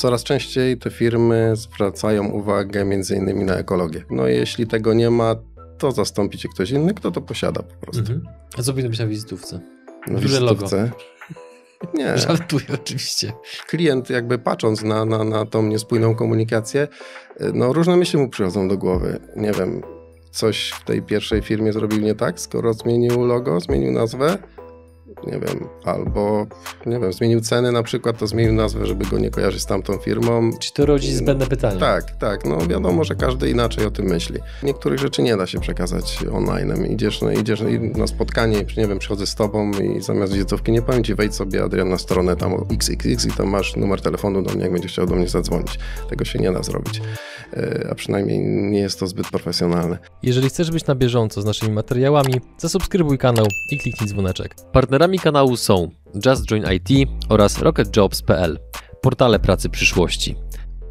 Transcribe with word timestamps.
Coraz 0.00 0.24
częściej 0.24 0.78
te 0.78 0.90
firmy 0.90 1.52
zwracają 1.56 2.28
uwagę 2.28 2.84
między 2.84 3.16
innymi 3.16 3.44
na 3.44 3.54
ekologię. 3.54 4.04
No 4.10 4.28
i 4.28 4.34
jeśli 4.34 4.66
tego 4.66 4.94
nie 4.94 5.10
ma, 5.10 5.36
to 5.78 5.92
zastąpi 5.92 6.38
cię 6.38 6.48
ktoś 6.54 6.70
inny, 6.70 6.94
kto 6.94 7.10
to 7.10 7.20
posiada 7.20 7.62
po 7.62 7.74
prostu. 7.74 8.00
Mhm. 8.00 8.22
A 8.58 8.62
co 8.62 8.72
powinno 8.72 8.90
być 8.90 8.98
na 8.98 9.06
wizytówce? 9.06 9.60
Na 10.06 10.20
Duże 10.20 10.40
wizytówce? 10.40 10.76
Logo. 10.76 10.96
Nie. 11.94 12.18
Żartuję 12.28 12.64
oczywiście. 12.74 13.32
Klient 13.66 14.10
jakby 14.10 14.38
patrząc 14.38 14.82
na, 14.82 15.04
na, 15.04 15.24
na 15.24 15.46
tą 15.46 15.62
niespójną 15.62 16.14
komunikację, 16.14 16.88
no 17.54 17.72
różne 17.72 17.96
myśli 17.96 18.18
mu 18.18 18.28
przychodzą 18.28 18.68
do 18.68 18.78
głowy. 18.78 19.20
Nie 19.36 19.52
wiem, 19.52 19.82
coś 20.30 20.70
w 20.70 20.84
tej 20.84 21.02
pierwszej 21.02 21.42
firmie 21.42 21.72
zrobił 21.72 22.00
nie 22.00 22.14
tak, 22.14 22.40
skoro 22.40 22.74
zmienił 22.74 23.24
logo, 23.24 23.60
zmienił 23.60 23.92
nazwę, 23.92 24.38
nie 25.26 25.32
wiem, 25.32 25.68
albo 25.84 26.46
nie 26.86 26.98
wiem, 26.98 27.12
zmienił 27.12 27.40
ceny 27.40 27.72
na 27.72 27.82
przykład, 27.82 28.18
to 28.18 28.26
zmienił 28.26 28.52
nazwę, 28.52 28.86
żeby 28.86 29.06
go 29.06 29.18
nie 29.18 29.30
kojarzyć 29.30 29.62
z 29.62 29.66
tamtą 29.66 29.98
firmą. 29.98 30.50
Czy 30.58 30.72
to 30.72 30.86
rodzi 30.86 31.14
zbędne 31.14 31.46
pytania? 31.46 31.80
Tak, 31.80 32.10
tak, 32.10 32.44
no 32.44 32.66
wiadomo, 32.66 33.04
że 33.04 33.14
każdy 33.14 33.50
inaczej 33.50 33.86
o 33.86 33.90
tym 33.90 34.06
myśli. 34.06 34.38
Niektórych 34.62 34.98
rzeczy 34.98 35.22
nie 35.22 35.36
da 35.36 35.46
się 35.46 35.60
przekazać 35.60 36.18
online. 36.32 36.86
Idziesz, 36.86 37.22
no, 37.22 37.30
idziesz 37.30 37.62
na 37.96 38.06
spotkanie, 38.06 38.64
nie 38.76 38.86
wiem, 38.86 38.98
przychodzę 38.98 39.26
z 39.26 39.34
tobą 39.34 39.70
i 39.70 40.00
zamiast 40.02 40.32
wizytówki 40.32 40.72
nie 40.72 40.82
powiem 40.82 41.04
ci, 41.04 41.14
wejdź 41.14 41.34
sobie 41.34 41.62
Adrian 41.62 41.88
na 41.88 41.98
stronę 41.98 42.36
tam 42.36 42.54
XXX 42.70 43.26
i 43.26 43.30
tam 43.30 43.48
masz 43.48 43.76
numer 43.76 44.00
telefonu 44.00 44.42
do 44.42 44.54
mnie, 44.54 44.62
jak 44.62 44.72
będziesz 44.72 44.92
chciał 44.92 45.06
do 45.06 45.14
mnie 45.14 45.28
zadzwonić. 45.28 45.78
Tego 46.08 46.24
się 46.24 46.38
nie 46.38 46.52
da 46.52 46.62
zrobić, 46.62 47.02
a 47.90 47.94
przynajmniej 47.94 48.38
nie 48.70 48.78
jest 48.78 49.00
to 49.00 49.06
zbyt 49.06 49.30
profesjonalne. 49.30 49.98
Jeżeli 50.22 50.48
chcesz 50.48 50.70
być 50.70 50.86
na 50.86 50.94
bieżąco 50.94 51.42
z 51.42 51.44
naszymi 51.44 51.72
materiałami, 51.72 52.34
zasubskrybuj 52.58 53.18
kanał 53.18 53.46
i 53.72 53.78
kliknij 53.78 54.08
dzwoneczek. 54.08 54.54
Partnerami 54.72 55.00
Partnerami 55.00 55.18
kanału 55.18 55.56
są 55.56 55.90
Just 56.26 56.46
Join 56.46 56.64
IT 56.72 57.08
oraz 57.28 57.58
RocketJobs.pl, 57.58 58.58
portale 59.00 59.38
pracy 59.38 59.68
przyszłości. 59.68 60.36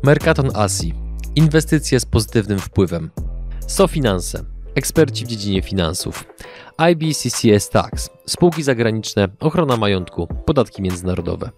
Mercaton 0.04 0.52
Asi, 0.54 0.94
inwestycje 1.36 2.00
z 2.00 2.06
pozytywnym 2.06 2.60
wpływem. 2.60 3.12
SoFinanse, 3.68 4.44
eksperci 4.76 5.26
w 5.26 5.28
dziedzinie 5.28 5.62
finansów. 5.62 6.26
IBCCS 6.92 7.70
Tax, 7.70 8.10
spółki 8.28 8.64
zagraniczne, 8.64 9.30
ochrona 9.40 9.78
majątku, 9.78 10.28
podatki 10.46 10.82
międzynarodowe. 10.82 11.50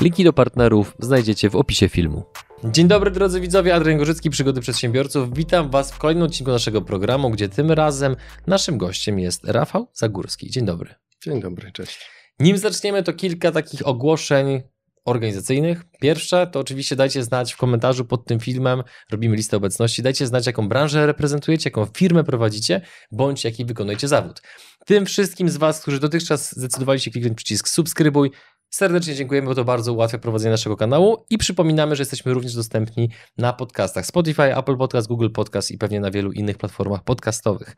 Linki 0.00 0.24
do 0.24 0.32
partnerów 0.32 0.94
znajdziecie 0.98 1.50
w 1.50 1.56
opisie 1.56 1.88
filmu. 1.88 2.24
Dzień 2.64 2.88
dobry 2.88 3.10
drodzy 3.10 3.40
widzowie, 3.40 3.74
Adrian 3.74 3.98
Gorzycki, 3.98 4.30
Przygody 4.30 4.60
Przedsiębiorców. 4.60 5.34
Witam 5.34 5.70
Was 5.70 5.92
w 5.92 5.98
kolejnym 5.98 6.24
odcinku 6.24 6.50
naszego 6.50 6.82
programu, 6.82 7.30
gdzie 7.30 7.48
tym 7.48 7.70
razem 7.70 8.16
naszym 8.46 8.78
gościem 8.78 9.18
jest 9.18 9.44
Rafał 9.44 9.90
Zagórski. 9.94 10.50
Dzień 10.50 10.66
dobry. 10.66 10.94
Dzień 11.24 11.40
dobry, 11.40 11.72
cześć. 11.72 12.10
Nim 12.40 12.58
zaczniemy, 12.58 13.02
to 13.02 13.12
kilka 13.12 13.52
takich 13.52 13.86
ogłoszeń 13.86 14.62
organizacyjnych. 15.04 15.84
Pierwsze 16.00 16.46
to 16.46 16.60
oczywiście 16.60 16.96
dajcie 16.96 17.22
znać 17.22 17.52
w 17.52 17.56
komentarzu 17.56 18.04
pod 18.04 18.24
tym 18.24 18.40
filmem, 18.40 18.82
robimy 19.10 19.36
listę 19.36 19.56
obecności, 19.56 20.02
dajcie 20.02 20.26
znać 20.26 20.46
jaką 20.46 20.68
branżę 20.68 21.06
reprezentujecie, 21.06 21.70
jaką 21.70 21.86
firmę 21.96 22.24
prowadzicie, 22.24 22.80
bądź 23.12 23.44
jaki 23.44 23.64
wykonujecie 23.64 24.08
zawód. 24.08 24.42
Tym 24.86 25.06
wszystkim 25.06 25.48
z 25.48 25.56
Was, 25.56 25.82
którzy 25.82 26.00
dotychczas 26.00 26.56
zdecydowali 26.56 27.00
się 27.00 27.10
kliknąć 27.10 27.36
przycisk 27.36 27.68
subskrybuj, 27.68 28.30
serdecznie 28.70 29.14
dziękujemy, 29.14 29.48
bo 29.48 29.54
to 29.54 29.64
bardzo 29.64 29.92
ułatwia 29.92 30.18
prowadzenie 30.18 30.50
naszego 30.50 30.76
kanału 30.76 31.24
i 31.30 31.38
przypominamy, 31.38 31.96
że 31.96 32.00
jesteśmy 32.00 32.34
również 32.34 32.54
dostępni 32.54 33.10
na 33.38 33.52
podcastach 33.52 34.06
Spotify, 34.06 34.56
Apple 34.56 34.76
Podcast, 34.76 35.08
Google 35.08 35.30
Podcast 35.30 35.70
i 35.70 35.78
pewnie 35.78 36.00
na 36.00 36.10
wielu 36.10 36.32
innych 36.32 36.58
platformach 36.58 37.04
podcastowych. 37.04 37.76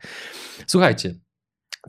Słuchajcie, 0.67 1.15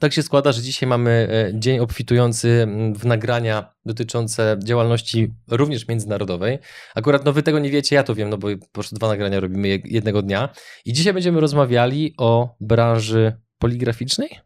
tak 0.00 0.12
się 0.12 0.22
składa, 0.22 0.52
że 0.52 0.62
dzisiaj 0.62 0.88
mamy 0.88 1.28
e, 1.30 1.60
dzień 1.60 1.78
obfitujący 1.78 2.66
w 2.96 3.06
nagrania 3.06 3.74
dotyczące 3.84 4.56
działalności 4.64 5.34
również 5.48 5.88
międzynarodowej. 5.88 6.58
Akurat 6.94 7.24
no 7.24 7.32
wy 7.32 7.42
tego 7.42 7.58
nie 7.58 7.70
wiecie, 7.70 7.96
ja 7.96 8.02
to 8.02 8.14
wiem, 8.14 8.30
no 8.30 8.38
bo 8.38 8.48
po 8.60 8.68
prostu 8.72 8.96
dwa 8.96 9.08
nagrania 9.08 9.40
robimy 9.40 9.68
jednego 9.84 10.22
dnia. 10.22 10.48
I 10.84 10.92
dzisiaj 10.92 11.12
będziemy 11.12 11.40
rozmawiali 11.40 12.14
o 12.18 12.56
branży 12.60 13.32
poligraficznej. 13.58 14.38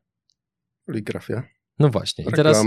Poligrafia. 0.87 1.43
No 1.79 1.89
właśnie. 1.89 2.25
I 2.25 2.33
teraz, 2.33 2.65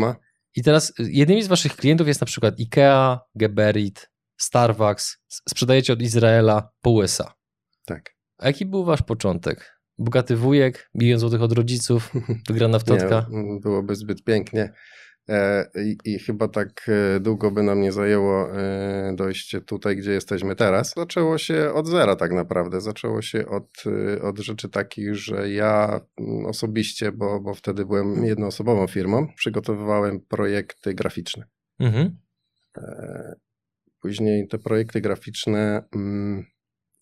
I 0.56 0.64
teraz 0.64 0.94
jednymi 1.00 1.44
z 1.44 1.48
waszych 1.48 1.76
klientów 1.76 2.08
jest 2.08 2.22
na 2.22 2.28
przykład 2.28 2.56
IKEA, 2.60 3.18
Geberit, 3.36 4.10
Starbucks. 4.38 5.18
Sprzedajecie 5.50 5.94
od 5.94 6.02
Izraela 6.02 6.70
po 6.82 6.90
USA. 6.90 7.34
Tak. 7.86 8.16
A 8.38 8.48
jaki 8.48 8.66
był 8.66 8.86
wasz 8.86 9.02
początek? 9.02 9.80
bogaty 10.00 10.36
wujek, 10.36 10.90
milion 10.94 11.20
złotych 11.20 11.42
od 11.42 11.52
rodziców, 11.52 12.12
wygrana 12.50 12.80
w 12.80 12.84
totka. 12.84 13.26
Nie, 13.30 13.59
byłoby 13.59 13.96
zbyt 13.96 14.24
pięknie. 14.24 14.74
E, 15.29 15.69
I, 15.75 15.97
I, 16.06 16.19
chyba 16.19 16.47
tak 16.47 16.90
e, 16.90 17.19
długo 17.19 17.51
by 17.51 17.63
nam 17.63 17.81
nie 17.81 17.91
zajęło 17.91 18.57
e, 18.57 19.13
dojście 19.16 19.62
tutaj, 19.62 19.97
gdzie 19.97 20.12
jesteśmy 20.12 20.56
teraz. 20.56 20.94
Zaczęło 20.97 21.38
się 21.38 21.73
od 21.73 21.88
zera 21.88 22.16
tak 22.16 22.31
naprawdę. 22.31 22.81
Zaczęło 22.81 23.22
się 23.22 23.47
od, 23.47 23.84
od 24.22 24.40
rzeczy 24.40 24.69
takich, 24.69 25.16
że 25.16 25.50
ja 25.51 26.01
mm, 26.17 26.45
osobiście, 26.45 27.12
bo, 27.12 27.40
bo 27.40 27.53
wtedy 27.53 27.85
byłem 27.85 28.25
jednoosobową 28.25 28.88
firmą, 28.88 29.28
przygotowywałem 29.35 30.19
projekty 30.19 30.94
graficzne. 30.94 31.46
Mhm. 31.79 32.17
Później 34.01 34.47
te 34.47 34.57
projekty 34.57 35.01
graficzne 35.01 35.84
mm, 35.96 36.46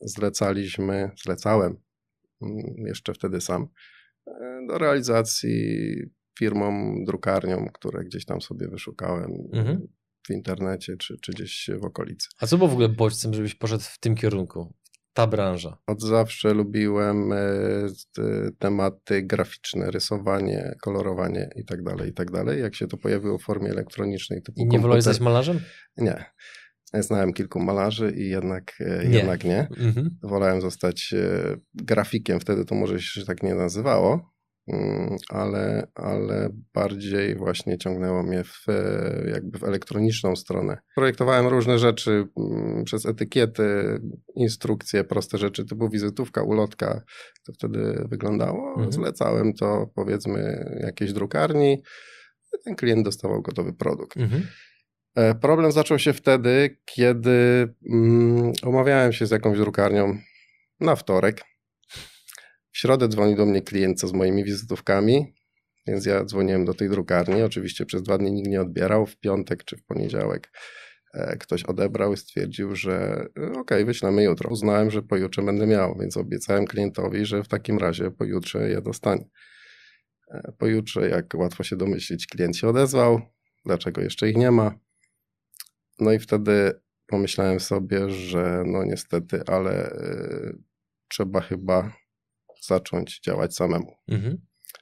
zlecaliśmy, 0.01 1.11
zlecałem 1.23 1.77
Mm, 2.41 2.87
jeszcze 2.87 3.13
wtedy 3.13 3.41
sam, 3.41 3.67
do 4.67 4.77
realizacji 4.77 5.95
firmom, 6.37 7.03
drukarniom, 7.05 7.69
które 7.73 8.03
gdzieś 8.03 8.25
tam 8.25 8.41
sobie 8.41 8.67
wyszukałem 8.67 9.31
mhm. 9.53 9.87
w 10.27 10.29
internecie 10.29 10.97
czy, 10.97 11.17
czy 11.21 11.31
gdzieś 11.31 11.69
w 11.81 11.85
okolicy. 11.85 12.27
A 12.39 12.47
co 12.47 12.57
było 12.57 12.69
w 12.69 12.73
ogóle 12.73 12.89
bodźcem, 12.89 13.33
żebyś 13.33 13.55
poszedł 13.55 13.83
w 13.83 13.99
tym 13.99 14.15
kierunku? 14.15 14.73
Ta 15.13 15.27
branża. 15.27 15.77
Od 15.87 16.01
zawsze 16.01 16.53
lubiłem 16.53 17.33
e, 17.33 17.37
tematy 18.59 19.21
graficzne, 19.21 19.91
rysowanie, 19.91 20.75
kolorowanie 20.81 21.49
i 21.55 21.65
tak 21.65 21.83
dalej, 21.83 22.09
i 22.09 22.13
tak 22.13 22.31
dalej. 22.31 22.61
Jak 22.61 22.75
się 22.75 22.87
to 22.87 22.97
pojawiło 22.97 23.37
w 23.37 23.41
formie 23.41 23.69
elektronicznej. 23.69 24.41
Typu 24.41 24.61
I 24.61 24.65
nie 24.65 24.79
wolałeś 24.79 25.03
zostać 25.03 25.21
malarzem? 25.21 25.59
Nie. 25.97 26.25
Znałem 26.93 27.33
kilku 27.33 27.59
malarzy 27.59 28.13
i 28.17 28.29
jednak 28.29 28.73
e, 28.79 29.07
nie. 29.07 29.17
Jednak 29.17 29.43
nie. 29.43 29.67
Mhm. 29.77 30.17
Wolałem 30.23 30.61
zostać 30.61 31.13
e, 31.13 31.57
grafikiem, 31.73 32.39
wtedy 32.39 32.65
to 32.65 32.75
może 32.75 32.99
się 32.99 33.25
tak 33.25 33.43
nie 33.43 33.55
nazywało, 33.55 34.36
ale, 35.29 35.87
ale 35.95 36.49
bardziej 36.73 37.35
właśnie 37.35 37.77
ciągnęło 37.77 38.23
mnie 38.23 38.43
w, 38.43 38.69
e, 38.69 39.29
jakby 39.31 39.59
w 39.59 39.63
elektroniczną 39.63 40.35
stronę. 40.35 40.77
Projektowałem 40.95 41.47
różne 41.47 41.79
rzeczy 41.79 42.27
mm, 42.37 42.83
przez 42.83 43.05
etykiety, 43.05 43.99
instrukcje, 44.35 45.03
proste 45.03 45.37
rzeczy 45.37 45.65
typu 45.65 45.89
wizytówka, 45.89 46.43
ulotka. 46.43 47.01
To 47.45 47.53
wtedy 47.53 48.05
wyglądało. 48.09 48.69
Mhm. 48.69 48.91
Zlecałem 48.91 49.53
to 49.53 49.89
powiedzmy 49.95 50.65
jakiejś 50.79 51.13
drukarni. 51.13 51.81
Ten 52.65 52.75
klient 52.75 53.05
dostawał 53.05 53.41
gotowy 53.41 53.73
produkt. 53.73 54.17
Mhm. 54.17 54.47
E, 55.15 55.35
problem 55.35 55.71
zaczął 55.71 55.99
się 55.99 56.13
wtedy, 56.13 56.77
kiedy 56.85 57.67
mm, 57.89 58.53
omawiałem 58.63 59.13
się 59.13 59.25
z 59.25 59.31
jakąś 59.31 59.57
drukarnią 59.57 60.17
na 60.79 60.95
wtorek. 60.95 61.43
W 62.77 62.79
środę 62.79 63.07
dzwoni 63.07 63.35
do 63.35 63.45
mnie 63.45 63.61
klient 63.61 63.99
z 64.01 64.13
moimi 64.13 64.43
wizytówkami, 64.43 65.33
więc 65.87 66.05
ja 66.05 66.25
dzwoniłem 66.25 66.65
do 66.65 66.73
tej 66.73 66.89
drukarni. 66.89 67.41
Oczywiście 67.41 67.85
przez 67.85 68.03
dwa 68.03 68.17
dni 68.17 68.31
nikt 68.31 68.49
nie 68.49 68.61
odbierał. 68.61 69.05
W 69.05 69.17
piątek 69.17 69.63
czy 69.63 69.77
w 69.77 69.83
poniedziałek 69.83 70.51
e, 71.13 71.37
ktoś 71.37 71.63
odebrał 71.63 72.13
i 72.13 72.17
stwierdził, 72.17 72.75
że 72.75 73.25
e, 73.39 73.51
ok, 73.59 73.71
wyślemy 73.85 74.23
jutro. 74.23 74.49
Uznałem, 74.49 74.91
że 74.91 75.01
pojutrze 75.01 75.41
będę 75.41 75.67
miał, 75.67 75.97
więc 75.99 76.17
obiecałem 76.17 76.65
klientowi, 76.65 77.25
że 77.25 77.43
w 77.43 77.47
takim 77.47 77.77
razie 77.77 78.11
pojutrze 78.11 78.69
je 78.69 78.81
dostanie. 78.81 79.29
Pojutrze, 80.57 81.09
jak 81.09 81.33
łatwo 81.35 81.63
się 81.63 81.75
domyślić, 81.75 82.27
klient 82.27 82.57
się 82.57 82.67
odezwał. 82.67 83.21
Dlaczego 83.65 84.01
jeszcze 84.01 84.29
ich 84.29 84.37
nie 84.37 84.51
ma? 84.51 84.79
No 85.99 86.11
i 86.11 86.19
wtedy 86.19 86.71
pomyślałem 87.07 87.59
sobie, 87.59 88.09
że 88.09 88.63
no 88.65 88.83
niestety, 88.83 89.41
ale 89.47 89.91
y, 89.91 90.57
trzeba 91.07 91.41
chyba 91.41 92.06
zacząć 92.67 93.19
działać 93.19 93.55
samemu. 93.55 93.95
Mhm. 94.07 94.37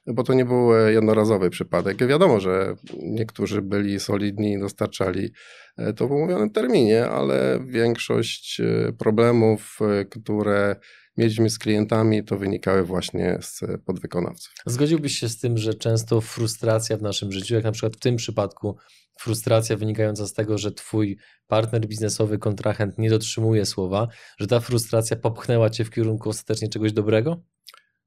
Bo 0.06 0.22
to 0.22 0.34
nie 0.34 0.44
był 0.44 0.74
e, 0.74 0.92
jednorazowy 0.92 1.50
przypadek. 1.50 2.06
Wiadomo, 2.06 2.40
że 2.40 2.74
niektórzy 3.02 3.62
byli 3.62 4.00
solidni 4.00 4.52
i 4.52 4.60
dostarczali 4.60 5.30
e, 5.76 5.92
to 5.92 6.08
w 6.08 6.12
umówionym 6.12 6.50
terminie, 6.50 7.06
ale 7.06 7.60
większość 7.66 8.60
e, 8.60 8.92
problemów, 8.92 9.78
które 10.10 10.76
mieliśmy 11.16 11.50
z 11.50 11.58
klientami, 11.58 12.24
to 12.24 12.38
wynikały 12.38 12.84
właśnie 12.84 13.38
z 13.42 13.60
podwykonawców. 13.86 14.52
Zgodziłbyś 14.66 15.18
się 15.18 15.28
z 15.28 15.38
tym, 15.38 15.58
że 15.58 15.74
często 15.74 16.20
frustracja 16.20 16.96
w 16.96 17.02
naszym 17.02 17.32
życiu, 17.32 17.54
jak 17.54 17.64
na 17.64 17.72
przykład 17.72 17.96
w 17.96 18.00
tym 18.00 18.16
przypadku 18.16 18.76
frustracja 19.20 19.76
wynikająca 19.76 20.26
z 20.26 20.32
tego, 20.32 20.58
że 20.58 20.72
twój 20.72 21.18
partner 21.46 21.86
biznesowy, 21.86 22.38
kontrahent 22.38 22.98
nie 22.98 23.10
dotrzymuje 23.10 23.66
słowa, 23.66 24.08
że 24.38 24.46
ta 24.46 24.60
frustracja 24.60 25.16
popchnęła 25.16 25.70
cię 25.70 25.84
w 25.84 25.90
kierunku 25.90 26.28
ostatecznie 26.28 26.68
czegoś 26.68 26.92
dobrego? 26.92 27.42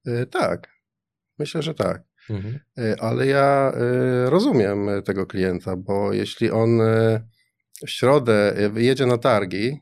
Yy, 0.06 0.26
tak, 0.26 0.70
myślę, 1.40 1.62
że 1.62 1.74
tak. 1.74 2.04
Mhm. 2.30 2.60
Yy, 2.78 2.96
ale 3.00 3.28
ja 3.28 3.74
yy, 3.76 4.30
rozumiem 4.30 4.88
tego 5.06 5.26
klienta, 5.26 5.76
bo 5.76 6.14
jeśli 6.14 6.52
on 6.52 6.80
w 7.86 7.90
środę 7.90 8.56
jedzie 8.76 9.06
na 9.06 9.18
targi 9.18 9.80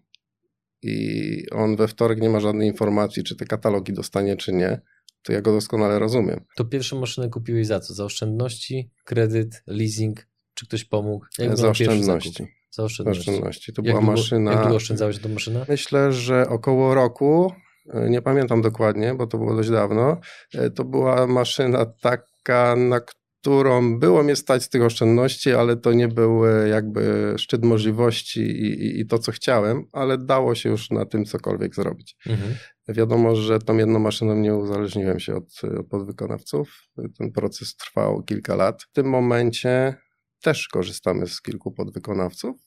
i 0.82 1.44
on 1.52 1.76
we 1.76 1.88
wtorek 1.88 2.22
nie 2.22 2.30
ma 2.30 2.40
żadnej 2.40 2.68
informacji, 2.68 3.24
czy 3.24 3.36
te 3.36 3.46
katalogi 3.46 3.94
dostanie, 3.94 4.38
czy 4.38 4.54
nie, 4.54 4.82
to 5.24 5.34
ja 5.34 5.42
go 5.42 5.52
doskonale 5.52 6.00
rozumiem. 6.00 6.46
To 6.56 6.66
pierwszą 6.66 7.00
maszynę 7.00 7.30
kupiłeś 7.30 7.68
za 7.68 7.80
co? 7.80 7.94
Za 7.94 8.06
oszczędności, 8.06 8.92
kredyt, 9.04 9.64
leasing? 9.68 10.28
Czy 10.58 10.68
ktoś 10.68 10.86
pomógł? 10.86 11.26
Jak 11.38 11.58
za 11.58 11.70
oszczędności. 11.70 12.48
Za 12.72 12.84
oszczędności. 12.84 13.20
oszczędności. 13.20 13.74
To 13.74 13.82
jak 13.82 13.86
była 13.86 14.02
długo, 14.02 14.12
maszyna. 14.12 14.52
Jak 14.52 14.62
długo 14.62 14.76
oszczędzałeś 14.76 15.20
tą 15.20 15.30
maszynę? 15.30 15.66
Myślę, 15.70 16.14
że 16.14 16.50
około 16.50 16.96
roku. 16.96 17.52
E, 17.94 18.10
nie 18.10 18.22
pamiętam 18.22 18.62
dokładnie, 18.62 19.16
bo 19.16 19.28
to 19.28 19.38
było 19.38 19.56
dość 19.56 19.70
dawno. 19.70 20.18
E, 20.54 20.70
to 20.70 20.84
była 20.84 21.28
maszyna 21.28 21.86
taka, 21.86 22.76
na 22.76 23.00
którą 23.00 24.00
było 24.00 24.24
mnie 24.24 24.36
stać 24.36 24.64
z 24.64 24.70
tych 24.70 24.82
oszczędności, 24.82 25.52
ale 25.52 25.76
to 25.76 25.94
nie 25.94 26.08
był 26.08 26.46
jakby 26.70 27.34
szczyt 27.38 27.66
możliwości 27.66 28.42
i, 28.42 28.86
i, 28.86 29.00
i, 29.00 29.08
to, 29.08 29.20
co 29.20 29.32
chciałem, 29.32 29.86
ale 29.92 30.18
dało 30.18 30.56
się 30.56 30.70
już 30.70 30.90
na 30.92 31.06
tym 31.06 31.26
cokolwiek 31.26 31.76
zrobić. 31.76 32.16
Mhm. 32.28 32.56
Wiadomo, 32.88 33.36
że 33.36 33.60
tą 33.60 33.78
jedną 33.78 34.00
maszyną 34.00 34.36
nie 34.36 34.56
uzależniłem 34.56 35.20
się 35.20 35.36
od, 35.36 35.62
od 35.80 35.88
podwykonawców. 35.88 36.90
Ten 37.18 37.32
proces 37.32 37.76
trwał 37.76 38.24
kilka 38.24 38.56
lat. 38.56 38.84
W 38.84 38.92
tym 38.92 39.10
momencie 39.10 39.96
też 40.42 40.68
korzystamy 40.68 41.28
z 41.28 41.42
kilku 41.42 41.72
podwykonawców 41.72 42.58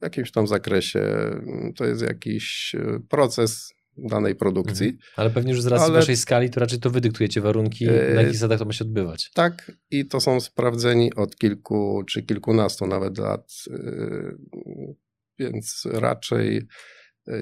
w 0.00 0.02
jakimś 0.02 0.32
tam 0.32 0.46
zakresie. 0.46 1.00
To 1.76 1.84
jest 1.84 2.02
jakiś 2.02 2.76
proces 3.08 3.74
danej 3.98 4.34
produkcji. 4.34 4.86
Mhm. 4.86 5.02
Ale 5.16 5.30
pewnie 5.30 5.52
już 5.52 5.62
z 5.62 5.66
racji 5.66 5.84
Ale... 5.84 5.94
waszej 5.94 6.16
skali, 6.16 6.50
to 6.50 6.60
raczej 6.60 6.80
to 6.80 6.90
wy 6.90 7.00
dyktujecie 7.00 7.40
warunki, 7.40 7.86
na 7.86 7.92
jakich 7.92 8.34
zasadach 8.34 8.58
to 8.58 8.64
ma 8.64 8.72
się 8.72 8.84
odbywać. 8.84 9.30
Tak, 9.34 9.72
i 9.90 10.06
to 10.06 10.20
są 10.20 10.40
sprawdzeni 10.40 11.14
od 11.14 11.36
kilku 11.36 12.02
czy 12.06 12.22
kilkunastu 12.22 12.86
nawet 12.86 13.18
lat, 13.18 13.52
yy, 13.70 14.96
więc 15.38 15.88
raczej 15.92 16.66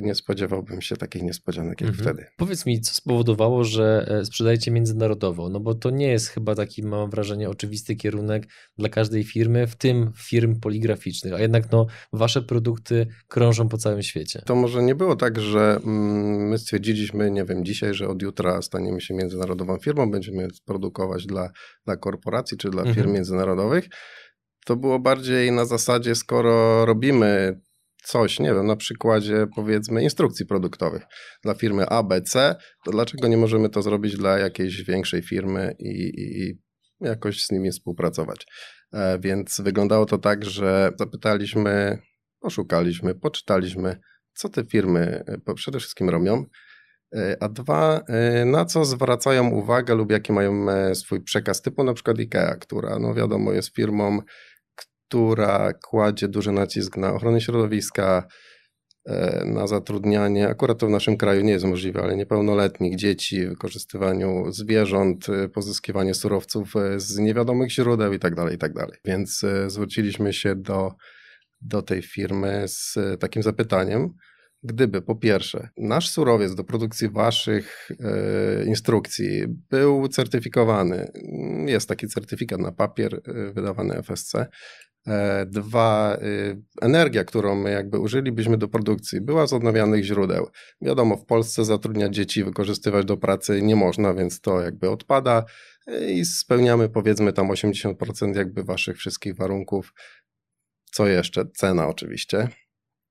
nie 0.00 0.14
spodziewałbym 0.14 0.82
się 0.82 0.96
takich 0.96 1.22
niespodzianek 1.22 1.80
jak 1.80 1.90
mhm. 1.90 2.08
wtedy. 2.08 2.28
Powiedz 2.36 2.66
mi, 2.66 2.80
co 2.80 2.94
spowodowało, 2.94 3.64
że 3.64 4.06
e, 4.08 4.24
sprzedajecie 4.24 4.70
międzynarodowo? 4.70 5.48
No 5.48 5.60
bo 5.60 5.74
to 5.74 5.90
nie 5.90 6.08
jest 6.08 6.28
chyba 6.28 6.54
taki, 6.54 6.82
mam 6.82 7.10
wrażenie, 7.10 7.50
oczywisty 7.50 7.96
kierunek 7.96 8.46
dla 8.78 8.88
każdej 8.88 9.24
firmy, 9.24 9.66
w 9.66 9.76
tym 9.76 10.12
firm 10.16 10.60
poligraficznych, 10.60 11.34
a 11.34 11.40
jednak 11.40 11.72
no, 11.72 11.86
wasze 12.12 12.42
produkty 12.42 13.06
krążą 13.28 13.68
po 13.68 13.78
całym 13.78 14.02
świecie. 14.02 14.42
To 14.46 14.54
może 14.54 14.82
nie 14.82 14.94
było 14.94 15.16
tak, 15.16 15.40
że 15.40 15.78
mm, 15.84 16.48
my 16.48 16.58
stwierdziliśmy, 16.58 17.30
nie 17.30 17.44
wiem, 17.44 17.64
dzisiaj, 17.64 17.94
że 17.94 18.08
od 18.08 18.22
jutra 18.22 18.62
staniemy 18.62 19.00
się 19.00 19.14
międzynarodową 19.14 19.78
firmą, 19.78 20.10
będziemy 20.10 20.48
produkować 20.64 21.26
dla, 21.26 21.50
dla 21.84 21.96
korporacji 21.96 22.56
czy 22.56 22.70
dla 22.70 22.82
firm 22.82 22.96
mhm. 22.96 23.12
międzynarodowych. 23.12 23.88
To 24.66 24.76
było 24.76 24.98
bardziej 24.98 25.52
na 25.52 25.64
zasadzie, 25.64 26.14
skoro 26.14 26.86
robimy 26.86 27.60
coś, 28.06 28.40
nie 28.40 28.54
wiem, 28.54 28.66
na 28.66 28.76
przykładzie 28.76 29.46
powiedzmy 29.56 30.02
instrukcji 30.02 30.46
produktowych 30.46 31.02
dla 31.42 31.54
firmy 31.54 31.88
ABC, 31.88 32.56
to 32.84 32.90
dlaczego 32.90 33.28
nie 33.28 33.36
możemy 33.36 33.68
to 33.68 33.82
zrobić 33.82 34.16
dla 34.16 34.38
jakiejś 34.38 34.82
większej 34.82 35.22
firmy 35.22 35.74
i, 35.78 35.90
i, 35.90 36.42
i 36.42 36.58
jakoś 37.00 37.44
z 37.44 37.50
nimi 37.50 37.70
współpracować. 37.70 38.46
E, 38.92 39.18
więc 39.18 39.60
wyglądało 39.60 40.06
to 40.06 40.18
tak, 40.18 40.44
że 40.44 40.92
zapytaliśmy, 40.98 41.98
poszukaliśmy, 42.40 43.14
poczytaliśmy, 43.14 44.00
co 44.36 44.48
te 44.48 44.64
firmy 44.64 45.24
e, 45.48 45.54
przede 45.54 45.78
wszystkim 45.78 46.10
robią, 46.10 46.44
e, 47.14 47.36
a 47.40 47.48
dwa, 47.48 48.00
e, 48.08 48.44
na 48.44 48.64
co 48.64 48.84
zwracają 48.84 49.50
uwagę 49.50 49.94
lub 49.94 50.12
jaki 50.12 50.32
mają 50.32 50.66
swój 50.94 51.22
przekaz 51.22 51.62
typu 51.62 51.84
na 51.84 51.94
przykład 51.94 52.18
IKEA, 52.18 52.58
która 52.60 52.98
no 52.98 53.14
wiadomo 53.14 53.52
jest 53.52 53.74
firmą 53.74 54.20
która 55.08 55.72
kładzie 55.72 56.28
duży 56.28 56.52
nacisk 56.52 56.96
na 56.96 57.14
ochronę 57.14 57.40
środowiska, 57.40 58.26
e, 59.06 59.44
na 59.44 59.66
zatrudnianie, 59.66 60.48
akurat 60.48 60.78
to 60.78 60.86
w 60.86 60.90
naszym 60.90 61.16
kraju 61.16 61.42
nie 61.42 61.52
jest 61.52 61.64
możliwe, 61.64 62.02
ale 62.02 62.16
niepełnoletnich 62.16 62.96
dzieci, 62.96 63.48
wykorzystywaniu 63.48 64.52
zwierząt, 64.52 65.28
e, 65.28 65.48
pozyskiwanie 65.48 66.14
surowców 66.14 66.76
e, 66.76 67.00
z 67.00 67.18
niewiadomych 67.18 67.70
źródeł 67.70 68.12
itd. 68.12 68.36
Tak 68.36 68.52
itd. 68.52 68.86
Tak 68.86 69.00
Więc 69.04 69.44
zwróciliśmy 69.66 70.32
się 70.32 70.56
do, 70.56 70.92
do 71.60 71.82
tej 71.82 72.02
firmy 72.02 72.64
z 72.66 72.94
takim 73.20 73.42
zapytaniem, 73.42 74.14
gdyby 74.62 75.02
po 75.02 75.16
pierwsze 75.16 75.68
nasz 75.76 76.10
surowiec 76.10 76.54
do 76.54 76.64
produkcji 76.64 77.10
waszych 77.10 77.88
instrukcji 78.66 79.44
był 79.70 80.08
certyfikowany, 80.08 81.12
jest 81.66 81.88
taki 81.88 82.08
certyfikat 82.08 82.60
na 82.60 82.72
papier 82.72 83.20
wydawany 83.54 84.02
FSC, 84.02 84.34
dwa, 85.46 86.18
y, 86.22 86.62
energia, 86.82 87.24
którą 87.24 87.54
my 87.54 87.70
jakby 87.70 87.98
użylibyśmy 87.98 88.58
do 88.58 88.68
produkcji, 88.68 89.20
była 89.20 89.46
z 89.46 89.52
odnawialnych 89.52 90.04
źródeł. 90.04 90.48
Wiadomo, 90.80 91.16
w 91.16 91.24
Polsce 91.24 91.64
zatrudniać 91.64 92.14
dzieci, 92.14 92.44
wykorzystywać 92.44 93.04
do 93.04 93.16
pracy 93.16 93.62
nie 93.62 93.76
można, 93.76 94.14
więc 94.14 94.40
to 94.40 94.60
jakby 94.60 94.90
odpada 94.90 95.44
e, 95.86 96.10
i 96.12 96.24
spełniamy 96.24 96.88
powiedzmy 96.88 97.32
tam 97.32 97.48
80% 97.48 98.36
jakby 98.36 98.64
waszych 98.64 98.96
wszystkich 98.96 99.36
warunków. 99.36 99.94
Co 100.84 101.06
jeszcze? 101.06 101.46
Cena 101.54 101.88
oczywiście. 101.88 102.48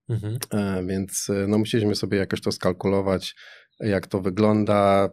Mhm. 0.08 0.38
E, 0.52 0.86
więc 0.86 1.28
no 1.48 1.58
musieliśmy 1.58 1.94
sobie 1.94 2.18
jakoś 2.18 2.40
to 2.40 2.52
skalkulować, 2.52 3.36
jak 3.80 4.06
to 4.06 4.20
wygląda 4.20 5.08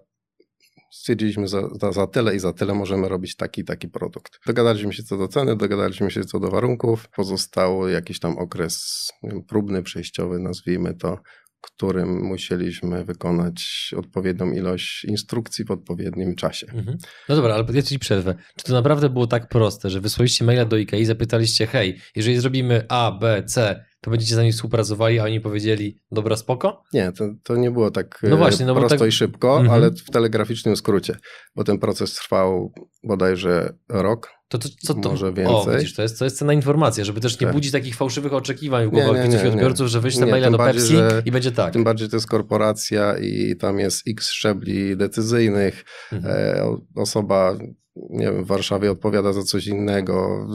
stwierdziliśmy, 0.94 1.48
że 1.48 1.62
za, 1.82 1.92
za 1.92 2.08
tyle 2.08 2.36
i 2.36 2.40
za 2.40 2.54
tyle 2.54 2.74
możemy 2.74 3.10
robić 3.10 3.36
taki 3.36 3.64
taki 3.64 3.88
produkt. 3.88 4.40
Dogadaliśmy 4.46 4.94
się 4.94 5.04
co 5.04 5.18
do 5.18 5.28
ceny, 5.28 5.56
dogadaliśmy 5.56 6.12
się 6.12 6.24
co 6.24 6.40
do 6.40 6.50
warunków. 6.50 7.10
Pozostał 7.16 7.88
jakiś 7.90 8.20
tam 8.20 8.38
okres 8.38 9.08
wiem, 9.24 9.44
próbny, 9.44 9.84
przejściowy, 9.84 10.40
nazwijmy 10.40 10.94
to, 10.94 11.18
którym 11.64 12.24
musieliśmy 12.24 13.06
wykonać 13.06 13.92
odpowiednią 13.98 14.52
ilość 14.52 15.06
instrukcji 15.06 15.66
w 15.66 15.72
odpowiednim 15.72 16.36
czasie. 16.36 16.68
Mhm. 16.74 16.98
No 17.30 17.36
dobra, 17.36 17.54
ale 17.54 17.66
ja 17.74 17.82
ci 17.82 18.00
przerwę. 18.00 18.36
Czy 18.58 18.66
to 18.66 18.74
naprawdę 18.74 19.10
było 19.10 19.28
tak 19.28 19.50
proste, 19.50 19.90
że 19.90 20.02
wysłaliście 20.02 20.46
maila 20.46 20.66
do 20.66 20.76
IKEA 20.76 21.02
i 21.02 21.06
zapytaliście, 21.06 21.68
hej, 21.68 22.00
jeżeli 22.16 22.40
zrobimy 22.40 22.86
A, 22.90 23.12
B, 23.12 23.44
C, 23.46 23.86
to 24.04 24.12
będziecie 24.12 24.36
za 24.36 24.42
nimi 24.42 24.54
współpracowali, 24.54 25.20
a 25.20 25.24
oni 25.24 25.42
powiedzieli, 25.42 26.00
dobra, 26.12 26.36
spoko? 26.36 26.84
Nie, 26.94 27.12
to, 27.12 27.26
to 27.44 27.56
nie 27.56 27.72
było 27.72 27.92
tak 27.92 28.20
no 28.30 28.38
właśnie, 28.38 28.66
no 28.66 28.76
prosto 28.76 28.98
tak... 28.98 29.10
i 29.10 29.12
szybko, 29.12 29.60
mhm. 29.60 29.70
ale 29.70 29.92
w 29.92 30.10
telegraficznym 30.12 30.76
skrócie, 30.76 31.18
bo 31.56 31.64
ten 31.64 31.80
proces 31.80 32.14
trwał 32.14 32.74
bodajże 33.04 33.74
rok, 33.90 34.30
to, 34.48 34.58
to, 34.58 34.70
co 34.82 34.94
to? 34.94 35.10
Może 35.10 35.34
więcej. 35.34 35.56
O, 35.56 35.66
widzisz, 35.78 35.96
to 35.96 36.02
jest, 36.02 36.20
to 36.20 36.26
jest 36.26 36.38
cenna 36.38 36.54
informacja, 36.54 37.04
żeby 37.04 37.22
też 37.22 37.40
nie 37.40 37.48
tak. 37.48 37.56
budzić 37.56 37.72
takich 37.72 37.96
fałszywych 37.96 38.34
oczekiwań 38.34 38.88
w 38.88 38.90
głowach 38.90 39.30
tych 39.30 39.46
odbiorców, 39.46 39.88
że 39.88 40.02
wyślę 40.02 40.26
maila 40.26 40.52
do 40.52 40.58
bardziej, 40.58 40.98
Pepsi 40.98 41.30
i 41.30 41.32
będzie 41.32 41.52
tak. 41.52 41.74
Tym 41.74 41.84
bardziej 41.84 42.10
to 42.10 42.16
jest 42.16 42.28
korporacja 42.28 43.18
i 43.18 43.56
tam 43.56 43.80
jest 43.80 44.08
x 44.08 44.30
szczebli 44.30 44.98
decyzyjnych. 44.98 45.86
Mhm. 46.12 46.36
E, 46.36 46.78
osoba 46.96 47.58
nie 47.96 48.26
wiem, 48.26 48.44
w 48.44 48.48
Warszawie 48.48 48.92
odpowiada 48.92 49.34
za 49.34 49.44
coś 49.44 49.68
innego, 49.68 50.48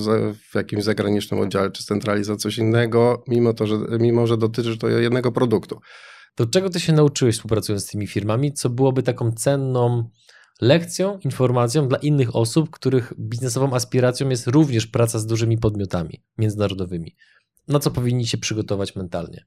w 0.50 0.54
jakimś 0.54 0.84
zagranicznym 0.84 1.40
oddziale 1.40 1.70
czy 1.70 1.84
centrali 1.84 2.24
za 2.24 2.36
coś 2.36 2.58
innego, 2.58 3.24
mimo, 3.28 3.54
to, 3.54 3.66
że, 3.66 3.76
mimo 4.00 4.26
że 4.26 4.36
dotyczy 4.36 4.78
to 4.78 4.88
jednego 4.88 5.32
produktu. 5.32 5.80
To 6.34 6.46
czego 6.46 6.70
ty 6.70 6.80
się 6.80 6.92
nauczyłeś 6.92 7.34
współpracując 7.34 7.84
z 7.84 7.90
tymi 7.90 8.06
firmami, 8.06 8.52
co 8.52 8.70
byłoby 8.70 9.02
taką 9.02 9.32
cenną 9.32 10.10
lekcją, 10.60 11.18
informacją 11.18 11.88
dla 11.88 11.98
innych 11.98 12.36
osób, 12.36 12.70
których 12.70 13.12
biznesową 13.18 13.74
aspiracją 13.74 14.28
jest 14.28 14.46
również 14.46 14.86
praca 14.86 15.18
z 15.18 15.26
dużymi 15.26 15.58
podmiotami 15.58 16.22
międzynarodowymi? 16.38 17.16
Na 17.68 17.78
co 17.78 17.90
powinni 17.90 18.26
się 18.26 18.38
przygotować 18.38 18.96
mentalnie? 18.96 19.44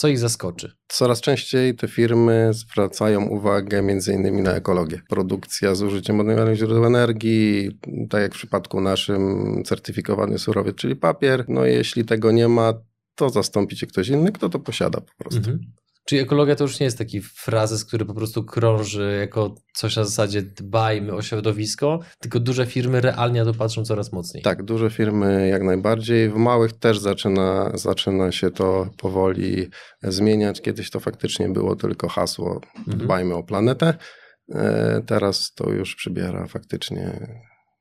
Co 0.00 0.08
ich 0.08 0.18
zaskoczy? 0.18 0.72
Coraz 0.88 1.20
częściej 1.20 1.74
te 1.74 1.88
firmy 1.88 2.50
zwracają 2.52 3.26
uwagę 3.26 3.82
między 3.82 4.12
innymi 4.12 4.42
na 4.42 4.52
ekologię. 4.54 5.02
Produkcja 5.08 5.74
z 5.74 5.82
użyciem 5.82 6.20
odnawialnych 6.20 6.56
źródeł 6.56 6.84
energii, 6.84 7.78
tak 8.10 8.22
jak 8.22 8.32
w 8.32 8.36
przypadku 8.36 8.80
naszym 8.80 9.62
certyfikowany 9.64 10.38
surowiec, 10.38 10.76
czyli 10.76 10.96
papier. 10.96 11.44
No 11.48 11.64
jeśli 11.64 12.04
tego 12.04 12.32
nie 12.32 12.48
ma, 12.48 12.74
to 13.14 13.30
zastąpi 13.30 13.76
cię 13.76 13.86
ktoś 13.86 14.08
inny, 14.08 14.32
kto 14.32 14.48
to 14.48 14.58
posiada 14.58 15.00
po 15.00 15.14
prostu. 15.18 15.38
Mhm. 15.38 15.60
Czyli 16.10 16.22
ekologia 16.22 16.56
to 16.56 16.64
już 16.64 16.80
nie 16.80 16.84
jest 16.84 16.98
taki 16.98 17.20
frazes, 17.20 17.84
który 17.84 18.04
po 18.04 18.14
prostu 18.14 18.44
krąży 18.44 19.16
jako 19.20 19.54
coś 19.74 19.96
na 19.96 20.04
zasadzie 20.04 20.42
dbajmy 20.42 21.12
o 21.12 21.22
środowisko, 21.22 22.00
tylko 22.18 22.40
duże 22.40 22.66
firmy 22.66 23.00
realnie 23.00 23.44
na 23.44 23.52
to 23.52 23.58
patrzą 23.58 23.84
coraz 23.84 24.12
mocniej. 24.12 24.42
Tak, 24.42 24.62
duże 24.62 24.90
firmy 24.90 25.48
jak 25.48 25.62
najbardziej. 25.62 26.30
W 26.30 26.36
małych 26.36 26.72
też 26.72 26.98
zaczyna, 26.98 27.70
zaczyna 27.74 28.32
się 28.32 28.50
to 28.50 28.86
powoli 28.96 29.68
zmieniać. 30.02 30.60
Kiedyś 30.60 30.90
to 30.90 31.00
faktycznie 31.00 31.48
było 31.48 31.76
tylko 31.76 32.08
hasło 32.08 32.60
mhm. 32.78 32.98
dbajmy 32.98 33.34
o 33.34 33.42
planetę. 33.42 33.94
E, 34.54 35.02
teraz 35.06 35.52
to 35.54 35.70
już 35.70 35.94
przybiera 35.94 36.46
faktycznie 36.46 37.28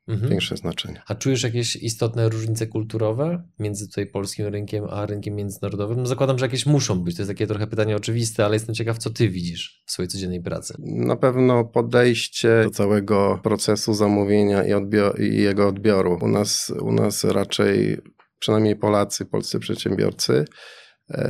mhm. 0.10 0.30
większe 0.30 0.58
znaczenie. 0.58 1.02
A 1.08 1.16
czujesz 1.16 1.44
jakieś 1.44 1.76
istotne 1.76 2.30
różnice 2.30 2.68
kulturowe 2.68 3.44
między 3.60 3.88
tutaj 3.88 4.08
polskim 4.08 4.48
rynkiem 4.48 4.86
a 4.90 5.06
rynkiem 5.06 5.36
międzynarodowym? 5.36 5.98
No 5.98 6.06
zakładam, 6.06 6.40
że 6.40 6.46
jakieś 6.46 6.66
muszą 6.66 7.00
być. 7.00 7.16
To 7.16 7.22
jest 7.22 7.30
takie 7.30 7.48
trochę 7.48 7.68
pytanie 7.68 7.96
oczywiste, 7.96 8.46
ale 8.46 8.56
jestem 8.56 8.76
ciekaw, 8.76 8.98
co 8.98 9.10
ty 9.10 9.30
widzisz 9.30 9.84
w 9.86 9.92
swojej 9.92 10.10
codziennej 10.10 10.42
pracy. 10.42 10.74
Na 10.80 11.16
pewno 11.16 11.66
podejście 11.66 12.62
do 12.64 12.70
całego 12.70 13.40
procesu 13.44 13.94
zamówienia 13.94 14.64
i, 14.64 14.72
i 15.24 15.42
jego 15.42 15.68
odbioru. 15.68 16.18
U 16.22 16.28
nas, 16.28 16.74
u 16.82 16.92
nas 16.92 17.24
raczej, 17.24 17.98
przynajmniej 18.40 18.76
Polacy, 18.76 19.26
polscy 19.26 19.60
przedsiębiorcy, 19.60 20.46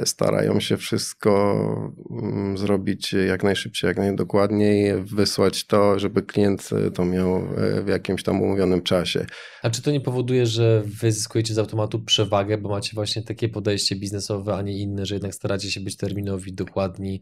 starają 0.06 0.60
się 0.60 0.78
wszystko 0.78 1.94
mm, 2.12 2.58
zrobić 2.58 3.14
jak 3.14 3.44
najszybciej, 3.44 3.88
jak 3.88 3.98
najdokładniej, 3.98 5.04
wysłać 5.04 5.66
to, 5.66 6.00
żeby 6.00 6.22
klient 6.22 6.70
to 6.94 7.06
miał 7.06 7.48
w 7.84 7.88
jakimś 7.88 8.24
tam 8.24 8.42
umówionym 8.42 8.82
czasie. 8.82 9.26
A 9.64 9.70
czy 9.70 9.82
to 9.82 9.92
nie 9.92 10.02
powoduje, 10.02 10.46
że 10.46 10.84
wy 11.02 11.12
zyskujecie 11.12 11.54
z 11.54 11.58
automatu 11.58 12.00
przewagę, 12.04 12.58
bo 12.58 12.70
macie 12.70 12.92
właśnie 12.94 13.22
takie 13.22 13.50
podejście 13.50 13.96
biznesowe, 13.96 14.56
a 14.56 14.62
nie 14.62 14.78
inne, 14.78 15.06
że 15.06 15.16
jednak 15.16 15.36
staracie 15.36 15.72
się 15.72 15.80
być 15.80 15.98
terminowi, 15.98 16.54
dokładni 16.54 17.22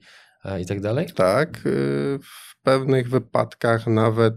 i 0.61 0.65
tak 0.65 0.81
dalej? 0.81 1.07
Tak. 1.15 1.59
W 2.23 2.61
pewnych 2.63 3.09
wypadkach 3.09 3.87
nawet 3.87 4.35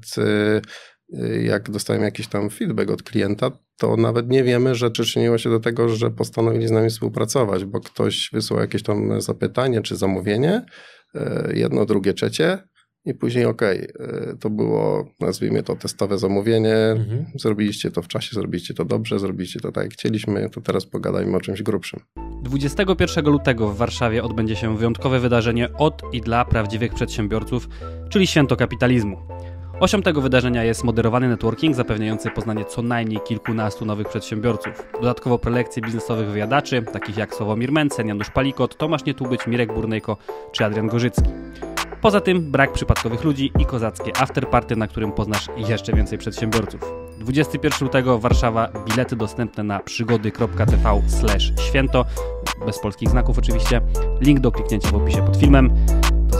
jak 1.42 1.70
dostajemy 1.70 2.04
jakiś 2.04 2.26
tam 2.26 2.50
feedback 2.50 2.90
od 2.90 3.02
klienta, 3.02 3.50
to 3.80 3.96
nawet 3.96 4.30
nie 4.30 4.44
wiemy, 4.44 4.74
że 4.74 4.90
przyczyniło 4.90 5.38
się 5.38 5.50
do 5.50 5.60
tego, 5.60 5.88
że 5.88 6.10
postanowili 6.10 6.68
z 6.68 6.70
nami 6.70 6.90
współpracować, 6.90 7.64
bo 7.64 7.80
ktoś 7.80 8.30
wysłał 8.32 8.60
jakieś 8.60 8.82
tam 8.82 9.20
zapytanie 9.20 9.82
czy 9.82 9.96
zamówienie, 9.96 10.62
e, 11.14 11.52
jedno, 11.54 11.86
drugie, 11.86 12.14
trzecie, 12.14 12.58
i 13.04 13.14
później 13.14 13.44
ok, 13.44 13.62
e, 13.62 13.86
to 14.40 14.50
było, 14.50 15.08
nazwijmy 15.20 15.62
to 15.62 15.76
testowe 15.76 16.18
zamówienie, 16.18 16.76
mhm. 16.76 17.26
zrobiliście 17.34 17.90
to 17.90 18.02
w 18.02 18.08
czasie, 18.08 18.28
zrobiliście 18.32 18.74
to 18.74 18.84
dobrze, 18.84 19.18
zrobiliście 19.18 19.60
to 19.60 19.72
tak 19.72 19.84
jak 19.84 19.92
chcieliśmy, 19.92 20.50
to 20.50 20.60
teraz 20.60 20.86
pogadajmy 20.86 21.36
o 21.36 21.40
czymś 21.40 21.62
grubszym. 21.62 22.00
21 22.42 23.24
lutego 23.24 23.68
w 23.68 23.76
Warszawie 23.76 24.22
odbędzie 24.22 24.56
się 24.56 24.76
wyjątkowe 24.76 25.20
wydarzenie 25.20 25.68
od 25.72 26.02
i 26.12 26.20
dla 26.20 26.44
prawdziwych 26.44 26.94
przedsiębiorców, 26.94 27.68
czyli 28.08 28.26
Święto 28.26 28.56
Kapitalizmu. 28.56 29.16
Osią 29.80 30.02
tego 30.02 30.20
wydarzenia 30.20 30.64
jest 30.64 30.84
moderowany 30.84 31.28
networking 31.28 31.76
zapewniający 31.76 32.30
poznanie 32.30 32.64
co 32.64 32.82
najmniej 32.82 33.20
kilkunastu 33.20 33.84
nowych 33.84 34.08
przedsiębiorców. 34.08 34.72
Dodatkowo 34.92 35.38
prelekcje 35.38 35.82
biznesowych 35.82 36.26
wywiadaczy, 36.26 36.82
takich 36.82 37.16
jak 37.16 37.34
Sławomir 37.34 37.72
Mencen, 37.72 38.08
Janusz 38.08 38.30
Palikot, 38.30 38.76
Tomasz 38.76 39.04
Nietubyć, 39.04 39.46
Mirek 39.46 39.74
Burnejko 39.74 40.16
czy 40.52 40.64
Adrian 40.64 40.88
Gorzycki. 40.88 41.30
Poza 42.00 42.20
tym 42.20 42.50
brak 42.50 42.72
przypadkowych 42.72 43.24
ludzi 43.24 43.52
i 43.58 43.66
kozackie 43.66 44.16
afterparty, 44.16 44.76
na 44.76 44.86
którym 44.86 45.12
poznasz 45.12 45.46
jeszcze 45.56 45.92
więcej 45.92 46.18
przedsiębiorców. 46.18 46.80
21 47.18 47.78
lutego 47.80 48.18
Warszawa, 48.18 48.68
bilety 48.88 49.16
dostępne 49.16 49.64
na 49.64 49.78
przygody.tv 49.78 51.00
święto, 51.68 52.04
bez 52.66 52.78
polskich 52.78 53.08
znaków 53.08 53.38
oczywiście. 53.38 53.80
Link 54.20 54.40
do 54.40 54.52
kliknięcia 54.52 54.88
w 54.88 54.94
opisie 54.94 55.22
pod 55.22 55.36
filmem. 55.36 55.70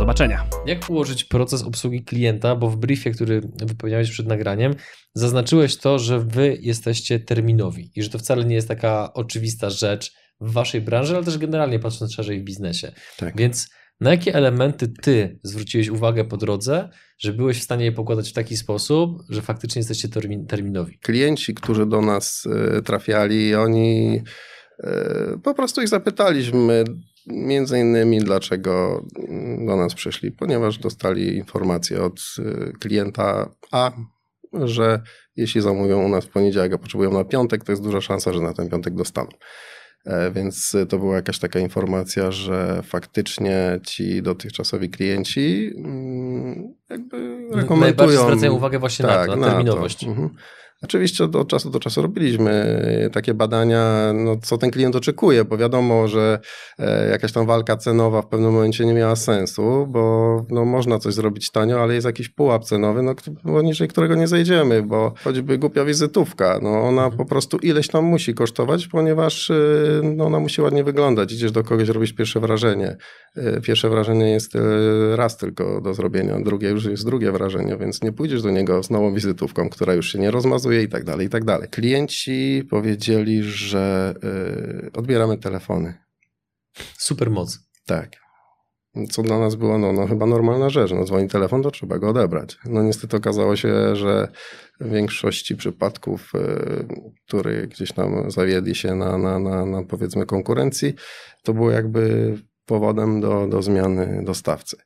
Zobaczenia. 0.00 0.46
Jak 0.66 0.90
ułożyć 0.90 1.24
proces 1.24 1.62
obsługi 1.62 2.04
klienta, 2.04 2.56
bo 2.56 2.70
w 2.70 2.76
briefie, 2.76 3.10
który 3.10 3.40
wypełniałeś 3.66 4.10
przed 4.10 4.26
nagraniem, 4.26 4.74
zaznaczyłeś 5.14 5.76
to, 5.76 5.98
że 5.98 6.20
wy 6.20 6.58
jesteście 6.60 7.20
terminowi 7.20 7.90
i 7.96 8.02
że 8.02 8.10
to 8.10 8.18
wcale 8.18 8.44
nie 8.44 8.54
jest 8.54 8.68
taka 8.68 9.12
oczywista 9.12 9.70
rzecz 9.70 10.12
w 10.40 10.52
waszej 10.52 10.80
branży, 10.80 11.16
ale 11.16 11.24
też 11.24 11.38
generalnie 11.38 11.78
patrząc 11.78 12.14
szerzej 12.14 12.40
w 12.40 12.44
biznesie. 12.44 12.92
Tak. 13.16 13.36
Więc 13.36 13.68
na 14.00 14.10
jakie 14.10 14.34
elementy 14.34 14.88
ty 14.88 15.40
zwróciłeś 15.42 15.88
uwagę 15.88 16.24
po 16.24 16.36
drodze, 16.36 16.88
że 17.18 17.32
byłeś 17.32 17.58
w 17.58 17.62
stanie 17.64 17.84
je 17.84 17.92
pokładać 17.92 18.30
w 18.30 18.34
taki 18.34 18.56
sposób, 18.56 19.22
że 19.28 19.42
faktycznie 19.42 19.80
jesteście 19.80 20.08
terminowi? 20.48 20.98
Klienci, 20.98 21.54
którzy 21.54 21.86
do 21.86 22.00
nas 22.00 22.48
e, 22.76 22.82
trafiali, 22.82 23.54
oni 23.54 24.22
e, 24.84 25.38
po 25.42 25.54
prostu 25.54 25.82
ich 25.82 25.88
zapytaliśmy, 25.88 26.84
między 27.26 27.78
innymi 27.78 28.18
dlaczego 28.18 29.04
do 29.66 29.76
nas 29.76 29.94
przyszli, 29.94 30.32
ponieważ 30.32 30.78
dostali 30.78 31.36
informację 31.36 32.02
od 32.02 32.20
e, 32.38 32.72
klienta 32.72 33.50
A, 33.72 33.92
że 34.52 35.02
jeśli 35.36 35.60
zamówią 35.60 36.04
u 36.04 36.08
nas 36.08 36.24
w 36.24 36.28
poniedziałek, 36.28 36.72
a 36.72 36.78
potrzebują 36.78 37.12
na 37.12 37.24
piątek, 37.24 37.64
to 37.64 37.72
jest 37.72 37.82
duża 37.82 38.00
szansa, 38.00 38.32
że 38.32 38.40
na 38.40 38.52
ten 38.52 38.68
piątek 38.68 38.94
dostaną. 38.94 39.28
E, 40.06 40.30
więc 40.30 40.76
to 40.88 40.98
była 40.98 41.16
jakaś 41.16 41.38
taka 41.38 41.58
informacja, 41.58 42.32
że 42.32 42.82
faktycznie 42.82 43.80
ci 43.86 44.22
dotychczasowi 44.22 44.90
klienci 44.90 45.72
mm, 45.76 46.74
jakby 46.90 47.16
rekomendują. 47.52 47.80
Najbardziej 47.80 48.18
zwracają 48.18 48.52
uwagę 48.52 48.78
właśnie 48.78 49.04
tak, 49.04 49.28
na 49.28 49.34
to, 49.34 49.40
na 49.40 49.48
terminowość. 49.48 50.06
Na 50.06 50.14
to. 50.14 50.20
Mhm. 50.20 50.38
Oczywiście 50.82 51.24
od 51.24 51.48
czasu 51.48 51.70
do 51.70 51.80
czasu 51.80 52.02
robiliśmy 52.02 52.80
takie 53.12 53.34
badania, 53.34 54.12
no, 54.14 54.36
co 54.42 54.58
ten 54.58 54.70
klient 54.70 54.96
oczekuje, 54.96 55.44
bo 55.44 55.56
wiadomo, 55.56 56.08
że 56.08 56.40
e, 56.78 57.08
jakaś 57.10 57.32
tam 57.32 57.46
walka 57.46 57.76
cenowa 57.76 58.22
w 58.22 58.26
pewnym 58.26 58.52
momencie 58.52 58.86
nie 58.86 58.94
miała 58.94 59.16
sensu, 59.16 59.86
bo 59.88 60.46
no, 60.50 60.64
można 60.64 60.98
coś 60.98 61.14
zrobić 61.14 61.50
tanio, 61.50 61.82
ale 61.82 61.94
jest 61.94 62.06
jakiś 62.06 62.28
pułap 62.28 62.64
cenowy, 62.64 63.02
no, 63.02 63.14
poniżej 63.42 63.88
którego 63.88 64.14
nie 64.14 64.28
zejdziemy, 64.28 64.82
bo 64.82 65.14
choćby 65.24 65.58
głupia 65.58 65.84
wizytówka, 65.84 66.58
no, 66.62 66.70
ona 66.70 67.04
mhm. 67.04 67.16
po 67.16 67.24
prostu 67.24 67.56
ileś 67.56 67.88
tam 67.88 68.04
musi 68.04 68.34
kosztować, 68.34 68.86
ponieważ 68.86 69.50
e, 69.50 69.54
no, 70.02 70.24
ona 70.24 70.40
musi 70.40 70.62
ładnie 70.62 70.84
wyglądać. 70.84 71.32
Idziesz 71.32 71.52
do 71.52 71.64
kogoś, 71.64 71.88
robisz 71.88 72.12
pierwsze 72.12 72.40
wrażenie. 72.40 72.96
E, 73.36 73.60
pierwsze 73.60 73.90
wrażenie 73.90 74.30
jest 74.30 74.52
raz 75.14 75.36
tylko 75.36 75.80
do 75.80 75.94
zrobienia, 75.94 76.40
drugie 76.40 76.68
już 76.68 76.84
jest 76.84 77.04
drugie 77.04 77.32
wrażenie, 77.32 77.76
więc 77.76 78.02
nie 78.02 78.12
pójdziesz 78.12 78.42
do 78.42 78.50
niego 78.50 78.82
z 78.82 78.90
nową 78.90 79.14
wizytówką, 79.14 79.68
która 79.68 79.94
już 79.94 80.12
się 80.12 80.18
nie 80.18 80.30
rozmazuje, 80.30 80.69
i 80.78 80.88
tak 80.88 81.04
dalej, 81.04 81.26
i 81.26 81.30
tak 81.30 81.44
dalej. 81.44 81.68
Klienci 81.68 82.64
powiedzieli, 82.70 83.42
że 83.42 84.14
y, 84.86 84.92
odbieramy 84.92 85.38
telefony. 85.38 85.94
Super 86.98 87.30
moc. 87.30 87.58
Tak. 87.86 88.10
Co 89.10 89.22
dla 89.22 89.38
nas 89.38 89.54
było 89.54 89.78
no, 89.78 89.92
no, 89.92 90.06
chyba 90.06 90.26
normalna 90.26 90.70
rzecz. 90.70 90.92
No, 90.92 91.04
dzwoni 91.04 91.28
telefon, 91.28 91.62
to 91.62 91.70
trzeba 91.70 91.98
go 91.98 92.08
odebrać. 92.08 92.58
No 92.64 92.82
niestety 92.82 93.16
okazało 93.16 93.56
się, 93.56 93.96
że 93.96 94.28
w 94.80 94.90
większości 94.90 95.56
przypadków, 95.56 96.32
y, 96.34 96.86
które 97.26 97.66
gdzieś 97.66 97.92
tam 97.92 98.30
zawiedli 98.30 98.74
się 98.74 98.94
na, 98.94 99.18
na, 99.18 99.38
na, 99.38 99.66
na 99.66 99.82
powiedzmy 99.82 100.26
konkurencji, 100.26 100.94
to 101.42 101.54
było 101.54 101.70
jakby 101.70 102.34
powodem 102.66 103.20
do, 103.20 103.46
do 103.46 103.62
zmiany 103.62 104.22
dostawcy. 104.24 104.76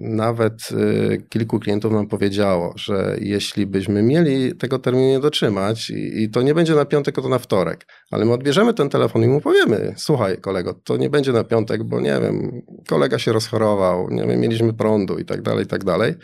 Nawet 0.00 0.68
y, 0.72 1.22
kilku 1.28 1.60
klientów 1.60 1.92
nam 1.92 2.06
powiedziało, 2.06 2.72
że 2.76 3.16
jeśli 3.20 3.66
byśmy 3.66 4.02
mieli 4.02 4.56
tego 4.56 4.78
terminu 4.78 5.08
nie 5.08 5.20
dotrzymać 5.20 5.90
i 5.90 6.30
to 6.30 6.42
nie 6.42 6.54
będzie 6.54 6.74
na 6.74 6.84
piątek, 6.84 7.14
to 7.14 7.28
na 7.28 7.38
wtorek, 7.38 7.86
ale 8.10 8.24
my 8.24 8.32
odbierzemy 8.32 8.74
ten 8.74 8.88
telefon 8.88 9.22
i 9.22 9.28
mu 9.28 9.40
powiemy, 9.40 9.94
słuchaj 9.96 10.38
kolego, 10.38 10.74
to 10.74 10.96
nie 10.96 11.10
będzie 11.10 11.32
na 11.32 11.44
piątek, 11.44 11.84
bo 11.84 12.00
nie 12.00 12.18
wiem, 12.22 12.62
kolega 12.88 13.18
się 13.18 13.32
rozchorował, 13.32 14.10
nie 14.10 14.26
wiem, 14.26 14.40
mieliśmy 14.40 14.74
prądu 14.74 15.18
i 15.18 15.24
tak 15.24 15.42
dalej, 15.42 15.64
i 15.64 15.68
tak 15.68 15.84
dalej, 15.84 16.14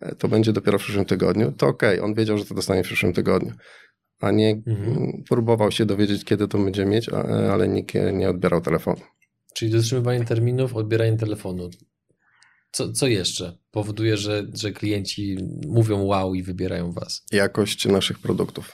e, 0.00 0.14
to 0.14 0.28
będzie 0.28 0.52
dopiero 0.52 0.78
w 0.78 0.82
przyszłym 0.82 1.04
tygodniu, 1.04 1.52
to 1.52 1.66
okej, 1.66 1.98
okay, 1.98 2.04
on 2.04 2.14
wiedział, 2.14 2.38
że 2.38 2.44
to 2.44 2.54
dostanie 2.54 2.82
w 2.82 2.86
przyszłym 2.86 3.12
tygodniu 3.12 3.52
a 4.20 4.30
nie 4.30 4.62
mhm. 4.66 5.22
próbował 5.28 5.70
się 5.70 5.86
dowiedzieć, 5.86 6.24
kiedy 6.24 6.48
to 6.48 6.58
będzie 6.58 6.86
mieć, 6.86 7.08
ale 7.52 7.68
nikt 7.68 7.94
nie 8.12 8.30
odbierał 8.30 8.60
telefonu. 8.60 9.00
Czyli 9.54 9.70
dotrzymywanie 9.70 10.24
terminów, 10.24 10.76
odbieranie 10.76 11.16
telefonu. 11.16 11.70
Co, 12.72 12.92
co 12.92 13.06
jeszcze 13.06 13.58
powoduje, 13.70 14.16
że, 14.16 14.46
że 14.54 14.72
klienci 14.72 15.36
mówią 15.68 16.02
wow 16.02 16.34
i 16.34 16.42
wybierają 16.42 16.92
Was? 16.92 17.24
Jakość 17.32 17.86
naszych 17.86 18.18
produktów. 18.18 18.72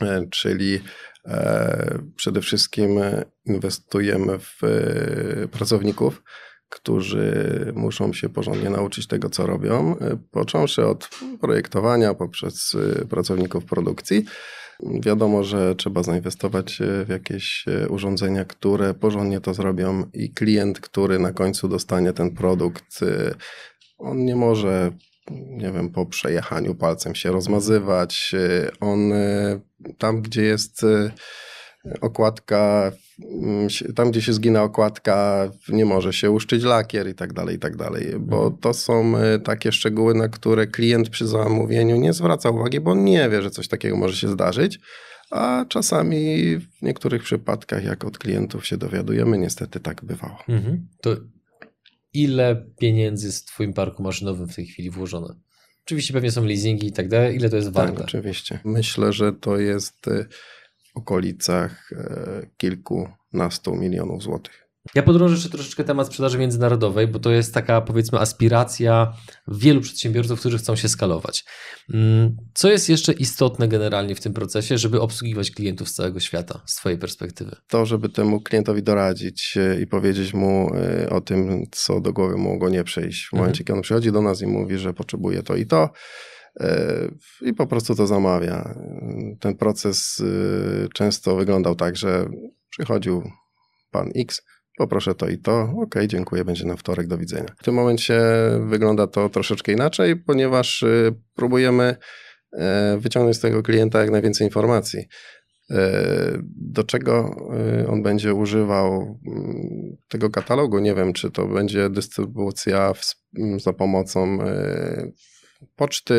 E, 0.00 0.26
czyli 0.30 0.80
e, 1.24 1.98
przede 2.16 2.40
wszystkim 2.40 3.00
inwestujemy 3.44 4.38
w 4.38 4.64
e, 4.64 5.48
pracowników, 5.48 6.22
którzy 6.68 7.72
muszą 7.74 8.12
się 8.12 8.28
porządnie 8.28 8.70
nauczyć 8.70 9.06
tego, 9.06 9.30
co 9.30 9.46
robią, 9.46 9.96
począwszy 10.30 10.86
od 10.86 11.08
projektowania 11.40 12.14
poprzez 12.14 12.76
pracowników 13.10 13.64
produkcji 13.64 14.24
Wiadomo, 14.82 15.44
że 15.44 15.74
trzeba 15.74 16.02
zainwestować 16.02 16.80
e, 16.80 17.04
w 17.04 17.08
jakieś 17.08 17.64
e, 17.68 17.88
urządzenia, 17.88 18.44
które 18.44 18.94
porządnie 18.94 19.40
to 19.40 19.54
zrobią 19.54 20.04
i 20.12 20.30
klient, 20.30 20.80
który 20.80 21.18
na 21.18 21.32
końcu 21.32 21.68
dostanie 21.68 22.12
ten 22.12 22.30
produkt, 22.30 23.02
e, 23.02 23.34
on 23.98 24.24
nie 24.24 24.36
może, 24.36 24.90
nie 25.30 25.72
wiem, 25.72 25.90
po 25.90 26.06
przejechaniu 26.06 26.74
palcem 26.74 27.14
się 27.14 27.32
rozmazywać. 27.32 28.34
On 28.80 29.12
tam, 29.98 30.22
gdzie 30.22 30.42
jest 30.42 30.86
okładka, 32.00 32.92
mm, 33.42 33.68
tam 33.94 34.10
gdzie 34.10 34.22
się 34.22 34.32
zgina 34.32 34.62
okładka, 34.62 35.50
nie 35.68 35.84
może 35.84 36.12
się 36.12 36.30
uszczyć 36.30 36.62
lakier 36.62 37.08
i 37.08 37.14
tak 37.14 37.32
dalej, 37.32 37.56
i 37.56 37.58
tak 37.58 37.76
dalej, 37.76 38.14
bo 38.18 38.36
mhm. 38.36 38.56
to 38.60 38.74
są 38.74 39.16
e, 39.16 39.38
takie 39.38 39.72
szczegóły, 39.72 40.14
na 40.14 40.28
które 40.28 40.66
klient 40.66 41.08
przy 41.08 41.26
zamówieniu 41.26 41.96
nie 41.96 42.12
zwraca 42.12 42.50
uwagi, 42.50 42.80
bo 42.80 42.90
on 42.90 43.04
nie 43.04 43.28
wie, 43.28 43.42
że 43.42 43.50
coś 43.50 43.68
takiego 43.68 43.96
może 43.96 44.16
się 44.16 44.28
zdarzyć, 44.28 44.80
a 45.30 45.64
czasami 45.68 46.56
w 46.58 46.82
niektórych 46.82 47.22
przypadkach, 47.22 47.84
jak 47.84 48.04
od 48.04 48.18
klientów 48.18 48.66
się 48.66 48.76
dowiadujemy, 48.76 49.38
niestety 49.38 49.80
tak 49.80 50.04
bywało. 50.04 50.38
Mhm. 50.48 50.88
To 51.00 51.16
ile 52.14 52.66
pieniędzy 52.78 53.32
w 53.32 53.44
twoim 53.44 53.72
parku 53.72 54.02
maszynowym 54.02 54.48
w 54.48 54.54
tej 54.54 54.66
chwili 54.66 54.90
włożone? 54.90 55.34
Oczywiście 55.86 56.12
pewnie 56.12 56.30
są 56.30 56.44
leasingi 56.44 56.86
i 56.86 56.92
tak 56.92 57.08
dalej. 57.08 57.36
Ile 57.36 57.50
to 57.50 57.56
jest 57.56 57.72
warte? 57.72 57.96
Tak, 57.96 58.04
oczywiście. 58.04 58.58
Myślę, 58.64 59.12
że 59.12 59.32
to 59.32 59.58
jest 59.58 60.08
e, 60.08 60.26
okolicach 60.94 61.92
e, 61.92 62.46
kilkunastu 62.56 63.74
milionów 63.74 64.22
złotych. 64.22 64.64
Ja 64.94 65.02
podróżę 65.02 65.34
jeszcze 65.34 65.50
troszeczkę 65.50 65.84
temat 65.84 66.06
sprzedaży 66.06 66.38
międzynarodowej, 66.38 67.08
bo 67.08 67.18
to 67.18 67.30
jest 67.30 67.54
taka 67.54 67.80
powiedzmy 67.80 68.18
aspiracja 68.18 69.12
wielu 69.48 69.80
przedsiębiorców, 69.80 70.40
którzy 70.40 70.58
chcą 70.58 70.76
się 70.76 70.88
skalować. 70.88 71.44
Mm, 71.94 72.36
co 72.54 72.70
jest 72.70 72.88
jeszcze 72.88 73.12
istotne 73.12 73.68
generalnie 73.68 74.14
w 74.14 74.20
tym 74.20 74.32
procesie, 74.32 74.78
żeby 74.78 75.00
obsługiwać 75.00 75.50
klientów 75.50 75.88
z 75.88 75.94
całego 75.94 76.20
świata, 76.20 76.62
z 76.66 76.74
Twojej 76.74 76.98
perspektywy? 76.98 77.56
To, 77.68 77.86
żeby 77.86 78.08
temu 78.08 78.40
klientowi 78.40 78.82
doradzić 78.82 79.56
e, 79.56 79.80
i 79.80 79.86
powiedzieć 79.86 80.34
mu 80.34 80.70
e, 80.74 81.10
o 81.10 81.20
tym, 81.20 81.66
co 81.70 82.00
do 82.00 82.12
głowy 82.12 82.36
mogło 82.36 82.68
nie 82.68 82.84
przejść. 82.84 83.22
W 83.22 83.32
mhm. 83.32 83.40
momencie, 83.40 83.64
kiedy 83.64 83.76
on 83.76 83.82
przychodzi 83.82 84.12
do 84.12 84.22
nas 84.22 84.42
i 84.42 84.46
mówi, 84.46 84.78
że 84.78 84.94
potrzebuje 84.94 85.42
to 85.42 85.56
i 85.56 85.66
to, 85.66 85.90
i 87.40 87.54
po 87.54 87.66
prostu 87.66 87.94
to 87.94 88.06
zamawia. 88.06 88.74
Ten 89.40 89.56
proces 89.56 90.22
często 90.94 91.36
wyglądał 91.36 91.74
tak, 91.74 91.96
że 91.96 92.28
przychodził 92.70 93.22
pan 93.90 94.10
X, 94.16 94.42
poproszę 94.78 95.14
to 95.14 95.28
i 95.28 95.38
to, 95.38 95.74
ok, 95.82 95.94
dziękuję, 96.06 96.44
będzie 96.44 96.64
na 96.64 96.76
wtorek, 96.76 97.06
do 97.06 97.18
widzenia. 97.18 97.54
W 97.58 97.64
tym 97.64 97.74
momencie 97.74 98.20
wygląda 98.66 99.06
to 99.06 99.28
troszeczkę 99.28 99.72
inaczej, 99.72 100.16
ponieważ 100.16 100.82
y, 100.82 101.14
próbujemy 101.34 101.96
e, 102.52 102.98
wyciągnąć 103.00 103.36
z 103.36 103.40
tego 103.40 103.62
klienta 103.62 104.00
jak 104.00 104.10
najwięcej 104.10 104.46
informacji. 104.46 105.04
E, 105.70 106.38
do 106.56 106.84
czego 106.84 107.36
y, 107.82 107.88
on 107.88 108.02
będzie 108.02 108.34
używał 108.34 109.20
mm, 109.26 109.96
tego 110.08 110.30
katalogu? 110.30 110.78
Nie 110.78 110.94
wiem, 110.94 111.12
czy 111.12 111.30
to 111.30 111.46
będzie 111.46 111.90
dystrybucja 111.90 112.92
za 113.56 113.72
pomocą 113.72 114.42
e, 114.42 115.12
poczty, 115.76 116.14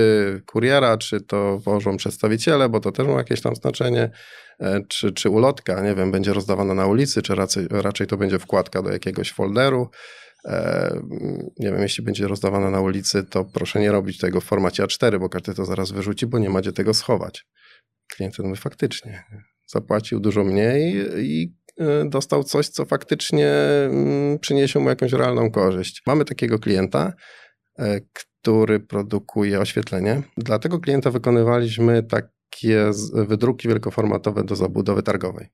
kuriera, 0.46 0.98
czy 0.98 1.22
to 1.22 1.60
wożą 1.60 1.98
przedstawiciele, 1.98 2.70
bo 2.70 2.80
to 2.80 2.92
też 2.92 3.08
ma 3.08 3.14
jakieś 3.14 3.42
tam 3.42 3.56
znaczenie, 3.56 4.10
e, 4.60 4.82
czy, 4.90 5.12
czy 5.12 5.30
ulotka, 5.30 5.82
nie 5.82 5.96
wiem, 5.96 6.12
będzie 6.12 6.34
rozdawana 6.34 6.74
na 6.74 6.88
ulicy, 6.88 7.22
czy 7.22 7.36
raczej, 7.36 7.68
raczej 7.70 8.08
to 8.08 8.18
będzie 8.18 8.40
wkładka 8.40 8.82
do 8.82 8.92
jakiegoś 8.92 9.32
folderu. 9.32 9.90
E, 10.46 11.00
nie 11.60 11.72
wiem, 11.72 11.82
jeśli 11.82 12.04
będzie 12.04 12.28
rozdawana 12.28 12.70
na 12.70 12.82
ulicy, 12.82 13.24
to 13.24 13.46
proszę 13.46 13.80
nie 13.80 13.92
robić 13.92 14.18
tego 14.18 14.42
w 14.42 14.44
formacie 14.44 14.84
A4, 14.84 15.20
bo 15.20 15.30
każdy 15.30 15.54
to 15.54 15.66
zaraz 15.66 15.92
wyrzuci, 15.92 16.28
bo 16.28 16.40
nie 16.40 16.50
ma 16.50 16.62
gdzie 16.62 16.72
tego 16.72 16.94
schować. 16.94 17.46
Klient 18.16 18.40
mówi 18.40 18.56
faktycznie, 18.56 19.24
zapłacił 19.68 20.20
dużo 20.20 20.44
mniej 20.44 20.96
i 21.18 21.56
e, 21.80 22.10
dostał 22.10 22.44
coś, 22.44 22.68
co 22.68 22.86
faktycznie 22.86 23.52
mm, 23.86 24.40
przyniesie 24.40 24.80
mu 24.80 24.90
jakąś 24.90 25.14
realną 25.14 25.52
korzyść. 25.52 26.02
Mamy 26.08 26.26
takiego 26.26 26.60
klienta, 26.60 27.14
który 28.46 28.80
produkuje 28.80 29.60
oświetlenie. 29.60 30.22
Dla 30.38 30.60
tego 30.60 30.80
klienta 30.80 31.12
wykonywaliśmy 31.12 32.04
takie 32.04 32.92
wydruki 33.14 33.68
wielkoformatowe 33.68 34.44
do 34.44 34.56
zabudowy 34.56 35.04
targowej. 35.04 35.48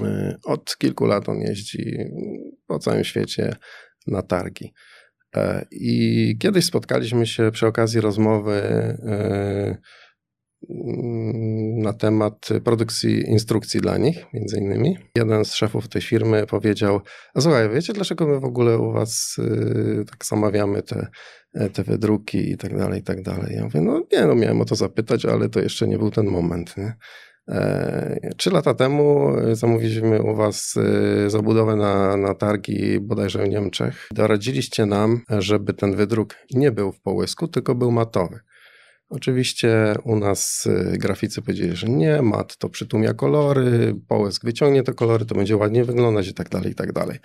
Y, 0.00 0.36
od 0.44 0.76
kilku 0.76 1.06
lat 1.06 1.28
on 1.28 1.40
jeździ 1.40 1.96
po 2.66 2.78
całym 2.78 3.04
świecie 3.04 3.56
na 4.06 4.22
targi. 4.22 4.74
E, 5.36 5.66
I 5.70 6.36
kiedyś 6.40 6.64
spotkaliśmy 6.64 7.26
się 7.26 7.50
przy 7.50 7.66
okazji 7.66 8.00
rozmowy 8.00 8.52
y, 8.52 9.76
na 11.82 11.92
temat 11.92 12.48
produkcji 12.64 13.30
instrukcji 13.30 13.80
dla 13.80 13.98
nich, 13.98 14.26
między 14.32 14.58
innymi. 14.58 14.98
Jeden 15.16 15.44
z 15.44 15.54
szefów 15.54 15.88
tej 15.88 16.02
firmy 16.02 16.46
powiedział, 16.46 17.00
a 17.34 17.40
słuchaj, 17.40 17.70
wiecie 17.70 17.92
dlaczego 17.92 18.26
my 18.26 18.40
w 18.40 18.44
ogóle 18.44 18.78
u 18.78 18.92
was 18.92 19.38
y, 19.38 20.04
tak 20.10 20.24
zamawiamy 20.24 20.82
te, 20.82 21.06
te 21.72 21.82
wydruki 21.84 22.50
i 22.50 22.56
tak 22.56 22.78
dalej, 22.78 23.00
i 23.00 23.02
tak 23.02 23.22
dalej. 23.22 23.56
Ja 23.56 23.64
mówię, 23.64 23.80
no 23.80 24.02
nie, 24.12 24.26
no 24.26 24.34
miałem 24.34 24.60
o 24.60 24.64
to 24.64 24.74
zapytać, 24.74 25.24
ale 25.24 25.48
to 25.48 25.60
jeszcze 25.60 25.88
nie 25.88 25.98
był 25.98 26.10
ten 26.10 26.26
moment, 26.26 26.76
nie? 26.76 26.96
E, 27.48 28.30
trzy 28.36 28.50
lata 28.50 28.74
temu 28.74 29.32
zamówiliśmy 29.52 30.22
u 30.22 30.34
Was 30.34 30.74
zabudowę 31.26 31.76
na, 31.76 32.16
na 32.16 32.34
targi 32.34 33.00
bodajże 33.00 33.44
w 33.44 33.48
Niemczech. 33.48 34.08
Doradziliście 34.14 34.86
nam, 34.86 35.20
żeby 35.38 35.74
ten 35.74 35.96
wydruk 35.96 36.34
nie 36.54 36.72
był 36.72 36.92
w 36.92 37.00
połysku, 37.00 37.48
tylko 37.48 37.74
był 37.74 37.90
matowy. 37.90 38.40
Oczywiście 39.10 39.94
u 40.04 40.16
nas 40.16 40.68
graficy 40.92 41.42
powiedzieli, 41.42 41.76
że 41.76 41.86
nie, 41.86 42.22
mat 42.22 42.56
to 42.56 42.68
przytłumia 42.68 43.14
kolory, 43.14 43.94
połysk 44.08 44.44
wyciągnie 44.44 44.82
te 44.82 44.94
kolory, 44.94 45.24
to 45.24 45.34
będzie 45.34 45.56
ładnie 45.56 45.84
wyglądać 45.84 46.28
i 46.28 46.34
tak 46.34 46.48
dalej, 46.48 46.72
i 46.72 46.74
tak 46.74 46.92
dalej. 46.92 47.18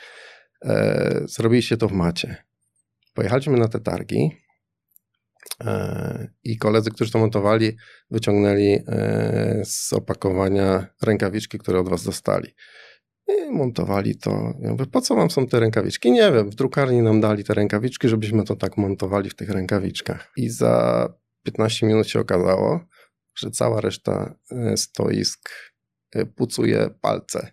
E, 0.66 1.22
zrobiliście 1.26 1.78
to 1.78 1.88
w 1.88 1.92
macie. 1.92 2.44
Pojechaliśmy 3.14 3.58
na 3.58 3.68
te 3.68 3.80
targi 3.80 4.32
e, 5.66 6.28
i 6.44 6.58
koledzy, 6.58 6.92
którzy 6.92 7.12
to 7.12 7.20
montowali, 7.20 7.78
wyciągnęli 8.12 8.80
e, 8.88 9.62
z 9.66 9.94
opakowania 9.94 10.88
rękawiczki, 11.02 11.58
które 11.58 11.80
od 11.80 11.90
was 11.90 12.04
dostali. 12.04 12.56
I 13.28 13.52
montowali 13.52 14.18
to. 14.18 14.54
Ja 14.60 14.72
mówię, 14.72 14.86
po 14.86 15.02
co 15.02 15.16
wam 15.16 15.32
są 15.32 15.48
te 15.48 15.60
rękawiczki? 15.60 16.12
Nie 16.12 16.32
wiem, 16.32 16.50
w 16.50 16.56
drukarni 16.56 17.02
nam 17.02 17.22
dali 17.22 17.44
te 17.44 17.54
rękawiczki, 17.54 18.10
żebyśmy 18.10 18.44
to 18.44 18.56
tak 18.56 18.78
montowali 18.78 19.30
w 19.30 19.36
tych 19.36 19.50
rękawiczkach. 19.50 20.32
I 20.38 20.50
za 20.50 21.08
15 21.44 21.86
minut 21.88 22.08
się 22.08 22.20
okazało, 22.20 22.80
że 23.36 23.52
cała 23.52 23.82
reszta 23.82 24.36
e, 24.52 24.78
stoisk 24.78 25.50
pucuje 26.36 26.90
palce 27.02 27.52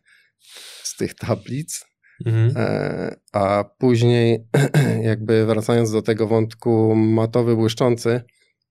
z 0.82 0.96
tych 0.96 1.14
tablic. 1.14 1.89
Mhm. 2.26 2.52
E, 2.56 3.16
a 3.32 3.64
później, 3.78 4.44
jakby 5.02 5.46
wracając 5.46 5.92
do 5.92 6.02
tego 6.02 6.26
wątku 6.26 6.94
matowy, 6.94 7.56
błyszczący, 7.56 8.22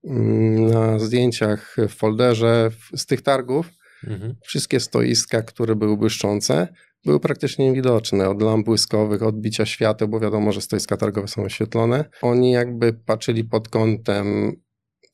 mm, 0.04 0.68
na 0.68 1.00
zdjęciach 1.00 1.76
w 1.90 1.94
folderze 1.94 2.72
z 2.96 3.06
tych 3.06 3.22
targów, 3.22 3.70
mhm. 4.08 4.36
wszystkie 4.44 4.80
stoiska, 4.80 5.42
które 5.42 5.76
były 5.76 5.98
błyszczące, 5.98 6.68
były 7.06 7.20
praktycznie 7.20 7.66
niewidoczne. 7.66 8.30
Od 8.30 8.42
lamp 8.42 8.66
błyskowych, 8.66 9.24
odbicia 9.24 9.66
świateł, 9.66 10.08
bo 10.08 10.20
wiadomo, 10.20 10.52
że 10.52 10.62
stoiska 10.62 10.98
targowe 10.98 11.28
są 11.28 11.44
oświetlone. 11.44 12.06
Oni 12.22 12.52
jakby 12.52 12.94
patrzyli 12.94 13.44
pod 13.44 13.70
kątem 13.70 14.56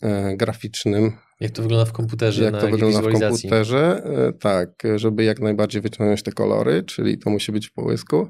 E, 0.01 0.37
graficznym. 0.37 1.11
Jak 1.39 1.51
to 1.51 1.61
wygląda 1.61 1.85
w 1.85 1.91
komputerze? 1.91 2.43
Jak 2.43 2.61
to 2.61 2.69
wygląda 2.69 3.01
w 3.01 3.19
komputerze, 3.19 4.03
e, 4.05 4.33
tak, 4.33 4.83
żeby 4.95 5.23
jak 5.23 5.39
najbardziej 5.39 5.81
wyciągnąć 5.81 6.23
te 6.23 6.31
kolory, 6.31 6.83
czyli 6.83 7.17
to 7.17 7.29
musi 7.29 7.51
być 7.51 7.67
w 7.67 7.73
połysku. 7.73 8.29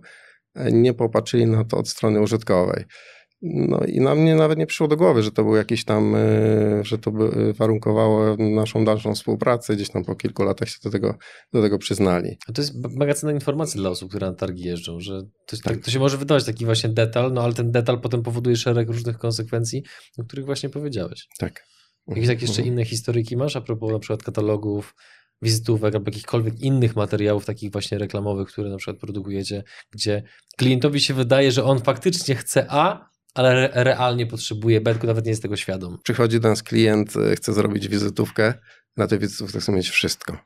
E, 0.55 0.71
nie 0.71 0.93
popatrzyli 0.93 1.45
na 1.45 1.63
to 1.63 1.77
od 1.77 1.89
strony 1.89 2.21
użytkowej. 2.21 2.83
No 3.41 3.79
i 3.87 3.99
na 3.99 4.15
mnie 4.15 4.35
nawet 4.35 4.57
nie 4.57 4.65
przyszło 4.65 4.87
do 4.87 4.97
głowy, 4.97 5.23
że 5.23 5.31
to 5.31 5.43
był 5.43 5.55
jakiś 5.55 5.85
tam, 5.85 6.15
że 6.81 6.97
to 6.97 7.11
by 7.11 7.53
warunkowało 7.53 8.35
naszą 8.37 8.85
dalszą 8.85 9.15
współpracę. 9.15 9.75
Gdzieś 9.75 9.89
tam 9.89 10.05
po 10.05 10.15
kilku 10.15 10.43
latach 10.43 10.69
się 10.69 10.77
do 10.83 10.89
tego, 10.89 11.15
do 11.53 11.61
tego 11.61 11.77
przyznali. 11.77 12.37
A 12.47 12.51
to 12.51 12.61
jest 12.61 12.73
mega 12.75 13.13
cenna 13.13 13.33
informacja 13.33 13.81
dla 13.81 13.89
osób, 13.89 14.09
które 14.09 14.27
na 14.27 14.33
targi 14.33 14.63
jeżdżą, 14.63 14.99
że 14.99 15.21
to, 15.47 15.57
tak. 15.63 15.77
to, 15.77 15.91
się 15.91 15.99
może 15.99 16.17
wydawać 16.17 16.45
taki 16.45 16.65
właśnie 16.65 16.89
detal, 16.89 17.33
no 17.33 17.43
ale 17.43 17.53
ten 17.53 17.71
detal 17.71 18.01
potem 18.01 18.23
powoduje 18.23 18.55
szereg 18.55 18.87
różnych 18.87 19.17
konsekwencji, 19.17 19.83
o 20.17 20.23
których 20.23 20.45
właśnie 20.45 20.69
powiedziałeś. 20.69 21.27
Tak. 21.39 21.63
Jakieś 22.07 22.27
tak 22.27 22.41
jeszcze 22.41 22.61
inne 22.61 22.85
historyki 22.85 23.37
masz 23.37 23.55
a 23.55 23.61
propos 23.61 23.91
na 23.91 23.99
przykład 23.99 24.23
katalogów, 24.23 24.95
wizytówek 25.41 25.95
albo 25.95 26.07
jakichkolwiek 26.07 26.59
innych 26.59 26.95
materiałów 26.95 27.45
takich 27.45 27.71
właśnie 27.71 27.97
reklamowych, 27.97 28.47
które 28.47 28.69
na 28.69 28.77
przykład 28.77 28.97
produkujecie, 28.97 29.63
gdzie 29.91 30.23
klientowi 30.57 31.01
się 31.01 31.13
wydaje, 31.13 31.51
że 31.51 31.63
on 31.63 31.81
faktycznie 31.81 32.35
chce 32.35 32.65
A, 32.69 33.09
ale 33.33 33.51
re 33.51 33.83
realnie 33.83 34.27
potrzebuje 34.27 34.81
B, 34.81 34.91
tylko 34.91 35.07
nawet 35.07 35.25
nie 35.25 35.31
jest 35.31 35.41
tego 35.41 35.55
świadom. 35.55 35.97
Przychodzi 36.03 36.39
do 36.39 36.49
nas 36.49 36.63
klient, 36.63 37.13
e, 37.17 37.35
chce 37.35 37.53
zrobić 37.53 37.87
wizytówkę, 37.87 38.53
na 38.97 39.07
tej 39.07 39.19
wizytówce 39.19 39.59
chce 39.59 39.71
mieć 39.71 39.89
wszystko. 39.89 40.37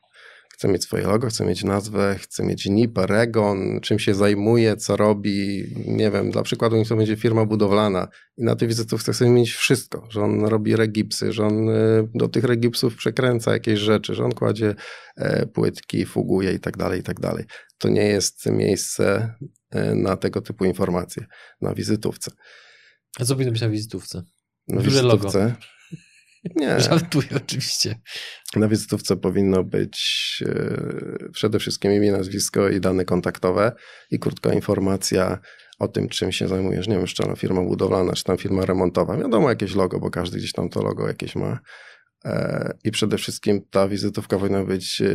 Chce 0.60 0.67
mieć 0.67 0.84
swoje 0.84 1.08
logo, 1.08 1.28
chce 1.28 1.45
mieć 1.45 1.63
nazwę, 1.63 2.15
chce 2.19 2.43
mieć 2.43 2.65
NIP, 2.65 2.98
REGON, 2.98 3.80
czym 3.82 4.00
się 4.00 4.13
zajmuje, 4.13 4.78
co 4.78 4.98
robi. 4.98 5.63
Nie 5.88 6.12
wiem, 6.12 6.32
dla 6.32 6.43
przykładu 6.43 6.76
niech 6.76 6.88
to 6.88 6.95
będzie 6.95 7.15
firma 7.15 7.45
budowlana 7.45 8.08
i 8.38 8.43
na 8.43 8.56
tej 8.56 8.67
wizytówce 8.67 9.13
chce 9.13 9.30
mieć 9.30 9.52
wszystko, 9.52 10.08
że 10.10 10.22
on 10.22 10.45
robi 10.45 10.76
regipsy, 10.76 11.34
że 11.34 11.45
on 11.45 11.69
e, 11.69 11.74
do 12.15 12.28
tych 12.28 12.43
regipsów 12.43 12.95
przekręca 12.95 13.54
jakieś 13.54 13.80
rzeczy, 13.80 14.15
że 14.15 14.26
on 14.26 14.32
kładzie 14.32 14.76
e, 15.15 15.45
płytki, 15.45 16.06
fuguje 16.06 16.54
i 16.54 16.60
tak 16.60 16.78
dalej, 16.78 17.00
i 17.00 17.04
tak 17.04 17.19
dalej. 17.19 17.45
To 17.78 17.89
nie 17.89 18.06
jest 18.06 18.45
miejsce 18.45 19.34
na 19.95 20.17
tego 20.17 20.41
typu 20.41 20.65
informacje 20.65 21.26
na 21.62 21.74
wizytówce. 21.74 22.32
A 23.19 23.26
co 23.26 23.34
powinno 23.34 23.52
być 23.52 23.62
na 23.62 23.69
wizytówce? 23.69 24.24
Na 24.67 24.82
Duże 24.82 25.02
wizytówce? 25.02 25.39
Logo. 25.39 25.78
Nie. 26.56 26.80
Żartuję 26.89 27.28
oczywiście. 27.36 27.95
Na 28.56 28.67
wizytówce 28.67 29.15
powinno 29.15 29.63
być 29.63 30.38
yy, 30.45 31.30
przede 31.34 31.60
wszystkim 31.60 31.93
imię, 31.93 32.12
nazwisko 32.12 32.69
i 32.69 32.80
dane 32.80 33.06
kontaktowe 33.06 33.71
i 34.12 34.19
krótka 34.19 34.54
informacja 34.54 35.39
o 35.80 35.88
tym, 35.88 36.10
czym 36.10 36.32
się 36.32 36.47
zajmujesz. 36.47 36.88
Nie 36.88 36.95
wiem, 36.97 37.06
czy 37.06 37.23
to 37.23 37.36
firma 37.36 37.62
budowlana, 37.62 38.13
czy 38.13 38.23
tam 38.23 38.38
firma 38.38 38.65
remontowa. 38.65 39.17
Wiadomo, 39.17 39.49
jakieś 39.49 39.75
logo, 39.75 39.99
bo 39.99 40.10
każdy 40.10 40.38
gdzieś 40.38 40.52
tam 40.52 40.69
to 40.69 40.84
logo 40.84 41.08
jakieś 41.08 41.36
ma. 41.36 41.60
E, 42.25 42.73
I 42.84 42.91
przede 42.91 43.17
wszystkim 43.17 43.62
ta 43.71 43.88
wizytówka 43.88 44.38
powinna 44.38 44.63
być 44.63 45.02
e, 45.02 45.06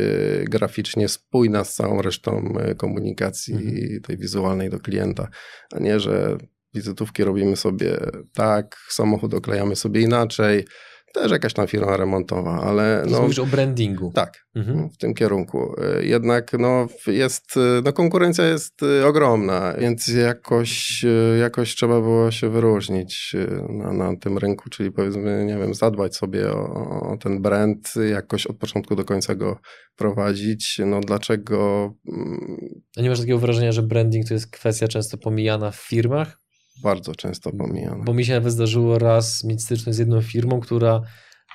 graficznie 0.43 1.07
spójna 1.07 1.63
z 1.63 1.73
całą 1.73 2.01
resztą 2.01 2.53
komunikacji 2.77 3.53
mhm. 3.53 4.01
tej 4.01 4.17
wizualnej 4.17 4.69
do 4.69 4.79
klienta, 4.79 5.27
a 5.73 5.79
nie, 5.79 5.99
że 5.99 6.37
wizytówki 6.73 7.23
robimy 7.23 7.55
sobie 7.55 7.97
tak, 8.33 8.77
samochód 8.89 9.33
oklejamy 9.33 9.75
sobie 9.75 10.01
inaczej, 10.01 10.65
też 11.15 11.31
jakaś 11.31 11.53
tam 11.53 11.67
firma 11.67 11.97
remontowa, 11.97 12.61
ale... 12.61 13.05
No, 13.09 13.21
mówisz 13.21 13.39
o 13.39 13.45
brandingu. 13.45 14.11
Tak, 14.15 14.45
mhm. 14.55 14.89
w 14.89 14.97
tym 14.97 15.13
kierunku. 15.13 15.75
Jednak 16.01 16.53
no, 16.59 16.87
jest, 17.07 17.55
no, 17.83 17.93
konkurencja 17.93 18.45
jest 18.45 18.81
ogromna, 19.05 19.73
więc 19.79 20.07
jakoś, 20.07 21.05
jakoś 21.39 21.75
trzeba 21.75 22.01
było 22.01 22.31
się 22.31 22.49
wyróżnić 22.49 23.35
na, 23.69 23.93
na 23.93 24.15
tym 24.17 24.37
rynku, 24.37 24.69
czyli 24.69 24.91
powiedzmy, 24.91 25.45
nie 25.45 25.57
wiem, 25.57 25.73
zadbać 25.73 26.15
sobie 26.15 26.51
o, 26.51 27.09
o 27.11 27.17
ten 27.17 27.41
brand, 27.41 27.93
jakoś 28.09 28.47
od 28.47 28.57
początku 28.57 28.95
do 28.95 29.05
końca 29.05 29.35
go 29.35 29.59
prowadzić. 29.95 30.81
No 30.85 30.99
dlaczego... 31.01 31.93
Mm, 32.07 32.57
A 32.97 33.01
nie 33.01 33.09
masz 33.09 33.19
takiego 33.19 33.39
wrażenia, 33.39 33.71
że 33.71 33.83
branding 33.83 34.27
to 34.27 34.33
jest 34.33 34.51
kwestia 34.51 34.87
często 34.87 35.17
pomijana 35.17 35.71
w 35.71 35.75
firmach? 35.75 36.44
Bardzo 36.83 37.15
często 37.15 37.51
pomijana. 37.51 38.03
Bo 38.03 38.13
mi 38.13 38.25
się 38.25 38.33
nawet 38.33 38.53
zdarzyło 38.53 38.99
raz 38.99 39.43
mieć 39.43 39.63
styczność 39.63 39.95
z 39.95 39.99
jedną 39.99 40.21
firmą, 40.21 40.59
która 40.59 41.01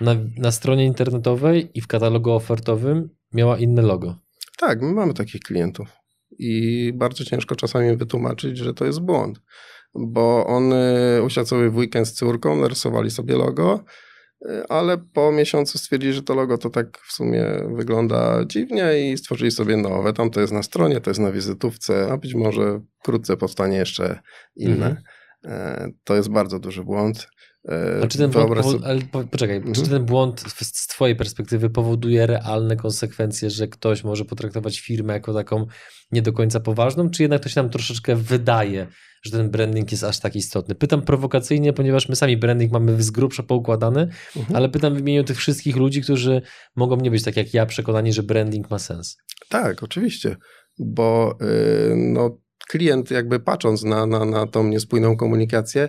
na, 0.00 0.16
na 0.36 0.50
stronie 0.50 0.84
internetowej 0.84 1.70
i 1.74 1.80
w 1.80 1.86
katalogu 1.86 2.30
ofertowym 2.30 3.08
miała 3.32 3.58
inne 3.58 3.82
logo. 3.82 4.16
Tak, 4.58 4.82
my 4.82 4.92
mamy 4.92 5.14
takich 5.14 5.40
klientów. 5.40 5.88
I 6.38 6.92
bardzo 6.94 7.24
ciężko 7.24 7.56
czasami 7.56 7.96
wytłumaczyć, 7.96 8.58
że 8.58 8.74
to 8.74 8.84
jest 8.84 9.00
błąd. 9.00 9.40
Bo 9.94 10.46
on 10.46 10.72
usiadł 11.24 11.48
sobie 11.48 11.70
w 11.70 11.76
weekend 11.76 12.08
z 12.08 12.12
córką, 12.12 12.56
narysowali 12.56 13.10
sobie 13.10 13.36
logo, 13.36 13.84
ale 14.68 14.98
po 14.98 15.32
miesiącu 15.32 15.78
stwierdzili, 15.78 16.12
że 16.12 16.22
to 16.22 16.34
logo 16.34 16.58
to 16.58 16.70
tak 16.70 16.98
w 16.98 17.12
sumie 17.12 17.44
wygląda 17.74 18.44
dziwnie 18.46 19.10
i 19.10 19.18
stworzyli 19.18 19.50
sobie 19.50 19.76
nowe. 19.76 20.12
Tam 20.12 20.30
to 20.30 20.40
jest 20.40 20.52
na 20.52 20.62
stronie, 20.62 21.00
to 21.00 21.10
jest 21.10 21.20
na 21.20 21.32
wizytówce, 21.32 22.12
a 22.12 22.16
być 22.16 22.34
może 22.34 22.80
wkrótce 23.00 23.36
powstanie 23.36 23.76
jeszcze 23.76 24.20
inne. 24.56 24.86
Mhm. 24.86 24.96
E, 25.44 25.90
to 26.04 26.14
jest 26.14 26.28
bardzo 26.28 26.58
duży 26.58 26.84
błąd. 26.84 27.28
E, 27.68 28.08
czy 28.08 28.18
ten 28.18 28.30
błąd, 28.30 28.64
sobie... 28.64 28.86
ale 28.86 29.00
poczekaj, 29.30 29.56
mhm. 29.56 29.74
czy 29.74 29.88
ten 29.88 30.04
błąd 30.04 30.44
z 30.62 30.86
twojej 30.86 31.16
perspektywy 31.16 31.70
powoduje 31.70 32.26
realne 32.26 32.76
konsekwencje, 32.76 33.50
że 33.50 33.68
ktoś 33.68 34.04
może 34.04 34.24
potraktować 34.24 34.80
firmę 34.80 35.12
jako 35.12 35.34
taką 35.34 35.66
nie 36.12 36.22
do 36.22 36.32
końca 36.32 36.60
poważną, 36.60 37.10
czy 37.10 37.22
jednak 37.22 37.42
to 37.42 37.48
się 37.48 37.62
nam 37.62 37.70
troszeczkę 37.70 38.16
wydaje, 38.16 38.86
że 39.22 39.30
ten 39.30 39.50
branding 39.50 39.92
jest 39.92 40.04
aż 40.04 40.20
tak 40.20 40.36
istotny? 40.36 40.74
Pytam 40.74 41.02
prowokacyjnie, 41.02 41.72
ponieważ 41.72 42.08
my 42.08 42.16
sami 42.16 42.36
branding 42.36 42.72
mamy 42.72 43.02
z 43.02 43.10
grubsza 43.10 43.42
poukładany, 43.42 44.08
mhm. 44.36 44.56
ale 44.56 44.68
pytam 44.68 44.94
w 44.94 44.98
imieniu 44.98 45.24
tych 45.24 45.38
wszystkich 45.38 45.76
ludzi, 45.76 46.02
którzy 46.02 46.42
mogą 46.76 46.96
nie 46.96 47.10
być 47.10 47.24
tak 47.24 47.36
jak 47.36 47.54
ja 47.54 47.66
przekonani, 47.66 48.12
że 48.12 48.22
branding 48.22 48.70
ma 48.70 48.78
sens. 48.78 49.16
Tak, 49.48 49.82
oczywiście, 49.82 50.36
bo 50.78 51.38
yy, 51.40 51.96
no 51.96 52.38
klient 52.68 53.10
jakby 53.10 53.40
patrząc 53.40 53.84
na, 53.84 54.06
na, 54.06 54.24
na 54.24 54.46
tą 54.46 54.64
niespójną 54.64 55.16
komunikację, 55.16 55.88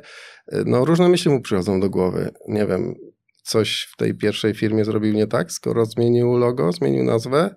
no 0.66 0.86
różne 0.86 1.10
myśli 1.10 1.32
mu 1.32 1.42
przychodzą 1.42 1.80
do 1.80 1.90
głowy. 1.90 2.32
Nie 2.48 2.66
wiem, 2.66 2.96
coś 3.44 3.90
w 3.94 3.98
tej 3.98 4.16
pierwszej 4.16 4.54
firmie 4.54 4.86
zrobił 4.86 5.14
nie 5.14 5.28
tak, 5.28 5.52
skoro 5.52 5.86
zmienił 5.86 6.38
logo, 6.38 6.72
zmienił 6.72 7.04
nazwę, 7.04 7.56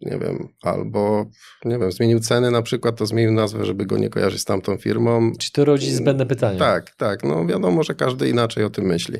nie 0.00 0.18
wiem, 0.18 0.48
albo 0.62 1.26
nie 1.64 1.78
wiem, 1.78 1.92
zmienił 1.92 2.20
ceny 2.20 2.50
na 2.50 2.62
przykład, 2.62 2.96
to 2.96 3.06
zmienił 3.06 3.32
nazwę, 3.32 3.64
żeby 3.64 3.86
go 3.86 3.98
nie 3.98 4.10
kojarzyć 4.10 4.40
z 4.40 4.44
tamtą 4.44 4.76
firmą. 4.76 5.32
Czy 5.38 5.52
to 5.52 5.64
rodzi 5.64 5.94
zbędne 5.94 6.26
pytanie? 6.26 6.58
Tak, 6.58 6.90
tak, 6.90 7.24
no 7.24 7.46
wiadomo, 7.46 7.82
że 7.82 7.94
każdy 7.94 8.28
inaczej 8.28 8.64
o 8.64 8.70
tym 8.70 8.84
myśli. 8.84 9.18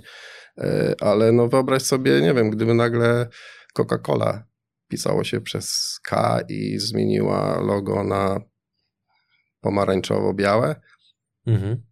E, 0.59 0.95
ale 1.01 1.33
no 1.33 1.49
wyobraź 1.49 1.83
sobie, 1.83 2.21
nie 2.21 2.35
wiem, 2.35 2.51
gdyby 2.51 2.75
nagle 2.75 3.29
Coca-Cola 3.79 4.43
pisało 4.89 5.25
się 5.25 5.41
przez 5.41 5.99
K 6.05 6.41
i 6.49 6.79
zmieniła 6.79 7.61
logo 7.61 8.05
na 8.05 8.41
pomarańczowo-białe. 9.61 10.75
Mhm. 11.47 11.89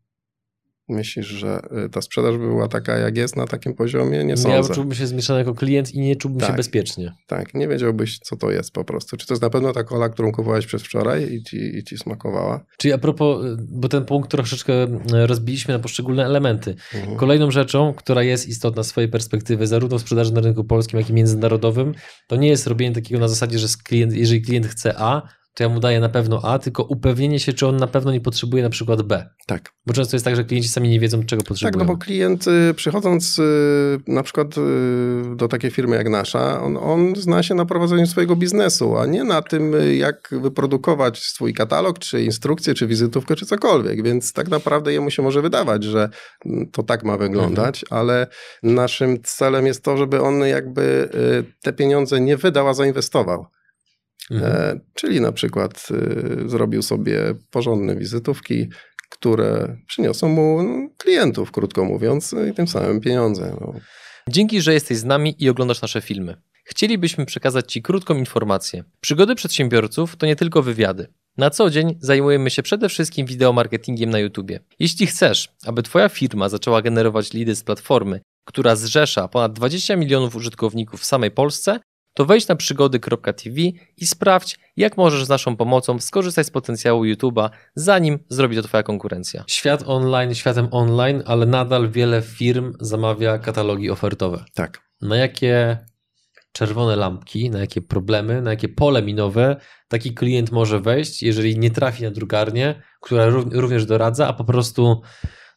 Myślisz, 0.88 1.26
że 1.26 1.60
y, 1.86 1.88
ta 1.88 2.02
sprzedaż 2.02 2.32
by 2.32 2.46
była 2.46 2.68
taka, 2.68 2.96
jak 2.98 3.16
jest 3.16 3.36
na 3.36 3.46
takim 3.46 3.74
poziomie? 3.74 4.24
Nie 4.24 4.36
sądzę. 4.36 4.56
Ja 4.56 4.74
czułbym 4.74 4.94
się 4.94 5.06
zmieszany 5.06 5.38
jako 5.38 5.54
klient 5.54 5.94
i 5.94 6.00
nie 6.00 6.16
czułbym 6.16 6.40
tak, 6.40 6.50
się 6.50 6.56
bezpiecznie. 6.56 7.12
Tak, 7.26 7.54
nie 7.54 7.68
wiedziałbyś, 7.68 8.18
co 8.18 8.36
to 8.36 8.50
jest 8.50 8.70
po 8.72 8.84
prostu. 8.84 9.16
Czy 9.16 9.26
to 9.26 9.34
jest 9.34 9.42
na 9.42 9.50
pewno 9.50 9.72
ta 9.72 9.84
kola, 9.84 10.08
którą 10.08 10.32
kupowałeś 10.32 10.66
przez 10.66 10.82
wczoraj 10.82 11.32
i 11.32 11.42
ci, 11.42 11.56
i 11.56 11.84
ci 11.84 11.98
smakowała? 11.98 12.64
Czyli 12.78 12.94
a 12.94 12.98
propos, 12.98 13.44
y, 13.44 13.56
bo 13.68 13.88
ten 13.88 14.04
punkt 14.04 14.30
troszeczkę 14.30 14.84
y, 14.84 15.26
rozbiliśmy 15.26 15.74
na 15.74 15.80
poszczególne 15.80 16.24
elementy. 16.24 16.74
Mhm. 16.94 17.16
Kolejną 17.16 17.50
rzeczą, 17.50 17.94
która 17.94 18.22
jest 18.22 18.48
istotna 18.48 18.82
z 18.82 18.86
swojej 18.86 19.10
perspektywy, 19.10 19.66
zarówno 19.66 19.98
w 19.98 20.00
sprzedaży 20.00 20.32
na 20.32 20.40
rynku 20.40 20.64
polskim, 20.64 20.98
jak 20.98 21.10
i 21.10 21.12
międzynarodowym, 21.12 21.94
to 22.28 22.36
nie 22.36 22.48
jest 22.48 22.66
robienie 22.66 22.94
takiego 22.94 23.20
na 23.20 23.28
zasadzie, 23.28 23.58
że 23.58 23.68
klient, 23.84 24.12
jeżeli 24.12 24.42
klient 24.42 24.66
chce 24.66 24.94
A, 24.98 25.22
to 25.56 25.62
ja 25.62 25.68
mu 25.68 25.80
daję 25.80 26.00
na 26.00 26.08
pewno 26.08 26.40
A, 26.44 26.58
tylko 26.58 26.82
upewnienie 26.82 27.40
się, 27.40 27.52
czy 27.52 27.66
on 27.66 27.76
na 27.76 27.86
pewno 27.86 28.12
nie 28.12 28.20
potrzebuje 28.20 28.62
na 28.62 28.70
przykład 28.70 29.02
B. 29.02 29.28
Tak. 29.46 29.72
Bo 29.86 29.94
często 29.94 30.16
jest 30.16 30.24
tak, 30.24 30.36
że 30.36 30.44
klienci 30.44 30.68
sami 30.68 30.88
nie 30.88 31.00
wiedzą, 31.00 31.22
czego 31.24 31.42
potrzebują. 31.42 31.72
Tak, 31.72 31.88
no 31.88 31.94
bo 31.94 32.04
klient 32.04 32.44
y, 32.48 32.74
przychodząc 32.74 33.38
y, 33.38 33.42
na 34.06 34.22
przykład 34.22 34.58
y, 34.58 35.36
do 35.36 35.48
takiej 35.48 35.70
firmy 35.70 35.96
jak 35.96 36.08
nasza, 36.08 36.62
on, 36.62 36.76
on 36.76 37.16
zna 37.16 37.42
się 37.42 37.54
na 37.54 37.66
prowadzeniu 37.66 38.06
swojego 38.06 38.36
biznesu, 38.36 38.98
a 38.98 39.06
nie 39.06 39.24
na 39.24 39.42
tym, 39.42 39.72
jak 39.96 40.28
wyprodukować 40.42 41.18
swój 41.18 41.54
katalog, 41.54 41.98
czy 41.98 42.22
instrukcję, 42.22 42.74
czy 42.74 42.86
wizytówkę, 42.86 43.36
czy 43.36 43.46
cokolwiek. 43.46 44.02
Więc 44.02 44.32
tak 44.32 44.48
naprawdę 44.48 44.92
jemu 44.92 45.10
się 45.10 45.22
może 45.22 45.42
wydawać, 45.42 45.84
że 45.84 46.08
mm, 46.46 46.70
to 46.70 46.82
tak 46.82 47.04
ma 47.04 47.16
wyglądać, 47.16 47.84
mhm. 47.84 48.00
ale 48.00 48.26
naszym 48.62 49.22
celem 49.22 49.66
jest 49.66 49.84
to, 49.84 49.96
żeby 49.96 50.20
on 50.20 50.40
jakby 50.40 51.08
te 51.62 51.72
pieniądze 51.72 52.20
nie 52.20 52.36
wydał, 52.36 52.68
a 52.68 52.74
zainwestował. 52.74 53.46
Mhm. 54.30 54.52
E, 54.52 54.80
czyli 54.94 55.20
na 55.20 55.32
przykład 55.32 55.88
y, 55.90 56.48
zrobił 56.48 56.82
sobie 56.82 57.34
porządne 57.50 57.96
wizytówki, 57.96 58.68
które 59.10 59.76
przyniosą 59.86 60.28
mu 60.28 60.62
no, 60.62 60.88
klientów, 60.96 61.52
krótko 61.52 61.84
mówiąc, 61.84 62.34
i 62.50 62.54
tym 62.54 62.68
samym 62.68 63.00
pieniądze. 63.00 63.56
No. 63.60 63.72
Dzięki, 64.28 64.60
że 64.60 64.74
jesteś 64.74 64.98
z 64.98 65.04
nami 65.04 65.34
i 65.38 65.48
oglądasz 65.48 65.82
nasze 65.82 66.00
filmy. 66.00 66.36
Chcielibyśmy 66.64 67.26
przekazać 67.26 67.72
Ci 67.72 67.82
krótką 67.82 68.14
informację. 68.14 68.84
Przygody 69.00 69.34
przedsiębiorców 69.34 70.16
to 70.16 70.26
nie 70.26 70.36
tylko 70.36 70.62
wywiady. 70.62 71.06
Na 71.36 71.50
co 71.50 71.70
dzień 71.70 71.98
zajmujemy 72.00 72.50
się 72.50 72.62
przede 72.62 72.88
wszystkim 72.88 73.26
wideomarketingiem 73.26 74.10
na 74.10 74.18
YouTube. 74.18 74.50
Jeśli 74.78 75.06
chcesz, 75.06 75.48
aby 75.66 75.82
Twoja 75.82 76.08
firma 76.08 76.48
zaczęła 76.48 76.82
generować 76.82 77.32
lidy 77.32 77.54
z 77.54 77.62
platformy, 77.62 78.20
która 78.44 78.76
zrzesza 78.76 79.28
ponad 79.28 79.52
20 79.52 79.96
milionów 79.96 80.36
użytkowników 80.36 81.00
w 81.00 81.04
samej 81.04 81.30
Polsce, 81.30 81.80
to 82.16 82.24
wejdź 82.24 82.48
na 82.48 82.56
przygody.tv 82.56 83.60
i 83.96 84.06
sprawdź, 84.06 84.58
jak 84.76 84.96
możesz 84.96 85.24
z 85.24 85.28
naszą 85.28 85.56
pomocą 85.56 85.98
skorzystać 85.98 86.46
z 86.46 86.50
potencjału 86.50 87.04
YouTube'a, 87.04 87.50
zanim 87.74 88.18
zrobi 88.28 88.56
to 88.56 88.62
Twoja 88.62 88.82
konkurencja. 88.82 89.44
Świat 89.46 89.82
online, 89.86 90.34
światem 90.34 90.68
online, 90.70 91.22
ale 91.26 91.46
nadal 91.46 91.90
wiele 91.90 92.22
firm 92.22 92.72
zamawia 92.80 93.38
katalogi 93.38 93.90
ofertowe. 93.90 94.44
Tak. 94.54 94.80
Na 95.00 95.16
jakie 95.16 95.78
czerwone 96.52 96.96
lampki, 96.96 97.50
na 97.50 97.58
jakie 97.58 97.80
problemy, 97.80 98.42
na 98.42 98.50
jakie 98.50 98.68
pole 98.68 99.02
minowe 99.02 99.56
taki 99.88 100.14
klient 100.14 100.52
może 100.52 100.80
wejść, 100.80 101.22
jeżeli 101.22 101.58
nie 101.58 101.70
trafi 101.70 102.02
na 102.02 102.10
drukarnię, 102.10 102.82
która 103.00 103.28
również 103.52 103.86
doradza, 103.86 104.28
a 104.28 104.32
po 104.32 104.44
prostu 104.44 105.02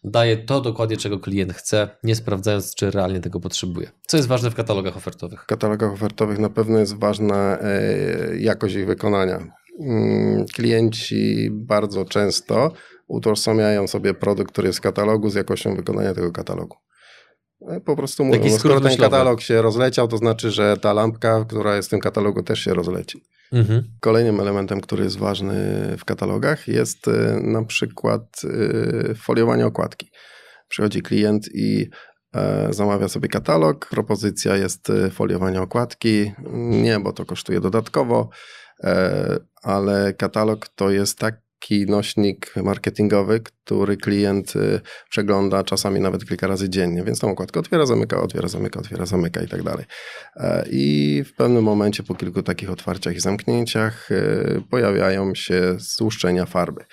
daje 0.04 0.38
to 0.38 0.62
dokładnie, 0.62 0.98
czego 0.98 1.20
klient 1.20 1.54
chce, 1.54 1.90
nie 2.04 2.16
sprawdzając, 2.16 2.76
czy 2.76 2.92
realnie 2.92 3.20
tego 3.20 3.40
potrzebuje. 3.40 3.92
Co 4.08 4.18
jest 4.18 4.30
ważne 4.30 4.52
w 4.52 4.56
katalogach 4.56 4.98
ofertowych? 4.98 5.44
W 5.44 5.46
katalogach 5.46 5.94
ofertowych 5.94 6.40
na 6.40 6.50
pewno 6.50 6.80
jest 6.80 7.00
ważna 7.00 7.60
e, 7.62 8.38
jakość 8.38 8.76
ich 8.76 8.86
wykonania. 8.86 9.54
Mm, 9.80 10.46
klienci 10.54 11.50
bardzo 11.52 12.06
często 12.06 12.72
utożsamiają 13.08 13.88
sobie 13.88 14.14
produkt, 14.14 14.52
który 14.52 14.68
jest 14.68 14.80
w 14.80 14.82
katalogu 14.82 15.30
z 15.30 15.36
jakością 15.36 15.76
wykonania 15.76 16.14
tego 16.14 16.32
katalogu. 16.32 16.78
E, 17.68 17.80
po 17.82 17.96
prostu 17.96 18.26
mówią, 18.26 18.52
no, 18.52 18.58
skoro 18.58 18.82
ten 18.82 18.98
katalog 18.98 19.42
się 19.42 19.62
rozleciał, 19.62 20.08
to 20.08 20.18
znaczy, 20.18 20.52
że 20.52 20.78
ta 20.78 20.94
lampka, 20.94 21.46
która 21.46 21.76
jest 21.76 21.88
w 21.88 21.92
tym 21.92 22.00
katalogu 22.00 22.44
też 22.44 22.60
się 22.60 22.74
rozleci. 22.74 23.24
Mhm. 23.52 23.84
Kolejnym 24.00 24.40
elementem, 24.40 24.82
który 24.82 25.04
jest 25.04 25.18
ważny 25.18 25.56
w 25.98 26.06
katalogach 26.06 26.68
jest 26.68 27.08
e, 27.08 27.40
na 27.44 27.66
przykład 27.66 28.42
e, 28.44 29.16
foliowanie 29.16 29.66
okładki. 29.66 30.12
Przychodzi 30.68 31.02
klient 31.02 31.50
i 31.54 31.90
zamawia 32.70 33.08
sobie 33.08 33.30
katalog, 33.30 33.86
propozycja 33.90 34.56
jest 34.56 34.92
foliowanie 35.12 35.62
okładki. 35.62 36.32
Nie, 36.54 37.00
bo 37.00 37.14
to 37.14 37.26
kosztuje 37.26 37.60
dodatkowo, 37.60 38.30
ale 39.64 40.14
katalog 40.14 40.68
to 40.68 40.90
jest 40.90 41.20
tak 41.20 41.42
taki 41.60 41.86
nośnik 41.86 42.54
marketingowy, 42.56 43.40
który 43.40 43.98
klient 43.98 44.56
y, 44.56 44.82
przegląda 45.10 45.64
czasami 45.64 46.00
nawet 46.00 46.26
kilka 46.26 46.48
razy 46.48 46.70
dziennie, 46.70 47.04
więc 47.04 47.20
tą 47.20 47.32
okładkę 47.32 47.60
otwiera, 47.60 47.86
zamyka, 47.86 48.22
otwiera, 48.22 48.48
zamyka, 48.48 48.80
otwiera, 48.80 49.06
zamyka 49.06 49.42
i 49.42 49.48
tak 49.48 49.64
dalej. 49.64 49.86
E, 50.36 50.66
I 50.72 51.24
w 51.28 51.34
pewnym 51.34 51.64
momencie 51.64 52.04
po 52.04 52.16
kilku 52.16 52.44
takich 52.44 52.70
otwarciach 52.70 53.16
i 53.16 53.20
zamknięciach 53.20 54.12
y, 54.12 54.62
pojawiają 54.70 55.36
się 55.36 55.76
złuszczenia 55.78 56.46
farby. 56.46 56.86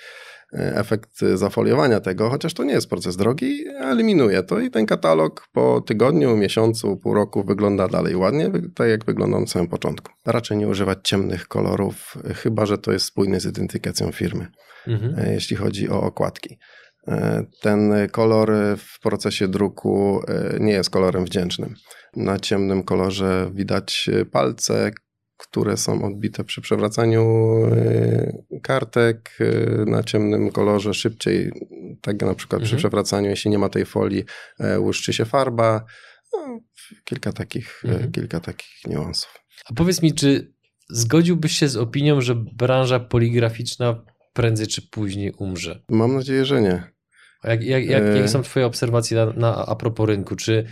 E, 0.53 0.75
efekt 0.75 1.21
zafoliowania 1.35 1.99
tego, 1.99 2.29
chociaż 2.29 2.53
to 2.53 2.63
nie 2.63 2.73
jest 2.73 2.89
proces 2.89 3.17
drogi, 3.17 3.65
eliminuje 3.67 4.43
to 4.43 4.59
i 4.59 4.71
ten 4.71 4.85
katalog 4.85 5.47
po 5.53 5.81
tygodniu, 5.81 6.37
miesiącu, 6.37 6.97
pół 6.97 7.13
roku 7.13 7.43
wygląda 7.43 7.87
dalej 7.87 8.15
ładnie, 8.15 8.51
tak 8.75 8.89
jak 8.89 9.05
wyglądał 9.05 9.41
na 9.41 9.47
samym 9.47 9.67
początku. 9.67 10.11
Raczej 10.25 10.57
nie 10.57 10.67
używać 10.67 10.97
ciemnych 11.03 11.47
kolorów, 11.47 12.17
chyba 12.35 12.65
że 12.65 12.77
to 12.77 12.91
jest 12.91 13.05
spójne 13.05 13.39
z 13.39 13.45
identyfikacją 13.45 14.11
firmy, 14.11 14.47
mhm. 14.87 15.19
E, 15.19 15.33
jeśli 15.33 15.55
chodzi 15.55 15.89
o 15.89 16.01
okładki. 16.01 16.57
ten 17.61 17.93
kolor 18.11 18.51
w 18.77 18.99
procesie 18.99 19.47
druku 19.47 20.21
nie 20.59 20.73
jest 20.73 20.89
kolorem 20.89 21.25
wdzięcznym. 21.25 21.73
Na 22.15 22.39
ciemnym 22.39 22.83
kolorze 22.83 23.51
widać 23.53 24.09
palce, 24.31 24.91
które 25.37 25.77
są 25.77 26.05
odbite 26.05 26.43
przy 26.43 26.61
przewracaniu 26.61 27.25
kartek 28.63 29.37
na 29.85 30.03
ciemnym 30.03 30.51
kolorze 30.51 30.93
szybciej, 30.93 31.51
tak 32.01 32.21
na 32.21 32.35
przykład 32.35 32.61
mhm. 32.61 32.65
przy 32.65 32.75
przewracaniu, 32.77 33.29
jeśli 33.29 33.51
nie 33.51 33.59
ma 33.59 33.69
tej 33.69 33.85
folii, 33.85 34.23
łuszczy 34.77 35.13
się 35.13 35.25
farba. 35.25 35.85
No, 36.33 36.59
kilka, 37.05 37.31
takich, 37.33 37.81
mhm. 37.85 38.11
kilka 38.11 38.39
takich 38.39 38.85
niuansów. 38.87 39.39
A 39.69 39.73
powiedz 39.73 40.01
mi, 40.01 40.13
czy 40.13 40.53
zgodziłbyś 40.89 41.51
się 41.51 41.67
z 41.67 41.77
opinią, 41.77 42.21
że 42.21 42.35
branża 42.35 42.99
poligraficzna 42.99 44.03
prędzej 44.33 44.67
czy 44.67 44.81
później 44.81 45.31
umrze? 45.31 45.83
Mam 45.89 46.13
nadzieję, 46.13 46.45
że 46.45 46.61
nie. 46.61 46.83
Jak, 47.43 47.63
jak, 47.63 47.85
jak, 47.85 48.03
jakie 48.03 48.27
są 48.27 48.41
Twoje 48.41 48.65
obserwacje 48.65 49.17
na, 49.17 49.25
na, 49.25 49.65
a 49.65 49.75
propos 49.75 50.07
rynku? 50.07 50.35
Czy 50.35 50.65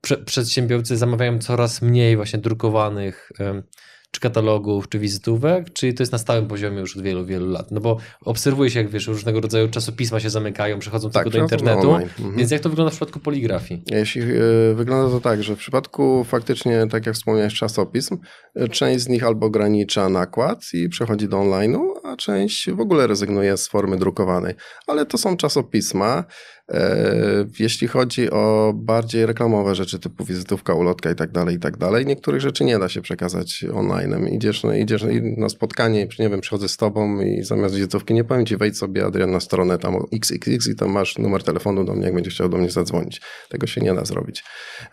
prze, 0.00 0.18
przedsiębiorcy 0.18 0.96
zamawiają 0.96 1.38
coraz 1.38 1.82
mniej 1.82 2.16
właśnie 2.16 2.38
drukowanych 2.38 3.32
katalogów, 4.22 4.88
czy 4.88 4.98
wizytówek, 4.98 5.72
czy 5.72 5.92
to 5.92 6.02
jest 6.02 6.12
na 6.12 6.18
stałym 6.18 6.46
poziomie 6.46 6.80
już 6.80 6.96
od 6.96 7.02
wielu, 7.02 7.24
wielu 7.24 7.50
lat? 7.50 7.70
No 7.70 7.80
bo 7.80 7.96
obserwuje 8.24 8.70
się, 8.70 8.78
jak 8.80 8.88
wiesz, 8.88 9.06
różnego 9.06 9.40
rodzaju 9.40 9.68
czasopisma 9.68 10.20
się 10.20 10.30
zamykają, 10.30 10.78
przechodzą 10.78 11.10
tak, 11.10 11.24
tylko 11.24 11.38
do 11.38 11.44
internetu, 11.44 11.94
mhm. 11.94 12.36
więc 12.36 12.50
jak 12.50 12.60
to 12.60 12.68
wygląda 12.68 12.90
w 12.90 12.92
przypadku 12.92 13.20
poligrafii? 13.20 13.82
Jeśli 13.90 14.22
y, 14.22 14.74
wygląda 14.74 15.10
to 15.10 15.20
tak, 15.20 15.42
że 15.42 15.56
w 15.56 15.58
przypadku 15.58 16.24
faktycznie, 16.24 16.86
tak 16.90 17.06
jak 17.06 17.14
wspomniałeś, 17.14 17.54
czasopism, 17.54 18.18
y, 18.60 18.68
część 18.68 19.04
z 19.04 19.08
nich 19.08 19.24
albo 19.24 19.46
ogranicza 19.46 20.08
nakład 20.08 20.62
i 20.72 20.88
przechodzi 20.88 21.28
do 21.28 21.36
online'u, 21.36 21.80
a 22.04 22.16
część 22.16 22.70
w 22.70 22.80
ogóle 22.80 23.06
rezygnuje 23.06 23.56
z 23.56 23.68
formy 23.68 23.96
drukowanej. 23.96 24.54
Ale 24.86 25.06
to 25.06 25.18
są 25.18 25.36
czasopisma, 25.36 26.24
E, 26.61 26.61
jeśli 27.58 27.88
chodzi 27.88 28.30
o 28.30 28.72
bardziej 28.76 29.26
reklamowe 29.26 29.74
rzeczy 29.74 29.98
typu 29.98 30.24
wizytówka, 30.24 30.74
ulotka 30.74 31.10
i 31.10 31.14
tak 31.14 31.32
dalej, 31.32 31.56
i 31.56 31.58
tak 31.58 31.76
dalej, 31.76 32.06
niektórych 32.06 32.40
rzeczy 32.40 32.64
nie 32.64 32.78
da 32.78 32.88
się 32.88 33.02
przekazać 33.02 33.64
online. 33.74 34.28
Idziesz, 34.28 34.62
no, 34.62 34.74
idziesz 34.74 35.04
na 35.36 35.48
spotkanie, 35.48 36.08
nie 36.18 36.28
wiem, 36.28 36.40
przychodzę 36.40 36.68
z 36.68 36.76
tobą 36.76 37.20
i 37.20 37.42
zamiast 37.42 37.74
wizytówki 37.74 38.14
nie 38.14 38.24
powiem 38.24 38.46
ci, 38.46 38.56
wejdź 38.56 38.78
sobie 38.78 39.04
Adrian 39.04 39.30
na 39.30 39.40
stronę 39.40 39.78
tam 39.78 39.96
XXX 40.12 40.68
i 40.68 40.76
tam 40.76 40.90
masz 40.90 41.18
numer 41.18 41.42
telefonu 41.42 41.84
do 41.84 41.94
mnie, 41.94 42.04
jak 42.04 42.14
będziesz 42.14 42.34
chciał 42.34 42.48
do 42.48 42.56
mnie 42.56 42.70
zadzwonić. 42.70 43.20
Tego 43.48 43.66
się 43.66 43.80
nie 43.80 43.94
da 43.94 44.04
zrobić, 44.04 44.44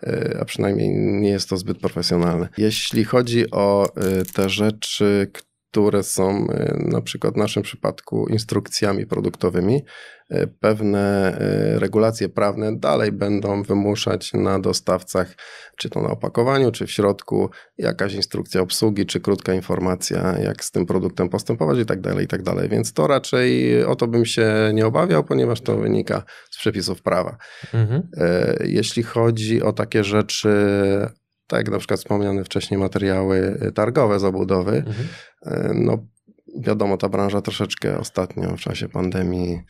e, 0.02 0.38
a 0.40 0.44
przynajmniej 0.44 0.88
nie 0.96 1.30
jest 1.30 1.48
to 1.48 1.56
zbyt 1.56 1.78
profesjonalne. 1.78 2.48
Jeśli 2.58 3.04
chodzi 3.04 3.50
o 3.50 3.94
e, 3.96 4.24
te 4.24 4.48
rzeczy, 4.48 5.30
które 5.32 5.49
są 6.02 6.46
na 6.78 7.00
przykład 7.00 7.34
w 7.34 7.36
naszym 7.36 7.62
przypadku 7.62 8.26
instrukcjami 8.28 9.06
produktowymi, 9.06 9.82
E, 10.30 10.46
pewne 10.46 11.34
e, 11.38 11.78
regulacje 11.78 12.28
prawne 12.28 12.76
dalej 12.76 13.12
będą 13.12 13.62
wymuszać 13.62 14.32
na 14.32 14.58
dostawcach, 14.58 15.34
czy 15.76 15.90
to 15.90 16.02
na 16.02 16.08
opakowaniu, 16.08 16.70
czy 16.70 16.86
w 16.86 16.90
środku, 16.90 17.50
jakaś 17.78 18.14
instrukcja 18.14 18.60
obsługi, 18.60 19.06
czy 19.06 19.20
krótka 19.20 19.54
informacja, 19.54 20.38
jak 20.38 20.64
z 20.64 20.70
tym 20.70 20.86
produktem 20.86 21.28
postępować 21.28 21.78
i 21.78 21.86
tak 21.86 22.00
dalej, 22.00 22.24
i 22.24 22.28
tak 22.28 22.42
dalej. 22.42 22.68
Więc 22.68 22.92
to 22.92 23.06
raczej 23.06 23.84
o 23.84 23.96
to 23.96 24.06
bym 24.06 24.24
się 24.24 24.70
nie 24.74 24.86
obawiał, 24.86 25.24
ponieważ 25.24 25.60
to 25.60 25.76
wynika 25.76 26.22
z 26.50 26.58
przepisów 26.58 27.02
prawa. 27.02 27.36
Mhm. 27.74 28.02
E, 28.16 28.56
jeśli 28.64 29.02
chodzi 29.02 29.62
o 29.62 29.72
takie 29.72 30.04
rzeczy, 30.04 30.50
tak 31.46 31.58
jak 31.58 31.70
na 31.70 31.78
przykład 31.78 32.00
wspomniane 32.00 32.44
wcześniej 32.44 32.80
materiały 32.80 33.58
targowe, 33.74 34.18
zabudowy, 34.18 34.76
mhm. 34.76 35.08
No 35.74 36.06
wiadomo, 36.60 36.96
ta 36.96 37.08
branża 37.08 37.40
troszeczkę 37.40 37.98
ostatnio 37.98 38.56
w 38.56 38.60
czasie 38.60 38.88
pandemii 38.88 39.60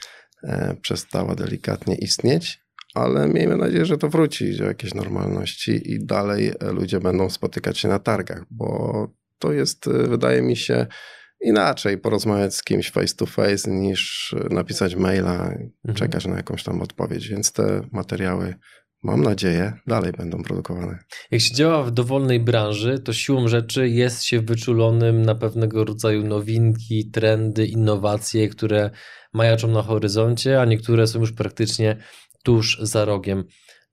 E, 0.43 0.77
przestała 0.83 1.35
delikatnie 1.35 1.95
istnieć, 1.95 2.65
ale 2.95 3.29
miejmy 3.29 3.57
nadzieję, 3.57 3.87
że 3.87 3.99
to 3.99 4.09
wróci 4.09 4.57
do 4.57 4.65
jakiejś 4.65 4.95
normalności 4.95 5.93
i 5.93 6.07
dalej 6.07 6.53
ludzie 6.61 7.01
będą 7.01 7.31
spotykać 7.31 7.79
się 7.79 7.89
na 7.89 7.99
targach, 7.99 8.45
bo 8.51 9.09
to 9.39 9.53
jest, 9.53 9.87
e, 9.87 9.91
wydaje 9.91 10.43
mi 10.43 10.57
się, 10.57 10.87
inaczej 11.41 11.99
porozmawiać 11.99 12.55
z 12.55 12.63
kimś 12.63 12.91
face 12.91 13.15
to 13.17 13.27
face 13.27 13.71
niż 13.71 14.35
napisać 14.51 14.97
maila, 14.97 15.45
mhm. 15.45 15.95
czekać 15.95 16.27
na 16.27 16.37
jakąś 16.37 16.65
tam 16.65 16.83
odpowiedź, 16.83 17.29
więc 17.29 17.53
te 17.53 17.81
materiały 17.93 18.55
mam 19.03 19.23
nadzieję, 19.23 19.73
dalej 19.87 20.13
będą 20.13 20.43
produkowane. 20.43 20.99
Jak 21.31 21.41
się 21.41 21.55
działa 21.55 21.83
w 21.83 21.91
dowolnej 21.91 22.41
branży, 22.41 22.99
to 22.99 23.13
siłą 23.13 23.49
rzeczy 23.49 23.89
jest 23.89 24.25
się 24.25 24.41
wyczulonym 24.41 25.23
na 25.23 25.35
pewnego 25.35 25.85
rodzaju 25.85 26.27
nowinki, 26.27 27.11
trendy, 27.11 27.67
innowacje, 27.67 28.49
które 28.49 28.91
majaczą 29.33 29.69
na 29.69 29.83
horyzoncie, 29.83 30.61
a 30.61 30.65
niektóre 30.65 31.07
są 31.07 31.21
już 31.21 31.33
praktycznie 31.33 31.97
tuż 32.45 32.79
za 32.83 33.05
rogiem. 33.05 33.45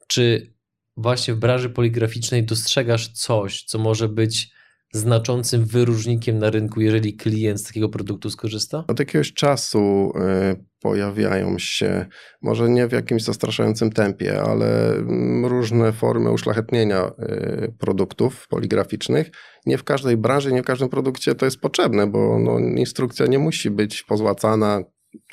Czy 0.07 0.53
właśnie 0.97 1.33
w 1.33 1.37
branży 1.37 1.69
poligraficznej 1.69 2.45
dostrzegasz 2.45 3.07
coś, 3.07 3.63
co 3.63 3.79
może 3.79 4.09
być 4.09 4.56
znaczącym 4.97 5.65
wyróżnikiem 5.65 6.39
na 6.39 6.49
rynku, 6.49 6.81
jeżeli 6.81 7.13
klient 7.13 7.62
z 7.62 7.63
takiego 7.63 7.89
produktu 7.89 8.29
skorzysta? 8.29 8.83
Od 8.88 8.99
jakiegoś 8.99 9.33
czasu 9.33 10.12
y, 10.53 10.65
pojawiają 10.81 11.60
się, 11.60 12.05
może 12.41 12.69
nie 12.69 12.88
w 12.88 12.91
jakimś 12.91 13.23
zastraszającym 13.23 13.91
tempie, 13.91 14.41
ale 14.41 14.95
mm, 14.95 15.45
różne 15.45 15.91
formy 15.91 16.31
uszlachetnienia 16.31 17.07
y, 17.07 17.73
produktów 17.79 18.47
poligraficznych. 18.47 19.31
Nie 19.65 19.77
w 19.77 19.83
każdej 19.83 20.17
branży, 20.17 20.53
nie 20.53 20.63
w 20.63 20.65
każdym 20.65 20.89
produkcie 20.89 21.36
to 21.36 21.45
jest 21.45 21.60
potrzebne, 21.60 22.07
bo 22.07 22.39
no, 22.39 22.60
instrukcja 22.60 23.25
nie 23.25 23.39
musi 23.39 23.69
być 23.69 24.03
pozłacana 24.03 24.81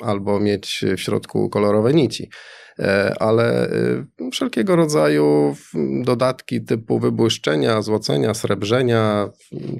albo 0.01 0.39
mieć 0.39 0.85
w 0.97 0.99
środku 0.99 1.49
kolorowe 1.49 1.93
nici. 1.93 2.29
E, 2.79 3.15
ale 3.19 3.69
e, 3.69 4.31
wszelkiego 4.31 4.75
rodzaju 4.75 5.55
dodatki 6.03 6.61
typu 6.61 6.99
wybłyszczenia, 6.99 7.81
złocenia, 7.81 8.33
srebrzenia, 8.33 9.29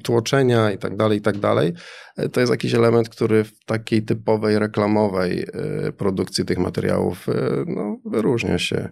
tłoczenia 0.03 0.71
itd., 0.71 0.97
tak 0.97 1.13
itd. 1.13 1.39
Tak 1.41 1.65
e, 2.17 2.29
to 2.29 2.39
jest 2.39 2.51
jakiś 2.51 2.73
element, 2.73 3.09
który 3.09 3.43
w 3.43 3.65
takiej 3.65 4.03
typowej 4.03 4.59
reklamowej 4.59 5.47
produkcji 5.97 6.45
tych 6.45 6.57
materiałów 6.57 7.27
no, 7.67 7.97
wyróżnia 8.05 8.59
się. 8.59 8.89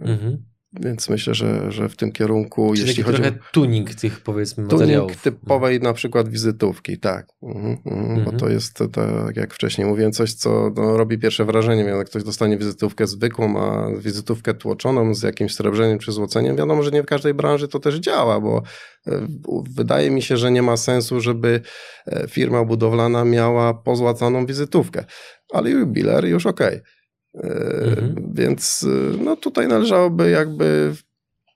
Mhm. 0.00 0.44
Więc 0.72 1.08
myślę, 1.08 1.34
że, 1.34 1.72
że 1.72 1.88
w 1.88 1.96
tym 1.96 2.12
kierunku, 2.12 2.72
Czyli 2.74 2.86
jeśli 2.86 3.02
chodzi 3.02 3.22
trochę 3.22 3.30
o 3.30 3.52
tuning 3.52 3.94
tych 3.94 4.20
powiedzmy 4.20 4.64
materiałów. 4.64 5.22
Tuning 5.22 5.22
typowej 5.22 5.80
na 5.80 5.92
przykład 5.92 6.28
wizytówki, 6.28 6.98
tak. 6.98 7.26
Mhm, 7.42 7.76
mhm, 7.86 8.10
mhm. 8.10 8.24
Bo 8.24 8.32
to 8.32 8.48
jest, 8.48 8.82
tak 9.26 9.36
jak 9.36 9.54
wcześniej 9.54 9.86
mówiłem, 9.86 10.12
coś, 10.12 10.32
co 10.32 10.72
no, 10.76 10.96
robi 10.96 11.18
pierwsze 11.18 11.44
wrażenie. 11.44 11.82
Jak 11.82 12.06
ktoś 12.06 12.24
dostanie 12.24 12.58
wizytówkę 12.58 13.06
zwykłą, 13.06 13.60
a 13.60 13.90
wizytówkę 13.98 14.54
tłoczoną 14.54 15.14
z 15.14 15.22
jakimś 15.22 15.54
srebrzeniem 15.54 15.98
czy 15.98 16.12
złoceniem, 16.12 16.56
wiadomo, 16.56 16.82
że 16.82 16.90
nie 16.90 17.02
w 17.02 17.06
każdej 17.06 17.34
branży 17.34 17.68
to 17.68 17.78
też 17.78 17.94
działa, 17.94 18.40
bo 18.40 18.62
e, 19.06 19.26
wydaje 19.70 20.10
mi 20.10 20.22
się, 20.22 20.36
że 20.36 20.50
nie 20.50 20.62
ma 20.62 20.76
sensu, 20.76 21.20
żeby 21.20 21.60
e, 22.06 22.28
firma 22.28 22.64
budowlana 22.64 23.24
miała 23.24 23.74
pozłacaną 23.74 24.46
wizytówkę. 24.46 25.04
Ale 25.52 25.70
jubiler 25.70 26.24
już 26.24 26.46
okej. 26.46 26.76
Okay. 26.76 26.97
Mhm. 27.34 28.32
Więc 28.34 28.82
y, 28.82 29.18
no, 29.24 29.36
tutaj 29.36 29.68
należałoby 29.68 30.30
jakby 30.30 30.94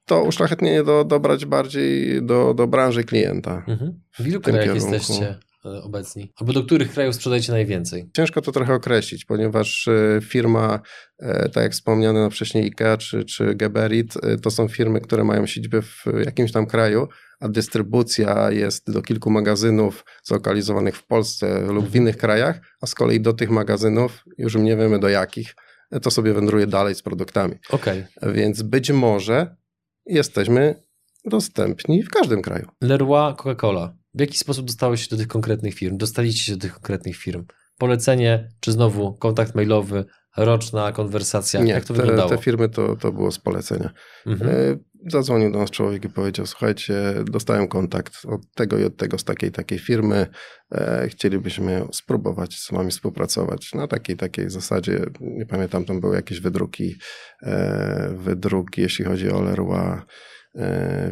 to 0.06 0.22
uszlachetnienie 0.22 0.84
do, 0.84 1.04
dobrać 1.04 1.46
bardziej 1.46 2.22
do, 2.22 2.54
do 2.54 2.66
branży 2.66 3.04
klienta. 3.04 3.64
Mhm. 3.68 4.00
W 4.18 4.26
ilu 4.26 4.40
krajach 4.40 4.74
jesteście 4.74 5.38
obecni? 5.64 6.32
Albo 6.36 6.52
do 6.52 6.64
których 6.64 6.92
krajów 6.92 7.14
sprzedajecie 7.14 7.52
najwięcej? 7.52 8.10
Ciężko 8.16 8.42
to 8.42 8.52
trochę 8.52 8.74
określić, 8.74 9.24
ponieważ 9.24 9.88
e, 9.88 10.20
firma, 10.22 10.80
e, 11.18 11.48
tak 11.48 11.62
jak 11.62 11.72
wspomniane 11.72 12.20
na 12.20 12.30
wcześniej 12.30 12.64
IKEA 12.64 12.98
czy, 12.98 13.24
czy 13.24 13.54
Geberit, 13.54 14.14
to 14.42 14.50
są 14.50 14.68
firmy, 14.68 15.00
które 15.00 15.24
mają 15.24 15.46
siedzibę 15.46 15.82
w 15.82 16.04
jakimś 16.24 16.52
tam 16.52 16.66
kraju, 16.66 17.08
a 17.40 17.48
dystrybucja 17.48 18.50
jest 18.50 18.92
do 18.92 19.02
kilku 19.02 19.30
magazynów 19.30 20.04
zlokalizowanych 20.24 20.96
w 20.96 21.06
Polsce 21.06 21.60
lub 21.60 21.84
w 21.84 21.86
mhm. 21.86 21.94
innych 21.94 22.16
krajach, 22.16 22.60
a 22.80 22.86
z 22.86 22.94
kolei 22.94 23.20
do 23.20 23.32
tych 23.32 23.50
magazynów 23.50 24.24
już 24.38 24.54
nie 24.54 24.76
wiemy 24.76 24.98
do 24.98 25.08
jakich 25.08 25.54
to 26.02 26.10
sobie 26.10 26.34
wędruje 26.34 26.66
dalej 26.66 26.94
z 26.94 27.02
produktami. 27.02 27.54
Okay. 27.70 28.06
Więc 28.22 28.62
być 28.62 28.90
może 28.90 29.56
jesteśmy 30.06 30.82
dostępni 31.24 32.02
w 32.02 32.08
każdym 32.08 32.42
kraju. 32.42 32.68
Leroy, 32.80 33.34
Coca-Cola. 33.34 34.01
W 34.14 34.20
jaki 34.20 34.38
sposób 34.38 34.66
dostałeś 34.66 35.02
się 35.02 35.08
do 35.10 35.16
tych 35.16 35.28
konkretnych 35.28 35.74
firm? 35.74 35.96
Dostaliście 35.96 36.44
się 36.44 36.52
do 36.52 36.58
tych 36.58 36.72
konkretnych 36.72 37.16
firm? 37.16 37.44
Polecenie, 37.78 38.48
czy 38.60 38.72
znowu 38.72 39.14
kontakt 39.14 39.54
mailowy, 39.54 40.04
roczna 40.36 40.92
konwersacja? 40.92 41.60
Nie, 41.60 41.72
Jak 41.72 41.84
to 41.84 41.94
te, 41.94 42.00
wyglądało? 42.00 42.30
te 42.30 42.38
firmy 42.38 42.68
to, 42.68 42.96
to 42.96 43.12
było 43.12 43.32
z 43.32 43.38
polecenia. 43.38 43.90
Mhm. 44.26 44.50
E, 44.50 44.78
zadzwonił 45.10 45.52
do 45.52 45.58
nas 45.58 45.70
człowiek 45.70 46.04
i 46.04 46.08
powiedział, 46.08 46.46
słuchajcie, 46.46 46.94
dostałem 47.24 47.68
kontakt 47.68 48.14
od 48.28 48.40
tego 48.54 48.78
i 48.78 48.84
od 48.84 48.96
tego 48.96 49.18
z 49.18 49.24
takiej 49.24 49.52
takiej 49.52 49.78
firmy, 49.78 50.26
e, 50.72 51.08
chcielibyśmy 51.08 51.84
spróbować 51.92 52.54
z 52.54 52.70
wami 52.70 52.90
współpracować 52.90 53.74
na 53.74 53.88
takiej 53.88 54.16
takiej 54.16 54.50
zasadzie, 54.50 55.06
nie 55.20 55.46
pamiętam, 55.46 55.84
tam 55.84 56.00
były 56.00 56.16
jakieś 56.16 56.40
wydruki, 56.40 56.94
e, 57.42 58.14
wydruki, 58.16 58.80
jeśli 58.80 59.04
chodzi 59.04 59.30
o 59.30 59.42
Leroy, 59.42 60.02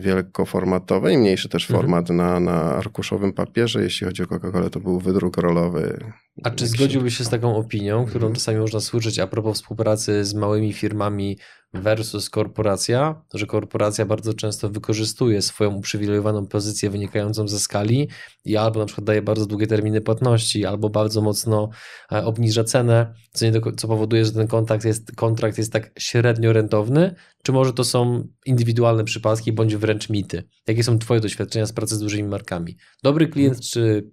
wielkoformatowe 0.00 1.12
i 1.12 1.18
mniejszy 1.18 1.48
też 1.48 1.70
mhm. 1.70 1.80
format 1.80 2.10
na, 2.10 2.40
na 2.40 2.52
arkuszowym 2.52 3.32
papierze. 3.32 3.82
Jeśli 3.82 4.06
chodzi 4.06 4.22
o 4.22 4.26
Coca-Colę, 4.26 4.70
to 4.70 4.80
był 4.80 5.00
wydruk 5.00 5.36
rolowy. 5.36 5.98
A 6.42 6.50
czy 6.50 6.66
zgodziłbyś 6.66 7.16
się 7.16 7.24
z 7.24 7.28
taką 7.28 7.56
opinią, 7.56 8.04
którą 8.04 8.26
mhm. 8.26 8.34
czasami 8.34 8.58
można 8.58 8.80
słyszeć 8.80 9.18
a 9.18 9.26
propos 9.26 9.56
współpracy 9.56 10.24
z 10.24 10.34
małymi 10.34 10.72
firmami 10.72 11.38
versus 11.74 12.30
korporacja, 12.30 13.22
że 13.34 13.46
korporacja 13.46 14.06
bardzo 14.06 14.34
często 14.34 14.68
wykorzystuje 14.68 15.42
swoją 15.42 15.74
uprzywilejowaną 15.74 16.46
pozycję 16.46 16.90
wynikającą 16.90 17.48
ze 17.48 17.58
skali 17.58 18.08
i 18.44 18.56
albo 18.56 18.80
na 18.80 18.86
przykład 18.86 19.04
daje 19.04 19.22
bardzo 19.22 19.46
długie 19.46 19.66
terminy 19.66 20.00
płatności, 20.00 20.66
albo 20.66 20.90
bardzo 20.90 21.22
mocno 21.22 21.68
e, 22.12 22.24
obniża 22.24 22.64
cenę, 22.64 23.14
co, 23.32 23.44
nie 23.44 23.52
do, 23.52 23.72
co 23.72 23.88
powoduje, 23.88 24.24
że 24.24 24.32
ten 24.32 24.46
kontrakt 24.46 24.84
jest, 24.84 25.12
kontrakt 25.16 25.58
jest 25.58 25.72
tak 25.72 25.90
średnio 25.98 26.52
rentowny, 26.52 27.14
czy 27.42 27.52
może 27.52 27.72
to 27.72 27.84
są 27.84 28.28
indywidualne 28.46 29.04
przypadki, 29.04 29.52
bądź 29.52 29.76
wręcz 29.76 30.10
mity? 30.10 30.42
Jakie 30.66 30.84
są 30.84 30.98
Twoje 30.98 31.20
doświadczenia 31.20 31.66
z 31.66 31.72
pracy 31.72 31.96
z 31.96 32.00
dużymi 32.00 32.28
markami? 32.28 32.76
Dobry 33.02 33.28
klient 33.28 33.60
czy 33.60 34.10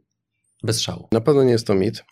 bez 0.63 0.81
szału? 0.81 1.07
Na 1.11 1.21
pewno 1.21 1.43
nie 1.43 1.51
jest 1.51 1.67
to 1.67 1.75
mit. 1.75 2.03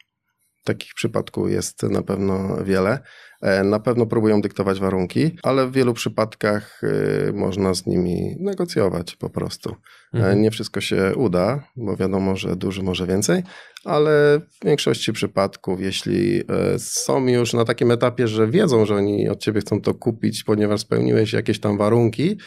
Takich 0.65 0.93
przypadków 0.93 1.51
jest 1.51 1.84
na 1.84 2.01
pewno 2.01 2.63
wiele. 2.63 2.99
E, 3.41 3.63
na 3.63 3.80
pewno 3.80 4.06
próbują 4.06 4.41
dyktować 4.41 4.80
warunki, 4.80 5.32
ale 5.43 5.67
w 5.67 5.71
wielu 5.71 5.93
przypadkach 5.93 6.82
e, 6.84 7.32
można 7.32 7.73
z 7.73 7.86
nimi 7.86 8.36
negocjować 8.39 9.15
po 9.15 9.30
prostu. 9.30 9.69
E, 10.13 10.17
mhm. 10.17 10.41
Nie 10.41 10.51
wszystko 10.51 10.82
się 10.82 11.15
uda, 11.15 11.67
bo 11.75 11.95
wiadomo, 11.95 12.36
że 12.36 12.56
duży 12.56 12.84
może 12.84 13.08
więcej, 13.08 13.43
ale 13.84 14.39
w 14.39 14.65
większości 14.65 15.13
przypadków, 15.13 15.82
jeśli 15.82 16.43
są 16.78 17.28
już 17.28 17.54
na 17.54 17.65
takim 17.65 17.91
etapie, 17.91 18.28
że 18.28 18.47
wiedzą, 18.47 18.86
że 18.86 18.95
oni 18.95 19.30
od 19.30 19.39
ciebie 19.39 19.62
chcą 19.62 19.82
to 19.82 19.93
kupić, 19.93 20.43
ponieważ 20.43 20.82
spełniłeś 20.82 21.34
jakieś 21.34 21.60
tam 21.60 21.78
warunki, 21.78 22.38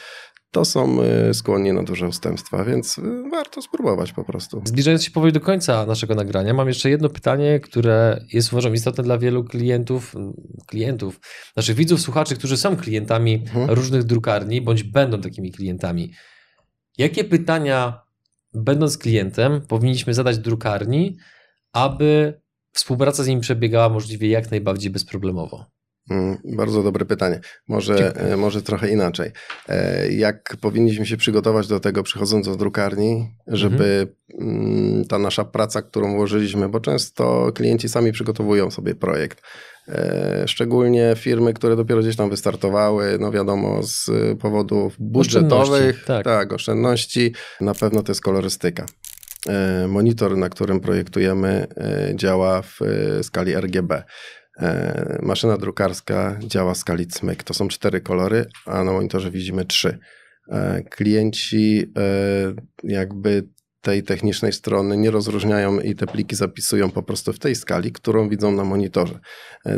to 0.51 0.65
są 0.65 1.03
y, 1.31 1.35
skłonni 1.35 1.73
na 1.73 1.83
duże 1.83 2.09
ustępstwa, 2.09 2.65
więc 2.65 2.99
y, 2.99 3.03
warto 3.31 3.63
spróbować 3.63 4.13
po 4.13 4.25
prostu. 4.25 4.63
Zbliżając 4.65 5.05
się 5.05 5.11
powoli 5.11 5.33
do 5.33 5.41
końca 5.41 5.87
naszego 5.87 6.15
nagrania, 6.15 6.55
mam 6.55 6.69
jeszcze 6.69 6.91
jedno 6.91 7.09
pytanie, 7.09 7.61
które 7.61 8.25
jest 8.33 8.53
uważam 8.53 8.75
istotne 8.75 9.05
dla 9.05 9.19
wielu 9.19 9.45
klientów, 9.45 10.15
klientów, 10.67 11.21
naszych 11.57 11.77
widzów, 11.77 12.01
słuchaczy, 12.01 12.37
którzy 12.37 12.57
są 12.57 12.77
klientami 12.77 13.35
mhm. 13.35 13.71
różnych 13.71 14.05
drukarni, 14.05 14.61
bądź 14.61 14.83
będą 14.83 15.21
takimi 15.21 15.53
klientami. 15.53 16.13
Jakie 16.99 17.25
pytania, 17.25 18.01
będąc 18.55 18.99
klientem, 18.99 19.67
powinniśmy 19.69 20.15
zadać 20.15 20.39
drukarni, 20.39 21.17
aby 21.73 22.41
współpraca 22.73 23.23
z 23.23 23.27
nimi 23.27 23.41
przebiegała 23.41 23.89
możliwie 23.89 24.29
jak 24.29 24.51
najbardziej 24.51 24.91
bezproblemowo? 24.91 25.78
Mm, 26.11 26.37
bardzo 26.45 26.83
dobre 26.83 27.05
pytanie. 27.05 27.41
Może, 27.69 28.17
e, 28.17 28.37
może 28.37 28.63
trochę 28.63 28.89
inaczej. 28.91 29.31
E, 29.69 30.09
jak 30.13 30.57
powinniśmy 30.61 31.07
się 31.07 31.17
przygotować 31.17 31.67
do 31.67 31.81
tego, 31.81 32.03
przychodząc 32.03 32.47
do 32.47 32.57
drukarni, 32.57 33.35
żeby 33.47 34.09
mhm. 34.41 35.05
ta 35.05 35.19
nasza 35.19 35.45
praca, 35.45 35.83
którą 35.83 36.15
włożyliśmy, 36.15 36.69
bo 36.69 36.81
często 36.81 37.53
klienci 37.55 37.89
sami 37.89 38.13
przygotowują 38.13 38.71
sobie 38.71 38.95
projekt. 38.95 39.43
E, 39.89 40.45
szczególnie 40.47 41.15
firmy, 41.17 41.55
które 41.55 41.77
dopiero 41.77 42.01
gdzieś 42.01 42.17
tam 42.17 42.31
wystartowały, 42.31 43.17
no 43.21 43.31
wiadomo, 43.31 43.83
z 43.83 44.11
powodów 44.41 44.97
budżetowych, 44.99 46.05
tak. 46.05 46.25
tak, 46.25 46.53
oszczędności, 46.53 47.35
na 47.61 47.75
pewno 47.75 48.03
to 48.03 48.11
jest 48.13 48.21
kolorystyka. 48.21 48.87
Monitor, 49.89 50.37
na 50.37 50.49
którym 50.49 50.81
projektujemy, 50.81 51.67
działa 52.15 52.63
w 52.63 52.81
skali 53.23 53.55
RGB. 53.55 54.03
E, 54.59 55.19
maszyna 55.23 55.57
drukarska 55.57 56.39
działa 56.41 56.75
w 56.75 56.79
skali 56.79 57.07
CMYK. 57.07 57.43
To 57.43 57.55
są 57.55 57.69
cztery 57.69 58.01
kolory, 58.01 58.47
a 58.67 58.85
na 58.85 58.93
monitorze 58.93 59.31
widzimy 59.31 59.65
trzy. 59.65 59.99
E, 60.49 60.83
klienci 60.83 61.93
e, 61.99 62.55
jakby 62.85 63.49
tej 63.81 64.03
technicznej 64.03 64.53
strony 64.53 64.97
nie 64.97 65.11
rozróżniają 65.11 65.81
i 65.81 65.95
te 65.95 66.07
pliki 66.07 66.37
zapisują 66.37 66.91
po 66.91 67.03
prostu 67.03 67.33
w 67.33 67.39
tej 67.39 67.55
skali, 67.55 67.93
którą 67.93 68.29
widzą 68.29 68.53
na 68.53 68.65
monitorze, 68.65 69.21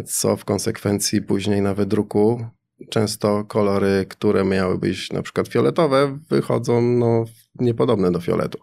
co 0.07 0.37
w 0.37 0.45
konsekwencji 0.45 1.23
później 1.23 1.63
na 1.63 1.75
wydruku 1.75 2.45
często 2.91 3.45
kolory, 3.45 4.07
które 4.09 4.45
miały 4.45 4.79
być 4.79 5.13
na 5.13 5.23
przykład 5.23 5.49
fioletowe, 5.49 6.19
wychodzą 6.31 6.83
no, 6.83 7.25
niepodobne 7.55 8.13
do 8.13 8.21
fioletu. 8.21 8.59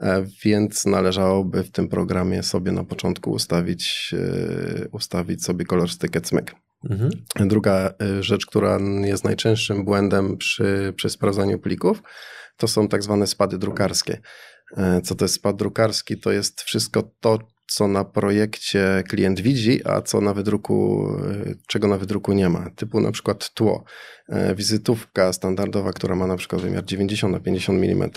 E, 0.00 0.24
więc 0.44 0.86
należałoby 0.86 1.64
w 1.64 1.70
tym 1.70 1.88
programie 1.88 2.42
sobie 2.42 2.72
na 2.72 2.84
początku 2.84 3.30
ustawić, 3.30 4.14
e, 4.84 4.88
ustawić 4.88 5.44
sobie 5.44 5.64
kolorystykę 5.64 6.20
cmyk. 6.20 6.54
Mhm. 6.90 7.10
Druga 7.48 7.94
e, 8.02 8.22
rzecz, 8.22 8.46
która 8.46 8.78
jest 9.04 9.24
najczęstszym 9.24 9.84
błędem 9.84 10.36
przy, 10.36 10.92
przy 10.96 11.10
sprawdzaniu 11.10 11.58
plików, 11.58 12.02
to 12.56 12.68
są 12.68 12.88
tak 12.88 13.02
zwane 13.02 13.26
spady 13.26 13.58
drukarskie. 13.58 14.20
Co 15.04 15.14
to 15.14 15.24
jest 15.24 15.34
spad 15.34 15.56
drukarski? 15.56 16.20
To 16.20 16.32
jest 16.32 16.62
wszystko 16.62 17.02
to, 17.20 17.38
co 17.68 17.88
na 17.88 18.04
projekcie 18.04 19.02
klient 19.08 19.40
widzi, 19.40 19.80
a 19.84 20.02
co 20.02 20.20
na 20.20 20.34
wydruku, 20.34 21.08
czego 21.66 21.88
na 21.88 21.98
wydruku 21.98 22.32
nie 22.32 22.48
ma. 22.48 22.70
Typu 22.76 23.00
na 23.00 23.12
przykład 23.12 23.54
tło. 23.54 23.84
E, 24.28 24.54
wizytówka 24.54 25.32
standardowa, 25.32 25.92
która 25.92 26.16
ma 26.16 26.26
na 26.26 26.36
przykład 26.36 26.62
wymiar 26.62 26.84
90 26.84 27.32
na 27.32 27.40
50 27.40 27.84
mm, 27.84 28.10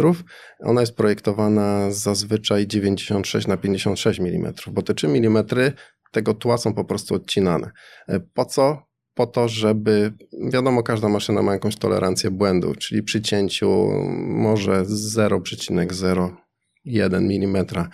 ona 0.59 0.81
jest 0.81 0.95
projektowana 0.95 1.91
zazwyczaj 1.91 2.67
96 2.67 3.47
na 3.47 3.57
56 3.57 4.19
mm, 4.19 4.53
bo 4.71 4.81
te 4.81 4.93
3 4.93 5.07
mm 5.07 5.45
tego 6.11 6.33
tła 6.33 6.57
są 6.57 6.73
po 6.73 6.85
prostu 6.85 7.15
odcinane. 7.15 7.71
E, 8.07 8.19
po 8.19 8.45
co? 8.45 8.91
Po 9.13 9.27
to, 9.27 9.47
żeby, 9.47 10.13
wiadomo, 10.51 10.83
każda 10.83 11.09
maszyna 11.09 11.41
ma 11.41 11.53
jakąś 11.53 11.75
tolerancję 11.75 12.31
błędu, 12.31 12.75
czyli 12.75 13.03
przy 13.03 13.21
cięciu 13.21 13.89
może 14.27 14.83
0,01 14.83 16.35
mm 17.15 17.65
E, 17.65 17.87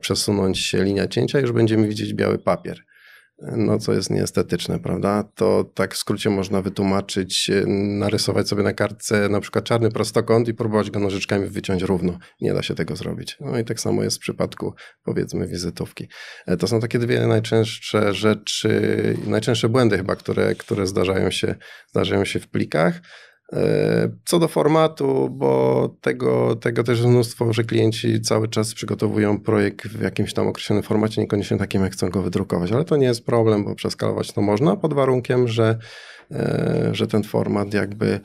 przesunąć 0.00 0.58
się 0.58 0.84
linia 0.84 1.08
cięcia, 1.08 1.40
już 1.40 1.52
będziemy 1.52 1.88
widzieć 1.88 2.14
biały 2.14 2.38
papier. 2.38 2.84
No, 3.42 3.78
co 3.78 3.92
jest 3.92 4.10
nieestetyczne, 4.10 4.78
prawda? 4.78 5.24
To 5.34 5.64
tak 5.64 5.94
w 5.94 5.96
skrócie 5.96 6.30
można 6.30 6.62
wytłumaczyć, 6.62 7.50
e, 7.50 7.66
narysować 7.98 8.48
sobie 8.48 8.62
na 8.62 8.72
kartce 8.72 9.28
na 9.28 9.40
przykład 9.40 9.64
czarny 9.64 9.90
prostokąt 9.90 10.48
i 10.48 10.54
próbować 10.54 10.90
go 10.90 11.00
nożyczkami 11.00 11.46
wyciąć 11.46 11.82
równo. 11.82 12.18
Nie 12.40 12.54
da 12.54 12.62
się 12.62 12.74
tego 12.74 12.96
zrobić. 12.96 13.36
No 13.40 13.58
i 13.58 13.64
tak 13.64 13.80
samo 13.80 14.02
jest 14.02 14.16
w 14.16 14.20
przypadku, 14.20 14.74
powiedzmy, 15.04 15.46
wizytówki. 15.46 16.08
E, 16.46 16.56
to 16.56 16.66
są 16.66 16.80
takie 16.80 16.98
dwie 16.98 17.26
najczęstsze 17.26 18.14
rzeczy, 18.14 19.16
najczęstsze 19.26 19.68
błędy 19.68 19.96
chyba, 19.96 20.16
które, 20.16 20.54
które 20.54 20.86
zdarzają, 20.86 21.30
się, 21.30 21.54
zdarzają 21.90 22.24
się 22.24 22.40
w 22.40 22.48
plikach. 22.48 23.00
E, 23.52 24.08
co 24.24 24.38
do 24.38 24.48
formatu, 24.48 25.28
bo 25.30 25.88
tego, 26.00 26.56
tego 26.56 26.84
też 26.84 26.98
jest 26.98 27.10
mnóstwo, 27.10 27.52
że 27.52 27.64
klienci 27.64 28.20
cały 28.20 28.48
czas 28.48 28.74
przygotowują 28.74 29.40
projekt 29.40 29.86
w 29.86 30.02
jakimś 30.02 30.34
tam 30.34 30.48
określonym 30.48 30.82
formacie, 30.82 31.20
niekoniecznie 31.20 31.58
takim, 31.58 31.82
jak 31.82 31.92
chcą 31.92 32.10
go 32.10 32.22
wydrukować, 32.22 32.72
ale 32.72 32.84
to 32.84 32.96
nie 32.96 33.06
jest 33.06 33.26
problem, 33.26 33.64
bo 33.64 33.74
przeskalować 33.74 34.32
to 34.32 34.42
można 34.42 34.76
pod 34.76 34.94
warunkiem, 34.94 35.48
że, 35.48 35.78
e, 36.30 36.90
że 36.92 37.06
ten 37.06 37.22
format 37.22 37.74
jakby 37.74 38.20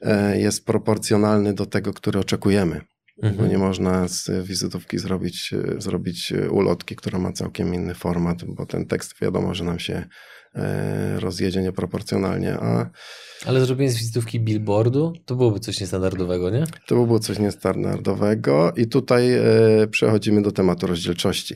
e, 0.00 0.38
jest 0.38 0.66
proporcjonalny 0.66 1.54
do 1.54 1.66
tego, 1.66 1.92
który 1.92 2.18
oczekujemy. 2.18 2.80
Mhm. 3.22 3.36
Bo 3.36 3.46
nie 3.46 3.58
można 3.58 4.08
z 4.08 4.46
wizytówki 4.46 4.98
zrobić, 4.98 5.54
zrobić 5.78 6.32
ulotki, 6.50 6.96
która 6.96 7.18
ma 7.18 7.32
całkiem 7.32 7.74
inny 7.74 7.94
format, 7.94 8.44
bo 8.44 8.66
ten 8.66 8.86
tekst 8.86 9.20
wiadomo, 9.20 9.54
że 9.54 9.64
nam 9.64 9.78
się 9.78 10.04
rozjedzie 11.18 11.62
nieproporcjonalnie, 11.62 12.54
a 12.54 12.90
ale 13.46 13.60
zrobienie 13.60 13.90
z 13.90 13.98
wizytówki 13.98 14.40
billboardu 14.40 15.12
to 15.24 15.36
byłoby 15.36 15.60
coś 15.60 15.80
niestandardowego, 15.80 16.50
nie? 16.50 16.64
To 16.86 16.94
byłoby 16.94 17.20
coś 17.20 17.38
niestandardowego 17.38 18.72
i 18.76 18.86
tutaj 18.86 19.32
e, 19.32 19.42
przechodzimy 19.90 20.42
do 20.42 20.52
tematu 20.52 20.86
rozdzielczości, 20.86 21.54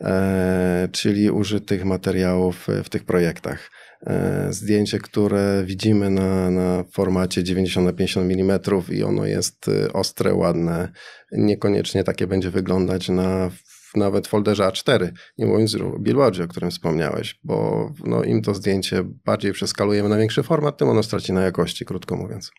e, 0.00 0.88
czyli 0.92 1.30
użytych 1.30 1.84
materiałów 1.84 2.66
w 2.84 2.88
tych 2.88 3.04
projektach. 3.04 3.70
E, 4.02 4.46
zdjęcie, 4.50 4.98
które 4.98 5.62
widzimy 5.66 6.10
na, 6.10 6.50
na 6.50 6.84
formacie 6.92 7.44
90 7.44 7.86
na 7.86 7.92
50 7.92 8.32
mm 8.32 8.60
i 8.90 9.02
ono 9.02 9.26
jest 9.26 9.68
e, 9.68 9.92
ostre, 9.92 10.34
ładne, 10.34 10.88
niekoniecznie 11.32 12.04
takie 12.04 12.26
będzie 12.26 12.50
wyglądać 12.50 13.08
na 13.08 13.50
nawet 13.94 14.26
folderze 14.26 14.62
A4, 14.62 15.10
nie 15.38 15.46
mówiąc 15.46 15.74
o 15.74 15.98
billboardzie, 15.98 16.44
o 16.44 16.48
którym 16.48 16.70
wspomniałeś, 16.70 17.40
bo 17.44 17.90
no, 18.04 18.24
im 18.24 18.42
to 18.42 18.54
zdjęcie 18.54 19.04
bardziej 19.04 19.52
przeskalujemy 19.52 20.08
na 20.08 20.16
większy 20.16 20.42
format, 20.42 20.78
tym 20.78 20.88
ono 20.88 21.02
straci 21.02 21.32
na 21.32 21.42
jakości, 21.42 21.84
krótko 21.84 22.16
mówiąc. 22.16 22.50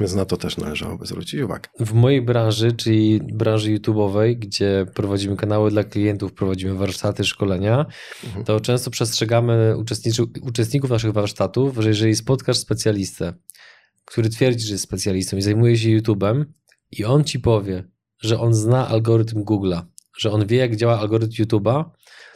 Więc 0.00 0.14
na 0.14 0.24
to 0.24 0.36
też 0.36 0.56
należałoby 0.56 1.06
zwrócić 1.06 1.40
uwagę. 1.40 1.68
W 1.80 1.92
mojej 1.92 2.22
branży, 2.22 2.72
czyli 2.72 3.20
branży 3.32 3.78
YouTube'owej, 3.78 4.38
gdzie 4.38 4.86
prowadzimy 4.94 5.36
kanały 5.36 5.70
dla 5.70 5.84
klientów, 5.84 6.32
prowadzimy 6.32 6.74
warsztaty, 6.74 7.24
szkolenia, 7.24 7.86
mhm. 8.24 8.44
to 8.44 8.60
często 8.60 8.90
przestrzegamy 8.90 9.76
uczestników 10.42 10.90
naszych 10.90 11.12
warsztatów, 11.12 11.76
że 11.78 11.88
jeżeli 11.88 12.14
spotkasz 12.14 12.58
specjalistę, 12.58 13.34
który 14.04 14.28
twierdzi, 14.28 14.66
że 14.66 14.72
jest 14.72 14.84
specjalistą 14.84 15.36
i 15.36 15.42
zajmuje 15.42 15.78
się 15.78 15.88
YouTube'em 15.88 16.44
i 16.90 17.04
on 17.04 17.24
ci 17.24 17.40
powie, 17.40 17.84
że 18.20 18.40
on 18.40 18.54
zna 18.54 18.88
algorytm 18.88 19.44
Google'a, 19.44 19.82
że 20.18 20.30
on 20.30 20.46
wie, 20.46 20.56
jak 20.56 20.76
działa 20.76 21.00
algorytm 21.00 21.42
YouTube'a, 21.42 21.84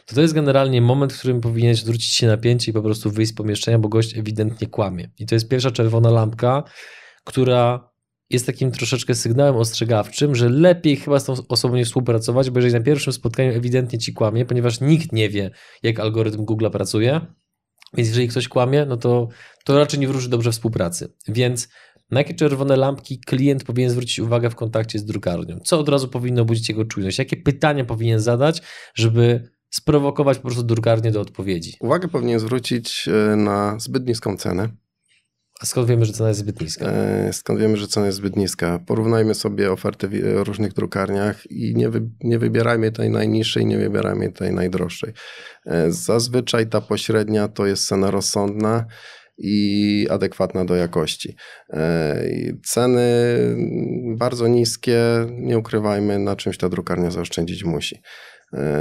to 0.05 0.15
to 0.15 0.21
jest 0.21 0.33
generalnie 0.33 0.81
moment, 0.81 1.13
w 1.13 1.19
którym 1.19 1.41
powinieneś 1.41 1.81
zwrócić 1.81 2.11
się 2.11 2.27
napięcie 2.27 2.71
i 2.71 2.73
po 2.73 2.81
prostu 2.81 3.11
wyjść 3.11 3.31
z 3.31 3.35
pomieszczenia, 3.35 3.79
bo 3.79 3.89
gość 3.89 4.17
ewidentnie 4.17 4.67
kłamie. 4.67 5.09
I 5.19 5.25
to 5.25 5.35
jest 5.35 5.47
pierwsza 5.47 5.71
czerwona 5.71 6.09
lampka, 6.09 6.63
która 7.27 7.89
jest 8.29 8.45
takim 8.45 8.71
troszeczkę 8.71 9.15
sygnałem 9.15 9.55
ostrzegawczym, 9.55 10.35
że 10.35 10.49
lepiej 10.49 10.95
chyba 10.95 11.19
z 11.19 11.25
tą 11.25 11.33
osobą 11.49 11.75
nie 11.75 11.85
współpracować, 11.85 12.49
bo 12.49 12.59
jeżeli 12.59 12.73
na 12.73 12.81
pierwszym 12.81 13.13
spotkaniu 13.13 13.51
ewidentnie 13.51 13.99
ci 13.99 14.13
kłamie, 14.13 14.45
ponieważ 14.45 14.81
nikt 14.81 15.11
nie 15.11 15.29
wie, 15.29 15.51
jak 15.83 15.99
algorytm 15.99 16.45
Google 16.45 16.69
pracuje, 16.69 17.21
więc 17.93 18.09
jeżeli 18.09 18.27
ktoś 18.27 18.47
kłamie, 18.47 18.85
no 18.85 18.97
to, 18.97 19.27
to 19.65 19.79
raczej 19.79 19.99
nie 19.99 20.07
wróży 20.07 20.29
dobrze 20.29 20.51
współpracy. 20.51 21.13
Więc 21.27 21.67
na 22.11 22.19
jakie 22.19 22.33
czerwone 22.33 22.75
lampki 22.75 23.19
klient 23.19 23.63
powinien 23.63 23.89
zwrócić 23.89 24.19
uwagę 24.19 24.49
w 24.49 24.55
kontakcie 24.55 24.99
z 24.99 25.05
drukarnią? 25.05 25.59
Co 25.63 25.79
od 25.79 25.89
razu 25.89 26.07
powinno 26.07 26.45
budzić 26.45 26.69
jego 26.69 26.85
czujność? 26.85 27.19
Jakie 27.19 27.37
pytania 27.37 27.85
powinien 27.85 28.19
zadać, 28.19 28.61
żeby 28.95 29.49
sprowokować 29.69 30.37
po 30.37 30.43
prostu 30.43 30.63
drukarnię 30.63 31.11
do 31.11 31.21
odpowiedzi? 31.21 31.73
Uwagę 31.79 32.07
powinien 32.07 32.39
zwrócić 32.39 33.07
e, 33.07 33.35
na 33.35 33.79
zbyt 33.79 34.07
niską 34.07 34.37
cenę. 34.37 34.69
A 35.59 35.65
skąd 35.65 35.87
wiemy, 35.87 36.05
że 36.05 36.13
cena 36.13 36.29
jest 36.29 36.39
zbyt 36.39 36.61
niska? 36.61 36.85
E, 36.85 37.33
skąd 37.33 37.59
wiemy, 37.59 37.77
że 37.77 37.87
cena 37.87 38.05
jest 38.05 38.17
zbyt 38.17 38.35
niska? 38.35 38.79
Porównajmy 38.85 39.35
sobie 39.35 39.71
oferty 39.71 40.07
w 40.07 40.47
różnych 40.47 40.73
drukarniach 40.73 41.51
i 41.51 41.75
nie, 41.75 41.89
wy, 41.89 42.09
nie 42.23 42.39
wybierajmy 42.39 42.91
tej 42.91 43.09
najniższej, 43.09 43.65
nie 43.65 43.77
wybierajmy 43.77 44.31
tej 44.31 44.53
najdroższej. 44.53 45.13
E, 45.65 45.91
zazwyczaj 45.91 46.67
ta 46.67 46.81
pośrednia 46.81 47.47
to 47.47 47.65
jest 47.65 47.87
cena 47.87 48.11
rozsądna 48.11 48.85
i 49.37 50.07
adekwatna 50.09 50.65
do 50.65 50.75
jakości. 50.75 51.35
E, 51.73 52.23
ceny 52.63 53.05
bardzo 54.17 54.47
niskie, 54.47 54.99
nie 55.29 55.57
ukrywajmy, 55.57 56.19
na 56.19 56.35
czymś 56.35 56.57
ta 56.57 56.69
drukarnia 56.69 57.11
zaoszczędzić 57.11 57.63
musi. 57.63 58.01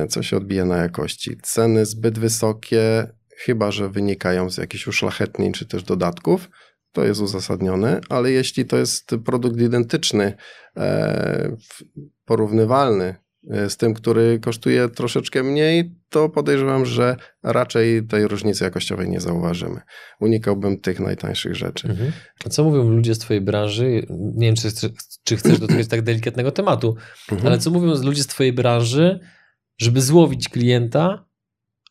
Co 0.08 0.22
się 0.22 0.36
odbija 0.36 0.64
na 0.64 0.76
jakości? 0.76 1.36
Ceny 1.42 1.86
zbyt 1.86 2.18
wysokie, 2.18 3.06
chyba 3.36 3.70
że 3.70 3.88
wynikają 3.88 4.50
z 4.50 4.56
jakichś 4.58 4.86
uszlachetnień 4.86 5.52
czy 5.52 5.66
też 5.66 5.82
dodatków, 5.82 6.48
to 6.96 7.04
jest 7.04 7.20
uzasadnione, 7.20 8.00
ale 8.08 8.30
jeśli 8.30 8.64
to 8.64 8.76
jest 8.76 9.14
produkt 9.24 9.60
identyczny, 9.60 10.34
e, 10.76 11.56
porównywalny 12.24 13.14
e, 13.50 13.70
z 13.70 13.76
tym, 13.76 13.94
który 13.94 14.38
kosztuje 14.40 14.88
troszeczkę 14.88 15.42
mniej, 15.42 15.94
to 16.08 16.28
podejrzewam, 16.28 16.86
że 16.86 17.16
raczej 17.42 18.06
tej 18.06 18.28
różnicy 18.28 18.64
jakościowej 18.64 19.08
nie 19.08 19.20
zauważymy. 19.20 19.80
Unikałbym 20.20 20.80
tych 20.80 21.00
najtańszych 21.00 21.54
rzeczy. 21.54 21.88
Mhm. 21.88 22.12
A 22.46 22.48
co 22.48 22.64
mówią 22.64 22.88
ludzie 22.88 23.14
z 23.14 23.18
Twojej 23.18 23.40
branży? 23.40 24.06
Nie 24.10 24.46
wiem, 24.46 24.56
czy, 24.56 24.68
czy 25.24 25.36
chcesz 25.36 25.58
dotykać 25.58 25.88
tak 25.88 26.02
delikatnego 26.02 26.52
tematu, 26.52 26.96
mhm. 27.32 27.46
ale 27.46 27.58
co 27.58 27.70
mówią 27.70 27.86
ludzie 27.86 28.22
z 28.22 28.26
Twojej 28.26 28.52
branży, 28.52 29.20
żeby 29.78 30.02
złowić 30.02 30.48
klienta, 30.48 31.26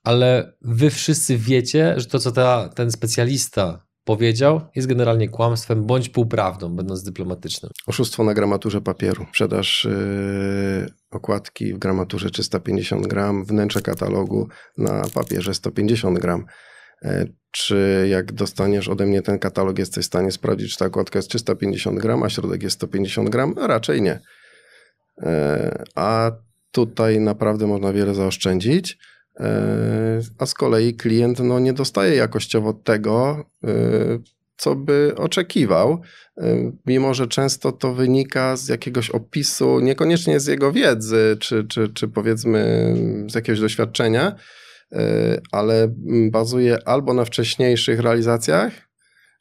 ale 0.03 0.53
Wy 0.61 0.89
wszyscy 0.89 1.37
wiecie, 1.37 1.93
że 1.97 2.05
to, 2.05 2.19
co 2.19 2.31
ta, 2.31 2.69
ten 2.69 2.91
specjalista 2.91 3.84
powiedział, 4.05 4.61
jest 4.75 4.87
generalnie 4.87 5.29
kłamstwem 5.29 5.85
bądź 5.85 6.09
półprawdą, 6.09 6.75
będąc 6.75 7.03
dyplomatycznym. 7.03 7.71
Oszustwo 7.87 8.23
na 8.23 8.33
gramaturze 8.33 8.81
papieru. 8.81 9.25
Sprzedaż 9.29 9.87
yy, 10.79 10.87
okładki 11.11 11.73
w 11.73 11.77
gramaturze 11.77 12.29
350 12.29 13.07
gram, 13.07 13.45
wnętrze 13.45 13.81
katalogu 13.81 14.47
na 14.77 15.03
papierze 15.13 15.53
150 15.53 16.19
gram. 16.19 16.45
Yy, 17.01 17.33
czy 17.51 18.07
jak 18.09 18.31
dostaniesz 18.33 18.87
ode 18.87 19.05
mnie 19.05 19.21
ten 19.21 19.39
katalog, 19.39 19.79
jesteś 19.79 20.03
w 20.03 20.07
stanie 20.07 20.31
sprawdzić, 20.31 20.71
czy 20.71 20.77
ta 20.77 20.85
okładka 20.85 21.19
jest 21.19 21.29
350 21.29 21.99
gram, 21.99 22.23
a 22.23 22.29
środek 22.29 22.63
jest 22.63 22.75
150 22.75 23.29
gram? 23.29 23.53
Raczej 23.57 24.01
nie. 24.01 24.19
Yy, 25.17 25.27
a 25.95 26.31
tutaj 26.71 27.19
naprawdę 27.19 27.67
można 27.67 27.93
wiele 27.93 28.13
zaoszczędzić 28.13 28.97
E, 28.97 29.14
a 30.37 30.45
z 30.45 30.53
kolei 30.53 30.93
klient 30.93 31.39
no, 31.39 31.59
nie 31.59 31.73
dostaje 31.73 32.15
jakościowo 32.15 32.73
tego, 32.73 33.45
e, 33.63 33.69
co 34.57 34.75
by 34.75 35.13
oczekiwał, 35.17 36.01
e, 36.37 36.71
mimo 36.85 37.13
że 37.13 37.27
często 37.27 37.71
to 37.71 37.93
wynika 37.93 38.57
z 38.57 38.67
jakiegoś 38.67 39.09
opisu, 39.09 39.79
niekoniecznie 39.79 40.39
z 40.39 40.47
jego 40.47 40.71
wiedzy, 40.71 41.37
czy, 41.39 41.63
czy, 41.63 41.89
czy 41.89 42.07
powiedzmy 42.07 42.93
z 43.29 43.35
jakiegoś 43.35 43.59
doświadczenia, 43.59 44.35
ale 45.51 45.95
bazuje 46.31 46.87
albo 46.87 47.13
na 47.13 47.25
wcześniejszych 47.25 47.99
realizacjach, 47.99 48.73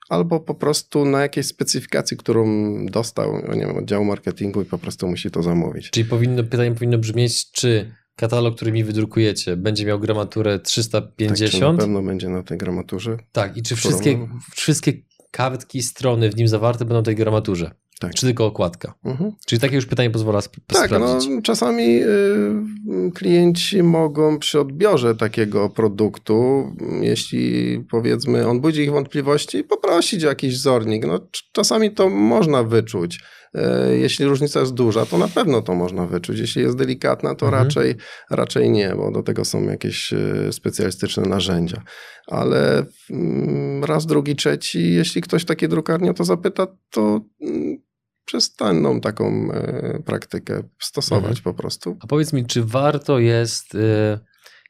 albo 0.08 0.40
po 0.40 0.54
prostu 0.54 1.04
na 1.04 1.22
jakiejś 1.22 1.46
specyfikacji, 1.46 2.16
którą 2.16 2.46
dostał 2.86 3.42
nie 3.54 3.66
wiem, 3.66 3.76
oddziału 3.76 4.04
marketingu 4.04 4.62
i 4.62 4.64
po 4.64 4.78
prostu 4.78 5.08
musi 5.08 5.30
to 5.30 5.42
zamówić. 5.42 5.90
Czyli 5.90 6.08
powinno, 6.08 6.44
pytanie 6.44 6.72
powinno 6.72 6.98
brzmieć, 6.98 7.50
czy 7.50 7.94
katalog, 8.16 8.56
który 8.56 8.72
mi 8.72 8.84
wydrukujecie, 8.84 9.56
będzie 9.56 9.86
miał 9.86 10.00
gramaturę 10.00 10.58
350. 10.58 11.50
Tak, 11.50 11.72
na 11.72 11.78
pewno 11.78 12.02
będzie 12.02 12.28
na 12.28 12.42
tej 12.42 12.58
gramaturze. 12.58 13.16
Tak, 13.32 13.56
i 13.56 13.62
czy 13.62 13.76
wszystkie, 13.76 14.28
wszystkie 14.50 14.92
kartki, 15.30 15.82
strony 15.82 16.30
w 16.30 16.36
nim 16.36 16.48
zawarte 16.48 16.84
będą 16.84 17.02
w 17.02 17.04
tej 17.04 17.16
gramaturze? 17.16 17.70
Tak. 18.00 18.14
Czy 18.14 18.26
tylko 18.26 18.46
okładka? 18.46 18.94
Mhm. 19.04 19.32
Czyli 19.46 19.60
takie 19.60 19.74
już 19.74 19.86
pytanie 19.86 20.10
pozwala 20.10 20.38
sp 20.46 20.54
tak, 20.66 20.90
no, 20.90 20.96
sprawdzić. 20.96 21.30
No, 21.30 21.42
czasami 21.42 22.02
y, 22.02 23.12
klienci 23.14 23.82
mogą 23.82 24.38
przy 24.38 24.60
odbiorze 24.60 25.14
takiego 25.14 25.68
produktu, 25.68 26.64
jeśli 27.00 27.80
powiedzmy 27.90 28.46
on 28.46 28.60
budzi 28.60 28.82
ich 28.82 28.90
wątpliwości, 28.90 29.64
poprosić 29.64 30.24
o 30.24 30.28
jakiś 30.28 30.54
wzornik. 30.54 31.06
No, 31.06 31.28
czasami 31.52 31.90
to 31.90 32.08
można 32.10 32.62
wyczuć. 32.62 33.20
E, 33.54 33.96
jeśli 33.96 34.24
różnica 34.24 34.60
jest 34.60 34.74
duża, 34.74 35.06
to 35.06 35.18
na 35.18 35.28
pewno 35.28 35.62
to 35.62 35.74
można 35.74 36.06
wyczuć. 36.06 36.38
Jeśli 36.38 36.62
jest 36.62 36.76
delikatna, 36.76 37.34
to 37.34 37.46
mhm. 37.46 37.64
raczej, 37.64 37.94
raczej 38.30 38.70
nie, 38.70 38.94
bo 38.96 39.10
do 39.10 39.22
tego 39.22 39.44
są 39.44 39.62
jakieś 39.62 40.12
e, 40.12 40.52
specjalistyczne 40.52 41.22
narzędzia. 41.22 41.82
Ale 42.26 42.86
mm, 43.10 43.84
raz, 43.84 44.06
drugi, 44.06 44.36
trzeci, 44.36 44.94
jeśli 44.94 45.22
ktoś 45.22 45.44
takie 45.44 45.68
drukarnie 45.68 46.14
to 46.14 46.24
zapyta, 46.24 46.66
to 46.90 47.20
mm, 47.40 47.76
przestaną 48.24 49.00
taką 49.00 49.52
e, 49.52 50.02
praktykę 50.04 50.62
stosować 50.78 51.38
mhm. 51.38 51.42
po 51.44 51.54
prostu. 51.54 51.96
A 52.00 52.06
powiedz 52.06 52.32
mi, 52.32 52.46
czy 52.46 52.64
warto 52.64 53.18
jest, 53.18 53.76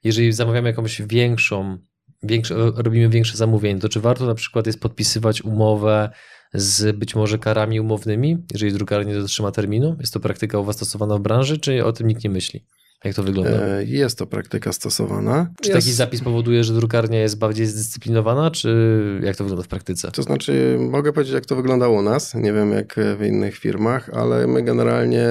jeżeli 0.04 0.32
zamawiamy 0.32 0.68
jakąś 0.68 1.02
większą, 1.02 1.78
większe, 2.22 2.54
robimy 2.76 3.08
większe 3.08 3.36
zamówienie, 3.36 3.80
to 3.80 3.88
czy 3.88 4.00
warto 4.00 4.26
na 4.26 4.34
przykład 4.34 4.66
jest 4.66 4.80
podpisywać 4.80 5.42
umowę 5.42 6.10
z 6.54 6.96
być 6.96 7.14
może 7.14 7.38
karami 7.38 7.80
umownymi, 7.80 8.36
jeżeli 8.52 8.72
drukarnia 8.72 9.14
nie 9.14 9.20
dotrzyma 9.20 9.50
terminu? 9.50 9.96
Jest 10.00 10.12
to 10.12 10.20
praktyka 10.20 10.58
u 10.58 10.64
Was 10.64 10.76
stosowana 10.76 11.16
w 11.16 11.20
branży, 11.20 11.58
czy 11.58 11.84
o 11.84 11.92
tym 11.92 12.08
nikt 12.08 12.24
nie 12.24 12.30
myśli? 12.30 12.66
Jak 13.04 13.14
to 13.14 13.22
wygląda? 13.22 13.50
E, 13.50 13.84
jest 13.84 14.18
to 14.18 14.26
praktyka 14.26 14.72
stosowana. 14.72 15.50
Czy 15.60 15.70
jest... 15.70 15.80
taki 15.80 15.92
zapis 15.92 16.20
powoduje, 16.20 16.64
że 16.64 16.74
drukarnia 16.74 17.20
jest 17.20 17.38
bardziej 17.38 17.66
zdyscyplinowana, 17.66 18.50
czy 18.50 18.70
jak 19.22 19.36
to 19.36 19.44
wygląda 19.44 19.64
w 19.64 19.68
praktyce? 19.68 20.10
To 20.10 20.22
znaczy, 20.22 20.76
mogę 20.80 21.12
powiedzieć, 21.12 21.34
jak 21.34 21.46
to 21.46 21.56
wygląda 21.56 21.88
u 21.88 22.02
nas. 22.02 22.34
Nie 22.34 22.52
wiem, 22.52 22.72
jak 22.72 22.94
w 23.18 23.24
innych 23.24 23.56
firmach, 23.58 24.10
ale 24.12 24.46
my 24.46 24.62
generalnie, 24.62 25.24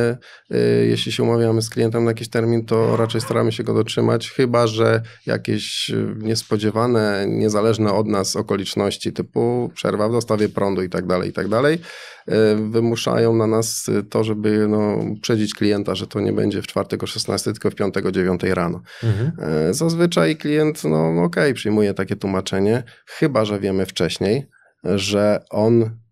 e, 0.52 0.58
jeśli 0.86 1.12
się 1.12 1.24
umawiamy 1.24 1.62
z 1.62 1.70
klientem 1.70 2.04
na 2.04 2.12
jakiś 2.12 2.30
termin, 2.30 2.66
to 2.66 2.98
raczej 2.98 3.22
staramy 3.22 3.52
się 3.52 3.64
go 3.64 3.74
dotrzymać, 3.74 4.32
chyba 4.32 4.68
że 4.68 5.02
jakieś 5.26 5.92
niespodziewane, 6.18 7.26
niezależne 7.28 7.94
od 7.94 8.08
nas 8.08 8.36
okoliczności, 8.36 9.14
typu 9.14 9.72
przerwa 9.76 10.10
w 10.10 10.12
dostawie 10.12 10.50
prądu 10.50 10.84
i 10.84 10.90
tak 10.90 11.08
dalej, 11.08 11.30
i 11.30 11.34
tak 11.34 11.48
dalej, 11.48 11.74
e, 12.23 12.23
wymuszają 12.56 13.36
na 13.36 13.48
nas 13.48 13.90
to, 14.10 14.24
żeby 14.24 14.68
no, 14.68 15.00
przedzić 15.22 15.54
klienta, 15.54 15.96
że 15.96 16.08
to 16.08 16.20
nie 16.20 16.34
będzie 16.34 16.62
w 16.62 16.68
czwartek 16.68 17.04
o 17.04 17.08
16, 17.08 17.52
tylko 17.52 17.72
w 17.72 17.76
piątek 17.76 18.06
o 18.06 18.12
9 18.12 18.44
rano. 18.44 18.82
Mhm. 19.04 19.32
E, 19.40 19.74
zazwyczaj 19.74 20.38
klient, 20.38 20.84
no 20.84 21.08
okej, 21.10 21.24
okay, 21.24 21.54
przyjmuje 21.54 21.94
takie 21.94 22.16
tłumaczenie, 22.16 22.84
chyba 23.06 23.46
że 23.46 23.60
wiemy 23.60 23.86
wcześniej, 23.86 24.48
że 24.84 25.46
on 25.50 25.84
E, 25.84 26.03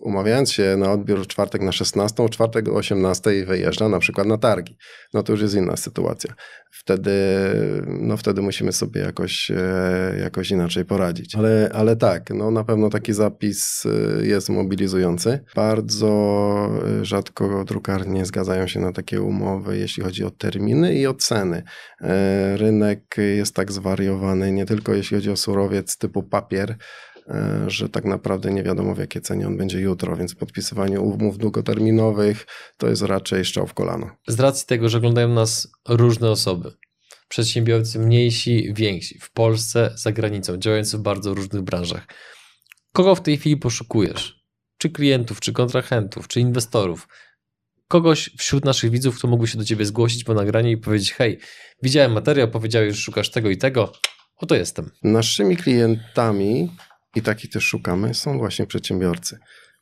umawiając 0.00 0.52
się 0.52 0.76
na 0.76 0.92
odbiór 0.92 1.24
w 1.24 1.26
czwartek 1.26 1.62
na 1.62 1.72
16, 1.72 2.26
w 2.26 2.30
czwartek 2.30 2.68
o 2.68 2.72
18 2.72 3.44
wyjeżdża 3.46 3.88
na 3.88 3.98
przykład 3.98 4.26
na 4.26 4.38
targi. 4.38 4.76
No 5.14 5.22
to 5.22 5.32
już 5.32 5.42
jest 5.42 5.54
inna 5.54 5.76
sytuacja. 5.76 6.34
Wtedy, 6.70 7.12
no 7.86 8.16
wtedy 8.16 8.42
musimy 8.42 8.72
sobie 8.72 9.00
jakoś, 9.00 9.50
e, 9.50 10.18
jakoś 10.20 10.50
inaczej 10.50 10.84
poradzić. 10.84 11.34
Ale, 11.34 11.70
ale 11.74 11.96
tak, 11.96 12.30
no 12.30 12.50
na 12.50 12.64
pewno 12.64 12.90
taki 12.90 13.12
zapis 13.12 13.86
e, 13.86 14.26
jest 14.26 14.48
mobilizujący. 14.48 15.44
Bardzo 15.54 16.06
rzadko 17.02 17.64
drukarnie 17.64 18.26
zgadzają 18.26 18.66
się 18.66 18.80
na 18.80 18.92
takie 18.92 19.22
umowy, 19.22 19.78
jeśli 19.78 20.02
chodzi 20.02 20.24
o 20.24 20.30
terminy 20.30 20.94
i 20.94 21.06
o 21.06 21.14
ceny. 21.14 21.62
Rynek 22.56 23.16
jest 23.18 23.54
tak 23.54 23.72
zwariowany, 23.72 24.52
nie 24.52 24.66
tylko 24.66 24.94
jeśli 24.94 25.16
chodzi 25.16 25.30
o 25.30 25.36
surowiec 25.36 25.98
typu 25.98 26.22
papier, 26.22 26.76
E, 26.76 27.05
że 27.66 27.88
tak 27.88 28.04
naprawdę 28.04 28.52
nie 28.52 28.62
wiadomo 28.62 28.94
w 28.94 28.98
jakiej 28.98 29.22
cenie 29.22 29.46
on 29.46 29.56
będzie 29.56 29.80
jutro, 29.80 30.16
więc 30.16 30.34
podpisywanie 30.34 31.00
umów 31.00 31.38
długoterminowych 31.38 32.46
to 32.76 32.88
jest 32.88 33.02
raczej 33.02 33.44
szczał 33.44 33.66
w 33.66 33.74
kolano. 33.74 34.10
Z 34.28 34.40
racji 34.40 34.66
tego, 34.66 34.88
że 34.88 34.98
oglądają 34.98 35.28
nas 35.28 35.68
różne 35.88 36.30
osoby, 36.30 36.72
przedsiębiorcy 37.28 37.98
mniejsi, 37.98 38.74
więksi, 38.74 39.18
w 39.18 39.30
Polsce, 39.30 39.92
za 39.94 40.12
granicą, 40.12 40.56
działający 40.56 40.98
w 40.98 41.00
bardzo 41.00 41.34
różnych 41.34 41.62
branżach, 41.62 42.06
kogo 42.92 43.14
w 43.14 43.22
tej 43.22 43.36
chwili 43.36 43.56
poszukujesz? 43.56 44.46
Czy 44.78 44.90
klientów, 44.90 45.40
czy 45.40 45.52
kontrahentów, 45.52 46.28
czy 46.28 46.40
inwestorów? 46.40 47.08
Kogoś 47.88 48.30
wśród 48.38 48.64
naszych 48.64 48.90
widzów, 48.90 49.18
kto 49.18 49.28
mógłby 49.28 49.48
się 49.48 49.58
do 49.58 49.64
ciebie 49.64 49.84
zgłosić 49.84 50.24
po 50.24 50.34
nagraniu 50.34 50.70
i 50.70 50.76
powiedzieć: 50.76 51.12
Hej, 51.12 51.38
widziałem 51.82 52.12
materiał, 52.12 52.48
powiedziałeś, 52.48 52.94
że 52.94 53.00
szukasz 53.00 53.30
tego 53.30 53.50
i 53.50 53.56
tego, 53.56 53.92
oto 54.36 54.54
jestem. 54.54 54.90
Naszymi 55.02 55.56
klientami 55.56 56.70
i 57.16 57.22
takich 57.22 57.50
też 57.50 57.64
szukamy, 57.64 58.14
są 58.14 58.38
właśnie 58.38 58.66
przedsiębiorcy. 58.66 59.38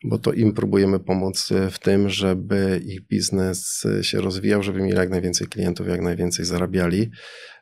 bo 0.06 0.18
to 0.18 0.32
im 0.32 0.52
próbujemy 0.52 1.00
pomóc 1.00 1.48
w 1.70 1.78
tym, 1.78 2.08
żeby 2.08 2.80
ich 2.84 3.06
biznes 3.06 3.86
się 4.02 4.20
rozwijał, 4.20 4.62
żeby 4.62 4.82
mieli 4.82 4.96
jak 4.96 5.10
najwięcej 5.10 5.46
klientów, 5.46 5.88
jak 5.88 6.00
najwięcej 6.00 6.44
zarabiali. 6.44 7.10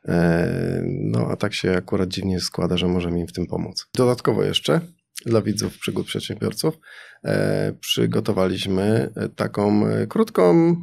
E, 0.09 0.83
no 0.85 1.29
a 1.31 1.37
tak 1.37 1.55
się 1.55 1.77
akurat 1.77 2.09
dziwnie 2.09 2.41
składa, 2.41 2.77
że 2.77 2.89
możemy 2.89 3.21
im 3.21 3.27
w 3.27 3.33
tym 3.33 3.47
pomóc. 3.47 3.87
Dodatkowo 3.95 4.45
jeszcze 4.45 4.81
dla 5.27 5.43
widzów 5.43 5.79
przygód 5.79 6.07
przedsiębiorców 6.07 6.79
e, 7.25 7.73
przygotowaliśmy 7.81 9.13
taką 9.37 9.85
krótką 10.09 10.75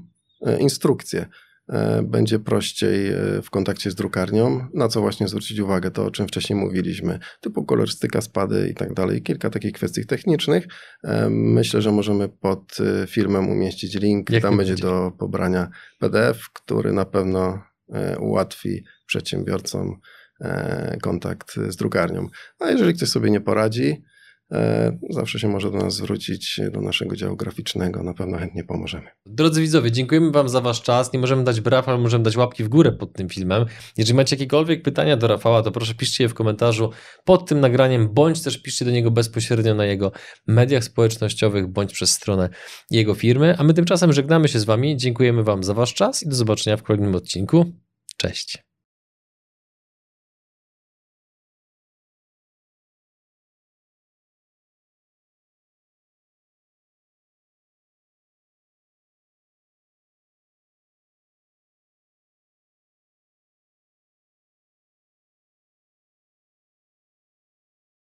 instrukcję 0.59 1.21
E, 1.21 1.48
będzie 2.03 2.39
prościej 2.39 3.07
e, 3.07 3.41
w 3.41 3.49
kontakcie 3.49 3.91
z 3.91 3.95
drukarnią. 3.95 4.67
Na 4.73 4.87
co 4.87 5.01
właśnie 5.01 5.27
zwrócić 5.27 5.59
uwagę, 5.59 5.91
to 5.91 6.05
o 6.05 6.11
czym 6.11 6.27
wcześniej 6.27 6.59
mówiliśmy, 6.59 7.19
typu 7.41 7.65
kolorystyka, 7.65 8.21
spady 8.21 8.69
i 8.69 8.73
tak 8.73 8.93
dalej. 8.93 9.21
Kilka 9.21 9.49
takich 9.49 9.71
kwestii 9.71 10.05
technicznych. 10.05 10.67
E, 11.03 11.29
myślę, 11.29 11.81
że 11.81 11.91
możemy 11.91 12.29
pod 12.29 12.77
filmem 13.07 13.49
umieścić 13.49 13.95
link. 13.95 14.29
Jak 14.29 14.43
Tam 14.43 14.57
będzie 14.57 14.75
do 14.75 15.11
pobrania 15.19 15.69
PDF, 15.99 16.49
który 16.53 16.93
na 16.93 17.05
pewno 17.05 17.63
ułatwi 18.19 18.83
przedsiębiorcom 19.05 19.99
kontakt 21.01 21.55
z 21.69 21.75
drukarnią. 21.75 22.27
A 22.59 22.69
jeżeli 22.69 22.93
ktoś 22.93 23.09
sobie 23.09 23.29
nie 23.29 23.41
poradzi, 23.41 24.03
E, 24.03 24.08
zawsze 25.09 25.39
się 25.39 25.47
może 25.47 25.71
do 25.71 25.77
nas 25.77 25.95
zwrócić, 25.95 26.61
do 26.71 26.81
naszego 26.81 27.15
działu 27.15 27.35
graficznego, 27.35 28.03
na 28.03 28.13
pewno 28.13 28.37
chętnie 28.37 28.63
pomożemy. 28.63 29.07
Drodzy 29.25 29.61
widzowie, 29.61 29.91
dziękujemy 29.91 30.31
Wam 30.31 30.49
za 30.49 30.61
Wasz 30.61 30.81
czas. 30.81 31.13
Nie 31.13 31.19
możemy 31.19 31.43
dać 31.43 31.61
braw, 31.61 31.89
ale 31.89 31.97
możemy 31.97 32.23
dać 32.23 32.37
łapki 32.37 32.63
w 32.63 32.69
górę 32.69 32.91
pod 32.91 33.13
tym 33.13 33.29
filmem. 33.29 33.65
Jeżeli 33.97 34.15
macie 34.15 34.35
jakiekolwiek 34.35 34.83
pytania 34.83 35.17
do 35.17 35.27
Rafała, 35.27 35.63
to 35.63 35.71
proszę 35.71 35.93
piszcie 35.93 36.23
je 36.23 36.29
w 36.29 36.33
komentarzu 36.33 36.91
pod 37.25 37.49
tym 37.49 37.59
nagraniem, 37.59 38.13
bądź 38.13 38.41
też 38.41 38.61
piszcie 38.61 38.85
do 38.85 38.91
niego 38.91 39.11
bezpośrednio 39.11 39.75
na 39.75 39.85
jego 39.85 40.11
mediach 40.47 40.83
społecznościowych, 40.83 41.67
bądź 41.67 41.93
przez 41.93 42.11
stronę 42.11 42.49
jego 42.91 43.13
firmy. 43.13 43.55
A 43.57 43.63
my 43.63 43.73
tymczasem 43.73 44.13
żegnamy 44.13 44.47
się 44.47 44.59
z 44.59 44.63
Wami, 44.63 44.97
dziękujemy 44.97 45.43
Wam 45.43 45.63
za 45.63 45.73
Wasz 45.73 45.93
czas 45.93 46.23
i 46.23 46.29
do 46.29 46.35
zobaczenia 46.35 46.77
w 46.77 46.83
kolejnym 46.83 47.15
odcinku. 47.15 47.65
Cześć. 48.17 48.68